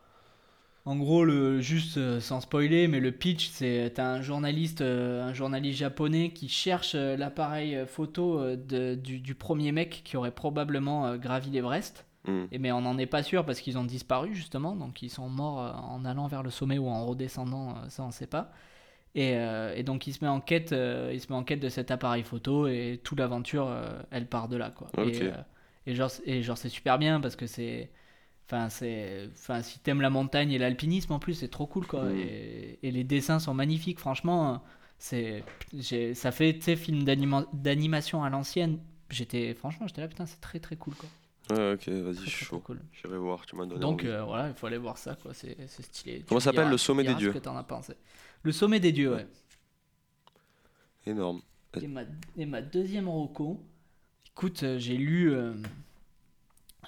En 0.85 0.95
gros, 0.95 1.23
le, 1.25 1.61
juste 1.61 1.97
euh, 1.97 2.19
sans 2.19 2.41
spoiler, 2.41 2.87
mais 2.87 2.99
le 2.99 3.11
pitch, 3.11 3.49
c'est 3.49 3.91
t'as 3.95 4.05
un 4.05 4.21
journaliste, 4.21 4.81
euh, 4.81 5.23
un 5.23 5.33
journaliste 5.33 5.77
japonais 5.79 6.31
qui 6.33 6.49
cherche 6.49 6.93
euh, 6.95 7.15
l'appareil 7.17 7.83
photo 7.87 8.55
de- 8.55 8.95
du, 8.95 9.19
du 9.19 9.35
premier 9.35 9.71
mec 9.71 10.01
qui 10.03 10.17
aurait 10.17 10.31
probablement 10.31 11.17
gravi 11.17 11.49
l'Everest. 11.51 12.05
Hmm. 12.27 12.45
Et 12.51 12.59
mais 12.59 12.71
on 12.71 12.81
n'en 12.81 12.97
est 12.97 13.07
pas 13.07 13.23
sûr 13.23 13.45
parce 13.45 13.61
qu'ils 13.61 13.77
ont 13.77 13.83
disparu 13.83 14.35
justement, 14.35 14.75
donc 14.75 15.01
ils 15.01 15.09
sont 15.09 15.27
morts 15.29 15.59
euh, 15.61 15.71
en 15.73 16.05
allant 16.05 16.27
vers 16.27 16.43
le 16.43 16.51
sommet 16.51 16.77
ou 16.77 16.87
en 16.87 17.05
redescendant, 17.05 17.71
euh, 17.77 17.89
ça 17.89 18.03
on 18.03 18.11
sait 18.11 18.27
pas. 18.27 18.51
Et, 19.15 19.35
euh, 19.35 19.73
et 19.75 19.83
donc 19.83 20.07
il 20.07 20.13
se 20.13 20.23
met 20.23 20.29
en 20.29 20.39
quête, 20.41 20.71
euh, 20.71 21.11
il 21.13 21.19
se 21.21 21.27
met 21.29 21.35
en 21.35 21.43
quête 21.43 21.59
de 21.59 21.69
cet 21.69 21.91
appareil 21.91 22.23
photo 22.23 22.67
et 22.67 22.99
toute 23.03 23.19
l'aventure, 23.19 23.67
euh, 23.69 24.01
elle 24.11 24.27
part 24.27 24.47
de 24.49 24.57
là 24.57 24.69
quoi. 24.71 24.89
Et, 24.97 25.31
et 25.87 25.95
genre, 25.95 26.11
et 26.25 26.43
genre 26.43 26.57
c'est 26.57 26.69
super 26.69 26.97
bien 26.99 27.19
parce 27.19 27.35
que 27.35 27.47
c'est, 27.47 27.91
enfin 28.47 28.69
c'est, 28.69 29.29
enfin 29.33 29.61
si 29.61 29.79
t'aimes 29.79 30.01
la 30.01 30.09
montagne 30.09 30.51
et 30.51 30.57
l'alpinisme 30.59 31.13
en 31.13 31.19
plus 31.19 31.33
c'est 31.35 31.49
trop 31.49 31.67
cool 31.67 31.87
quoi. 31.87 32.05
Mm. 32.05 32.17
Et, 32.19 32.79
et 32.83 32.91
les 32.91 33.03
dessins 33.03 33.39
sont 33.39 33.53
magnifiques 33.53 33.99
franchement. 33.99 34.61
C'est, 34.99 35.43
j'ai- 35.77 36.13
ça 36.13 36.31
fait 36.31 36.53
tu 36.53 36.61
sais 36.61 36.75
film 36.75 37.03
d'anima- 37.03 37.47
d'animation 37.53 38.23
à 38.23 38.29
l'ancienne. 38.29 38.79
J'étais, 39.09 39.53
franchement 39.55 39.87
j'étais 39.87 40.01
là 40.01 40.07
putain 40.07 40.25
c'est 40.25 40.39
très 40.41 40.59
très 40.59 40.75
cool 40.77 40.95
quoi. 40.95 41.09
Ouais, 41.53 41.73
ok, 41.73 41.87
vas-y, 41.89 42.15
Très, 42.15 42.25
très, 42.25 42.31
chaud. 42.31 42.59
cool. 42.59 42.79
J'irai 42.93 43.17
voir, 43.17 43.45
tu 43.45 43.55
m'as 43.55 43.65
donné 43.65 43.79
Donc 43.79 44.03
euh, 44.03 44.23
voilà, 44.23 44.49
il 44.49 44.53
faut 44.53 44.67
aller 44.67 44.77
voir 44.77 44.97
ça, 44.97 45.15
quoi. 45.21 45.33
C'est 45.33 45.57
c'est 45.67 45.83
stylé. 45.83 46.23
Comment 46.27 46.39
s'appelle, 46.39 46.69
Le 46.69 46.77
Sommet 46.77 47.03
des 47.03 47.15
Dieux 47.15 47.31
ce 47.31 47.37
que 47.37 47.43
t'en 47.43 47.57
as 47.57 47.63
pensé. 47.63 47.93
Le 48.43 48.51
sommet 48.51 48.79
des 48.79 48.91
dieux, 48.91 49.13
ouais. 49.13 49.27
Énorme. 51.05 51.41
Et 51.81 51.87
ma, 51.87 52.01
et 52.37 52.45
ma 52.45 52.61
deuxième 52.61 53.07
roco, 53.07 53.63
écoute, 54.31 54.63
euh, 54.63 54.77
j'ai 54.79 54.97
lu, 54.97 55.31
euh, 55.31 55.53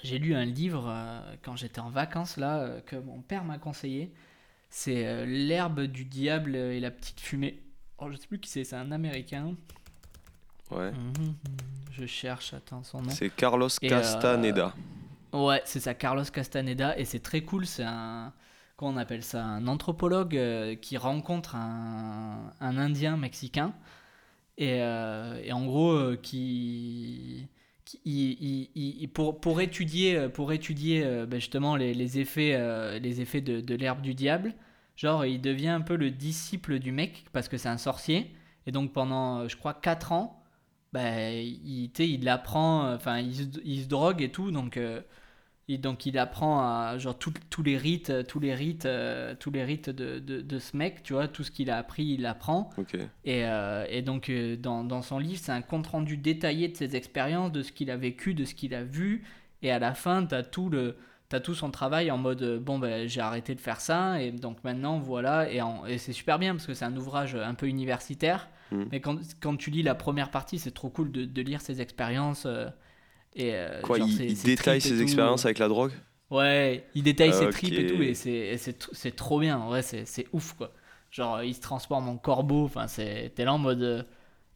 j'ai 0.03 0.17
lu 0.19 0.35
un 0.35 0.45
livre 0.45 0.85
euh, 0.87 1.35
quand 1.43 1.55
j'étais 1.55 1.79
en 1.79 1.89
vacances 1.89 2.37
là 2.37 2.59
euh, 2.59 2.81
que 2.81 2.95
mon 2.95 3.21
père 3.21 3.43
m'a 3.43 3.57
conseillé. 3.59 4.11
C'est 4.69 5.05
euh, 5.07 5.25
L'herbe 5.25 5.81
du 5.81 6.05
diable 6.05 6.55
et 6.55 6.79
la 6.79 6.91
petite 6.91 7.19
fumée. 7.19 7.61
Oh, 7.99 8.09
je 8.11 8.17
sais 8.17 8.27
plus 8.27 8.39
qui 8.39 8.49
c'est, 8.49 8.63
c'est 8.63 8.75
un 8.75 8.91
Américain. 8.91 9.55
Ouais. 10.71 10.91
Mhm, 10.91 11.35
Je 11.91 12.05
cherche, 12.05 12.53
attends 12.53 12.83
son 12.83 13.01
nom. 13.01 13.09
C'est 13.09 13.29
Carlos 13.29 13.67
Et, 13.81 13.87
euh, 13.87 13.89
Castaneda. 13.89 14.73
Ouais, 15.33 15.61
c'est 15.65 15.79
ça, 15.79 15.93
Carlos 15.93 16.23
Castaneda, 16.25 16.97
et 16.97 17.05
c'est 17.05 17.19
très 17.19 17.41
cool. 17.41 17.65
C'est 17.65 17.83
un, 17.83 18.33
comment 18.77 18.91
on 18.91 18.97
appelle 18.97 19.23
ça, 19.23 19.43
un 19.43 19.67
anthropologue 19.67 20.35
euh, 20.37 20.75
qui 20.75 20.97
rencontre 20.97 21.55
un, 21.55 22.51
un 22.59 22.77
Indien 22.77 23.17
mexicain, 23.17 23.73
et, 24.57 24.81
euh, 24.81 25.41
et 25.43 25.51
en 25.51 25.65
gros, 25.65 26.15
qui, 26.21 27.47
qui- 27.85 27.99
il- 28.05 28.69
il- 28.75 29.01
il- 29.03 29.09
pour, 29.09 29.39
pour 29.41 29.61
étudier, 29.61 30.29
pour 30.29 30.53
étudier 30.53 31.03
ben, 31.27 31.39
justement 31.39 31.75
les, 31.75 31.93
les 31.93 32.19
effets, 32.19 32.99
les 32.99 33.21
effets 33.21 33.41
de, 33.41 33.59
de 33.61 33.75
l'herbe 33.75 34.01
du 34.01 34.13
diable, 34.13 34.53
genre 34.95 35.25
il 35.25 35.41
devient 35.41 35.69
un 35.69 35.81
peu 35.81 35.95
le 35.95 36.11
disciple 36.11 36.77
du 36.79 36.91
mec 36.91 37.25
parce 37.33 37.47
que 37.49 37.57
c'est 37.57 37.69
un 37.69 37.77
sorcier, 37.79 38.35
et 38.67 38.71
donc 38.71 38.93
pendant, 38.93 39.47
je 39.47 39.57
crois, 39.57 39.73
4 39.73 40.11
ans, 40.11 40.42
ben, 40.93 41.31
il, 41.33 41.91
il 41.99 42.29
apprend, 42.29 42.93
enfin, 42.93 43.19
il, 43.19 43.35
se- 43.35 43.59
il 43.65 43.83
se 43.83 43.87
drogue 43.87 44.21
et 44.21 44.31
tout, 44.31 44.51
donc, 44.51 44.77
euh, 44.77 45.01
il, 45.67 45.81
donc 45.81 46.05
il 46.05 46.17
apprend 46.17 46.59
à, 46.61 46.97
genre, 46.97 47.17
tous 47.17 47.63
les 47.63 47.77
rites, 47.77 48.09
euh, 48.09 48.23
tous 48.23 48.39
les 48.39 48.53
rites, 48.53 48.85
euh, 48.85 49.35
tous 49.39 49.51
les 49.51 49.63
rites 49.63 49.89
de, 49.89 50.19
de, 50.19 50.41
de 50.41 50.59
ce 50.59 50.77
mec, 50.77 51.03
tu 51.03 51.13
vois, 51.13 51.27
tout 51.27 51.43
ce 51.43 51.51
qu'il 51.51 51.69
a 51.71 51.77
appris, 51.77 52.05
il 52.05 52.25
apprend. 52.25 52.69
Ok. 52.77 52.95
Et, 53.25 53.45
euh, 53.45 53.85
et 53.89 54.01
donc, 54.01 54.31
dans, 54.61 54.83
dans 54.83 55.01
son 55.01 55.19
livre, 55.19 55.39
c'est 55.41 55.51
un 55.51 55.61
compte-rendu 55.61 56.17
détaillé 56.17 56.67
de 56.67 56.75
ses 56.77 56.95
expériences, 56.95 57.51
de 57.51 57.63
ce 57.63 57.71
qu'il 57.71 57.91
a 57.91 57.97
vécu, 57.97 58.33
de 58.33 58.45
ce 58.45 58.53
qu'il 58.55 58.73
a 58.75 58.83
vu. 58.83 59.23
Et 59.61 59.71
à 59.71 59.79
la 59.79 59.93
fin, 59.93 60.25
tu 60.25 60.35
as 60.35 60.43
tout 60.43 60.69
le... 60.69 60.95
T'as 61.29 61.39
tout 61.39 61.55
son 61.55 61.71
travail 61.71 62.11
en 62.11 62.19
mode 62.19 62.59
bon 62.59 62.77
ben 62.77 63.07
j'ai 63.07 63.21
arrêté 63.21 63.55
de 63.55 63.59
faire 63.59 63.79
ça 63.81 64.21
et 64.21 64.31
donc 64.31 64.63
maintenant 64.63 64.99
voilà 64.99 65.51
et, 65.51 65.61
et 65.87 65.97
c'est 65.97 66.13
super 66.13 66.37
bien 66.37 66.53
parce 66.53 66.67
que 66.67 66.75
c'est 66.75 66.85
un 66.85 66.95
ouvrage 66.95 67.33
un 67.33 67.55
peu 67.55 67.65
universitaire 67.67 68.49
Mhm. 68.73 68.89
mais 68.91 69.01
quand, 69.01 69.17
quand 69.41 69.57
tu 69.57 69.71
lis 69.71 69.83
la 69.83 69.95
première 69.95 70.31
partie 70.31 70.59
c'est 70.59 70.71
trop 70.71 70.89
cool 70.89 71.11
de, 71.11 71.25
de 71.25 71.41
lire 71.41 71.61
ses 71.61 71.81
expériences 71.81 72.45
euh, 72.45 72.67
et 73.35 73.55
euh, 73.55 73.81
Quoi, 73.83 73.99
genre, 73.99 74.09
il, 74.09 74.11
ses- 74.11 74.31
il 74.31 74.35
ses 74.35 74.49
détaille 74.49 74.81
ses 74.81 75.01
expériences 75.03 75.45
avec 75.45 75.59
la 75.59 75.67
drogue? 75.67 75.93
Ouais, 76.29 76.89
il 76.95 77.03
détaille 77.03 77.33
ses 77.33 77.47
Ok. 77.47 77.49
tripes 77.49 77.77
et 77.77 77.85
tout, 77.85 78.01
et 78.01 78.13
c'est 78.15 79.15
trop 79.15 79.39
bien. 79.39 79.59
En 79.59 79.67
vrai, 79.67 79.81
c'est 79.83 80.27
ouf, 80.33 80.53
quoi. 80.53 80.73
Genre, 81.11 81.43
il 81.43 81.53
se 81.53 81.61
transforme 81.61 82.09
en 82.09 82.17
corbeau, 82.17 82.65
enfin, 82.65 82.87
t'es 82.87 83.31
là 83.45 83.53
en 83.53 83.59
mode. 83.59 83.81
euh, 83.83 84.03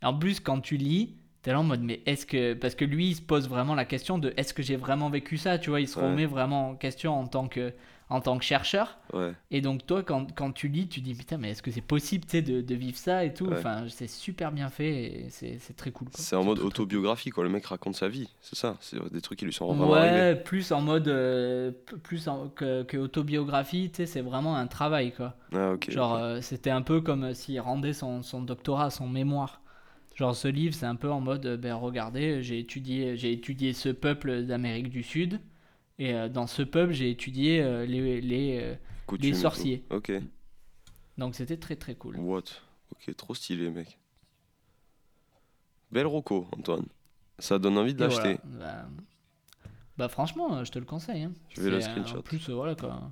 En 0.01 0.13
plus, 0.17 0.39
quand 0.39 0.59
tu 0.59 0.77
lis, 0.77 1.17
t'es 1.43 1.51
là 1.51 1.59
en 1.59 1.63
mode, 1.63 1.81
mais 1.83 2.01
est-ce 2.07 2.25
que. 2.25 2.53
Parce 2.55 2.73
que 2.75 2.85
lui, 2.85 3.09
il 3.09 3.15
se 3.15 3.21
pose 3.21 3.47
vraiment 3.47 3.75
la 3.75 3.85
question 3.85 4.17
de 4.17 4.33
est-ce 4.37 4.53
que 4.55 4.63
j'ai 4.63 4.75
vraiment 4.75 5.09
vécu 5.11 5.37
ça, 5.37 5.59
tu 5.59 5.69
vois, 5.69 5.81
il 5.81 5.87
se 5.87 5.97
Ouais. 5.97 6.03
remet 6.03 6.25
vraiment 6.25 6.69
en 6.71 6.75
question 6.75 7.13
en 7.19 7.27
tant 7.27 7.47
que, 7.47 7.73
en 8.09 8.21
tant 8.21 8.37
que 8.37 8.43
chercheur. 8.45 8.97
Ouais. 9.13 9.33
Et 9.51 9.59
donc, 9.61 9.85
toi, 9.85 10.01
quand, 10.01 10.33
quand 10.33 10.51
tu 10.51 10.69
lis, 10.69 10.87
tu 10.87 11.01
dis, 11.01 11.13
putain, 11.13 11.37
mais 11.37 11.51
est-ce 11.51 11.61
que 11.61 11.71
c'est 11.71 11.81
possible, 11.81 12.25
de, 12.25 12.61
de 12.61 12.75
vivre 12.75 12.97
ça 12.97 13.25
et 13.25 13.33
tout? 13.33 13.47
Ouais. 13.47 13.57
Enfin, 13.57 13.83
c'est 13.89 14.09
super 14.09 14.51
bien 14.51 14.69
fait 14.69 15.25
et 15.25 15.29
c'est 15.29 15.75
très 15.75 15.91
cool. 15.91 16.07
C'est 16.13 16.35
en 16.35 16.43
mode 16.43 16.59
autobiographie, 16.59 17.29
quoi. 17.31 17.43
Le 17.43 17.49
mec 17.49 17.65
raconte 17.65 17.95
sa 17.95 18.07
vie, 18.07 18.29
c'est 18.41 18.55
ça. 18.55 18.77
C'est 18.79 18.97
des 19.11 19.21
trucs 19.21 19.39
qui 19.39 19.45
lui 19.45 19.51
sont 19.53 19.65
vraiment 19.67 19.93
arrivés. 19.93 20.19
Ouais, 20.19 20.35
plus 20.35 20.71
en 20.71 20.81
mode. 20.81 21.07
euh, 21.07 21.71
plus 22.03 22.27
en- 22.27 22.47
que, 22.49 22.83
que 22.83 22.97
autobiographie, 22.97 23.89
tu 23.89 23.97
sais, 23.97 24.05
c'est 24.05 24.21
vraiment 24.21 24.55
un 24.55 24.67
travail, 24.67 25.11
quoi. 25.11 25.35
Ah. 25.53 25.73
Genre, 25.87 26.15
euh, 26.15 26.41
c'était 26.41 26.69
un 26.69 26.81
peu 26.81 27.01
comme 27.01 27.25
euh, 27.25 27.33
s'il 27.33 27.59
rendait 27.59 27.93
son, 27.93 28.21
son 28.23 28.41
doctorat, 28.41 28.89
son 28.89 29.07
mémoire. 29.07 29.61
Genre, 30.15 30.35
ce 30.35 30.47
livre, 30.47 30.73
c'est 30.73 30.85
un 30.85 30.95
peu 30.95 31.11
en 31.11 31.19
mode, 31.19 31.59
ben 31.61 31.75
regardez, 31.75 32.41
j'ai 32.41 32.57
étudié, 32.59 33.17
j'ai 33.17 33.31
étudié 33.33 33.73
ce 33.73 33.89
peuple 33.89 34.43
d'Amérique 34.43 34.89
du 34.89 35.03
Sud, 35.03 35.39
et 35.99 36.13
euh, 36.13 36.29
dans 36.29 36.47
ce 36.47 36.61
peuple, 36.61 36.93
j'ai 36.93 37.09
étudié 37.09 37.61
euh, 37.61 37.85
les, 37.85 38.21
les, 38.21 38.59
euh, 39.21 39.33
sorciers. 39.33 39.83
Ok. 39.89 40.11
Donc, 41.17 41.35
c'était 41.35 41.57
très 41.57 41.75
très 41.75 41.95
cool. 41.95 42.17
What? 42.19 42.43
Ok, 42.91 43.15
trop 43.15 43.33
stylé, 43.35 43.69
mec. 43.69 43.97
Belle 45.91 46.07
roco, 46.07 46.47
Antoine. 46.57 46.85
Ça 47.39 47.59
donne 47.59 47.77
envie 47.77 47.93
de 47.93 48.03
Et 48.03 48.07
l'acheter. 48.07 48.37
voilà. 48.43 48.83
Bah, 48.83 48.87
bah, 49.97 50.09
franchement, 50.09 50.63
je 50.63 50.71
te 50.71 50.79
le 50.79 50.85
conseille. 50.85 51.23
hein. 51.23 51.33
Je 51.49 51.61
vais 51.61 51.69
le 51.69 51.81
screenshot. 51.81 52.17
En 52.19 52.21
plus, 52.21 52.49
voilà 52.49 52.75
quoi. 52.75 53.09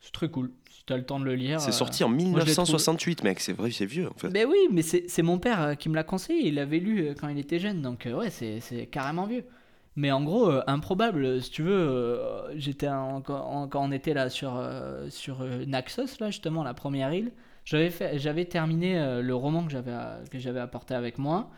C'est 0.00 0.12
très 0.12 0.28
cool. 0.28 0.50
Si 0.70 0.82
t'as 0.84 0.96
le 0.98 1.06
temps 1.06 1.18
de 1.18 1.24
le 1.24 1.34
lire. 1.34 1.60
C'est 1.60 1.68
euh, 1.68 1.72
sorti 1.72 2.04
en 2.04 2.08
je 2.08 2.12
l'ai 2.16 2.24
trouvé- 2.24 2.40
1968, 2.42 3.24
mec. 3.24 3.40
C'est 3.40 3.54
vrai, 3.54 3.70
c'est 3.70 3.86
vieux, 3.86 4.10
en 4.10 4.14
fait. 4.14 4.28
Ben 4.28 4.46
oui, 4.46 4.58
mais 4.70 4.82
c'est 4.82 5.22
mon 5.22 5.38
père 5.38 5.76
qui 5.78 5.88
me 5.88 5.94
l'a 5.94 6.04
conseillé. 6.04 6.48
Il 6.48 6.56
l'avait 6.56 6.78
lu 6.78 7.14
quand 7.18 7.28
il 7.28 7.38
était 7.38 7.58
jeune, 7.58 7.80
donc 7.80 8.06
ouais, 8.12 8.28
c'est 8.30 8.86
carrément 8.90 9.26
vieux. 9.26 9.44
Mais 9.96 10.10
en 10.10 10.22
gros, 10.24 10.50
euh, 10.50 10.62
improbable, 10.66 11.40
si 11.40 11.50
tu 11.50 11.62
veux, 11.62 11.72
euh, 11.72 12.58
j'étais 12.58 12.88
en- 12.88 13.20
quand 13.20 13.68
quand 13.68 13.84
on 13.84 13.92
était 13.92 14.14
là 14.14 14.28
sur, 14.28 14.56
euh, 14.56 15.08
sur 15.10 15.44
Naxos, 15.66 16.18
là, 16.20 16.30
justement, 16.30 16.64
la 16.64 16.74
première 16.74 17.12
île, 17.12 17.32
j'avais 17.64 17.90
fait- 17.90 18.18
j'avais 18.18 18.44
terminé 18.44 19.20
le 19.22 19.34
roman 19.34 19.64
que 19.64 19.70
j'avais 19.70 19.92
à- 19.92 20.20
que 20.30 20.38
j'avais 20.38 20.60
apporté 20.60 20.94
avec 20.94 21.18
moi. 21.18 21.50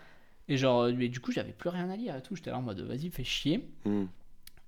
Et 0.49 0.57
genre, 0.57 0.89
mais 0.97 1.09
du 1.09 1.18
coup, 1.20 1.32
j'avais 1.32 1.53
plus 1.53 1.70
rien 1.70 1.91
à 1.91 1.97
lire 1.97 2.14
et 2.14 2.22
tout. 2.22 2.37
J'étais 2.37 2.51
là 2.51 2.59
en 2.59 2.62
mode, 2.62 2.80
vas-y, 2.80 3.11
fais 3.11 3.24
chier. 3.24 3.68
Hmm. 3.84 4.05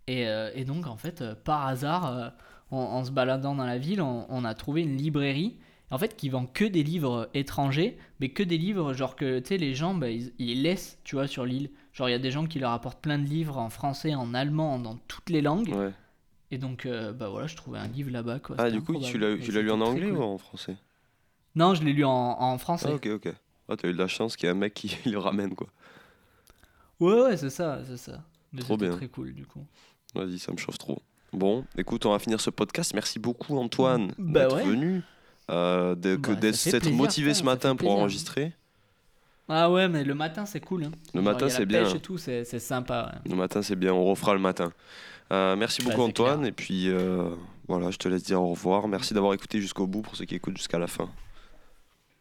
Et, 0.09 0.25
et 0.55 0.65
donc, 0.65 0.87
en 0.87 0.97
fait, 0.97 1.23
par 1.45 1.67
hasard, 1.67 2.33
en, 2.71 2.79
en 2.79 3.05
se 3.05 3.11
baladant 3.11 3.55
dans 3.55 3.67
la 3.67 3.79
ville, 3.79 4.01
on, 4.03 4.27
on 4.29 4.45
a 4.45 4.55
trouvé 4.55 4.83
une 4.83 4.97
librairie, 4.97 5.57
en 5.91 5.99
fait, 5.99 6.17
qui 6.17 6.29
vend 6.29 6.47
que 6.47 6.65
des 6.65 6.83
livres 6.83 7.29
étrangers, 7.35 7.97
mais 8.21 8.31
que 8.31 8.43
des 8.43 8.59
livres, 8.59 8.93
genre 8.93 9.17
que, 9.17 9.39
tu 9.39 9.49
sais, 9.49 9.57
les 9.59 9.75
gens, 9.75 9.95
bah, 9.95 10.11
ils, 10.11 10.33
ils 10.39 10.63
laissent, 10.63 10.99
tu 11.05 11.17
vois, 11.17 11.27
sur 11.27 11.45
l'île. 11.47 11.71
Genre, 11.99 12.09
il 12.09 12.13
y 12.13 12.15
a 12.15 12.21
des 12.21 12.31
gens 12.31 12.47
qui 12.47 12.61
leur 12.61 12.71
apportent 12.71 13.01
plein 13.01 13.19
de 13.19 13.25
livres 13.27 13.59
en 13.59 13.71
français, 13.71 14.15
en 14.15 14.33
allemand, 14.33 14.79
dans 14.79 14.97
toutes 15.09 15.31
les 15.31 15.41
langues. 15.43 15.75
Ouais. 15.75 15.91
Et 16.53 16.57
donc, 16.59 16.87
euh, 16.87 17.13
bah 17.13 17.29
voilà, 17.29 17.49
je 17.49 17.57
trouvais 17.57 17.79
un 17.81 17.89
livre 17.89 18.13
là-bas, 18.13 18.39
quoi. 18.39 18.55
Ah, 18.59 18.71
du 18.71 18.81
coup, 18.81 18.97
tu 19.01 19.19
l'as 19.19 19.31
Et 19.33 19.41
tu 19.41 19.51
l'as 19.51 19.63
lu 19.63 19.71
en 19.73 19.81
anglais 19.81 20.09
cool. 20.09 20.19
ou 20.19 20.23
en 20.23 20.39
français? 20.39 20.77
Non, 21.57 21.75
je 21.75 21.83
l'ai 21.83 21.93
lu 21.93 22.05
en, 22.05 22.11
en 22.41 22.57
français. 22.59 22.87
Ah, 22.89 22.95
ok, 22.95 23.07
ok. 23.15 23.35
Ah, 23.69 23.77
t'as 23.77 23.89
eu 23.89 23.93
de 23.93 23.99
la 23.99 24.07
chance 24.07 24.37
qu'il 24.37 24.47
y 24.47 24.49
ait 24.49 24.53
un 24.53 24.57
mec 24.57 24.75
qui 24.75 24.97
le 25.11 25.19
ramène, 25.19 25.57
quoi. 25.57 25.67
Ouais, 27.01 27.21
ouais, 27.21 27.37
c'est 27.37 27.51
ça, 27.51 27.81
c'est 27.85 27.97
ça. 27.97 28.23
Mais 28.53 28.61
Trop 28.63 28.77
bien. 28.77 28.91
très 28.97 29.09
cool 29.09 29.35
du 29.35 29.45
coup. 29.45 29.65
Vas-y, 30.15 30.39
ça 30.39 30.53
me 30.53 30.57
chauffe 30.57 30.79
trop. 30.79 31.03
Bon, 31.33 31.65
écoute, 31.77 32.07
on 32.07 32.13
va 32.13 32.19
finir 32.19 32.41
ce 32.41 32.51
podcast. 32.51 32.95
Merci 32.95 33.19
beaucoup, 33.19 33.59
Antoine, 33.59 34.13
Bah 34.19 34.43
d'être 34.43 34.57
ouais. 34.57 34.65
venu. 34.65 35.03
euh, 35.51 35.95
de- 35.95 36.17
Bah, 36.17 36.35
d'être 36.37 36.91
motivé 36.93 37.35
ce 37.35 37.43
matin 37.43 37.71
pour 37.71 37.89
plaisir. 37.89 37.99
enregistrer. 37.99 38.53
Ah 39.49 39.71
ouais, 39.71 39.89
mais 39.89 40.05
le 40.05 40.15
matin 40.15 40.45
c'est 40.47 40.61
cool. 40.61 40.85
Hein. 40.85 40.91
Le 41.15 41.23
Genre, 41.23 41.33
matin, 41.33 41.49
c'est 41.49 41.65
bien. 41.67 41.85
pêche 41.85 41.95
et 41.95 42.01
tout, 42.01 42.19
c'est 42.19 42.45
c'est 42.45 42.59
sympa. 42.59 43.13
ouais. 43.25 43.31
Le 43.31 43.37
matin, 43.37 43.63
c'est 43.63 43.77
bien, 43.77 43.93
on 43.95 44.05
refera 44.05 44.35
le 44.35 44.41
matin. 44.41 44.73
Euh, 45.33 45.57
merci 45.57 45.83
Bah, 45.83 45.91
beaucoup, 45.91 46.03
Antoine. 46.03 46.39
clair. 46.41 46.49
Et 46.49 46.53
puis, 46.53 46.89
euh, 46.89 47.29
voilà, 47.67 47.91
je 47.91 47.97
te 47.99 48.09
laisse 48.09 48.23
dire 48.25 48.43
au 48.43 48.49
revoir. 48.51 48.89
Merci 48.89 49.15
d'avoir 49.15 49.33
écouté 49.35 49.61
jusqu'au 49.61 49.87
bout 49.87 50.03
pour 50.03 50.17
ceux 50.17 50.25
qui 50.27 50.35
écoutent 50.35 50.57
jusqu'à 50.57 50.79
la 50.79 50.87
fin. 50.87 51.09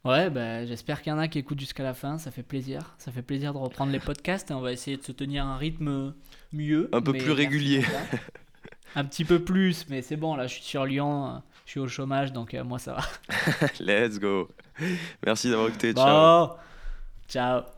Ouais, 0.06 0.30
bah, 0.30 0.66
j'espère 0.66 1.02
qu'il 1.02 1.12
y 1.12 1.14
en 1.14 1.20
a 1.20 1.28
qui 1.28 1.38
écoutent 1.40 1.60
jusqu'à 1.60 1.84
la 1.84 1.94
fin, 1.94 2.18
ça 2.18 2.32
fait 2.32 2.44
plaisir. 2.44 2.96
Ça 2.98 3.12
fait 3.12 3.22
plaisir 3.22 3.52
de 3.54 3.58
reprendre 3.58 3.92
les 3.92 4.00
podcasts 4.00 4.50
et 4.52 4.54
on 4.54 4.62
va 4.62 4.72
essayer 4.72 4.96
de 4.96 5.04
se 5.04 5.12
tenir 5.12 5.46
un 5.46 5.58
rythme 5.58 6.14
mieux. 6.54 6.90
Un 6.94 7.02
peu 7.02 7.12
plus 7.12 7.32
régulier. 7.32 7.84
un 8.96 9.04
petit 9.04 9.26
peu 9.26 9.40
plus, 9.40 9.86
mais 9.90 10.02
c'est 10.02 10.16
bon, 10.16 10.36
là 10.36 10.48
je 10.48 10.54
suis 10.54 10.64
sur 10.64 10.86
Lyon, 10.86 11.42
je 11.66 11.72
suis 11.72 11.80
au 11.82 11.88
chômage 11.90 12.32
donc 12.32 12.54
euh, 12.54 12.64
moi 12.64 12.80
ça 12.80 12.94
va. 12.94 13.68
Let's 13.82 14.18
go. 14.18 14.48
Merci 15.26 15.50
d'avoir 15.50 15.68
écouté. 15.68 15.94
Ciao. 15.94 16.52
Bon, 17.28 17.32
ciao. 17.32 17.77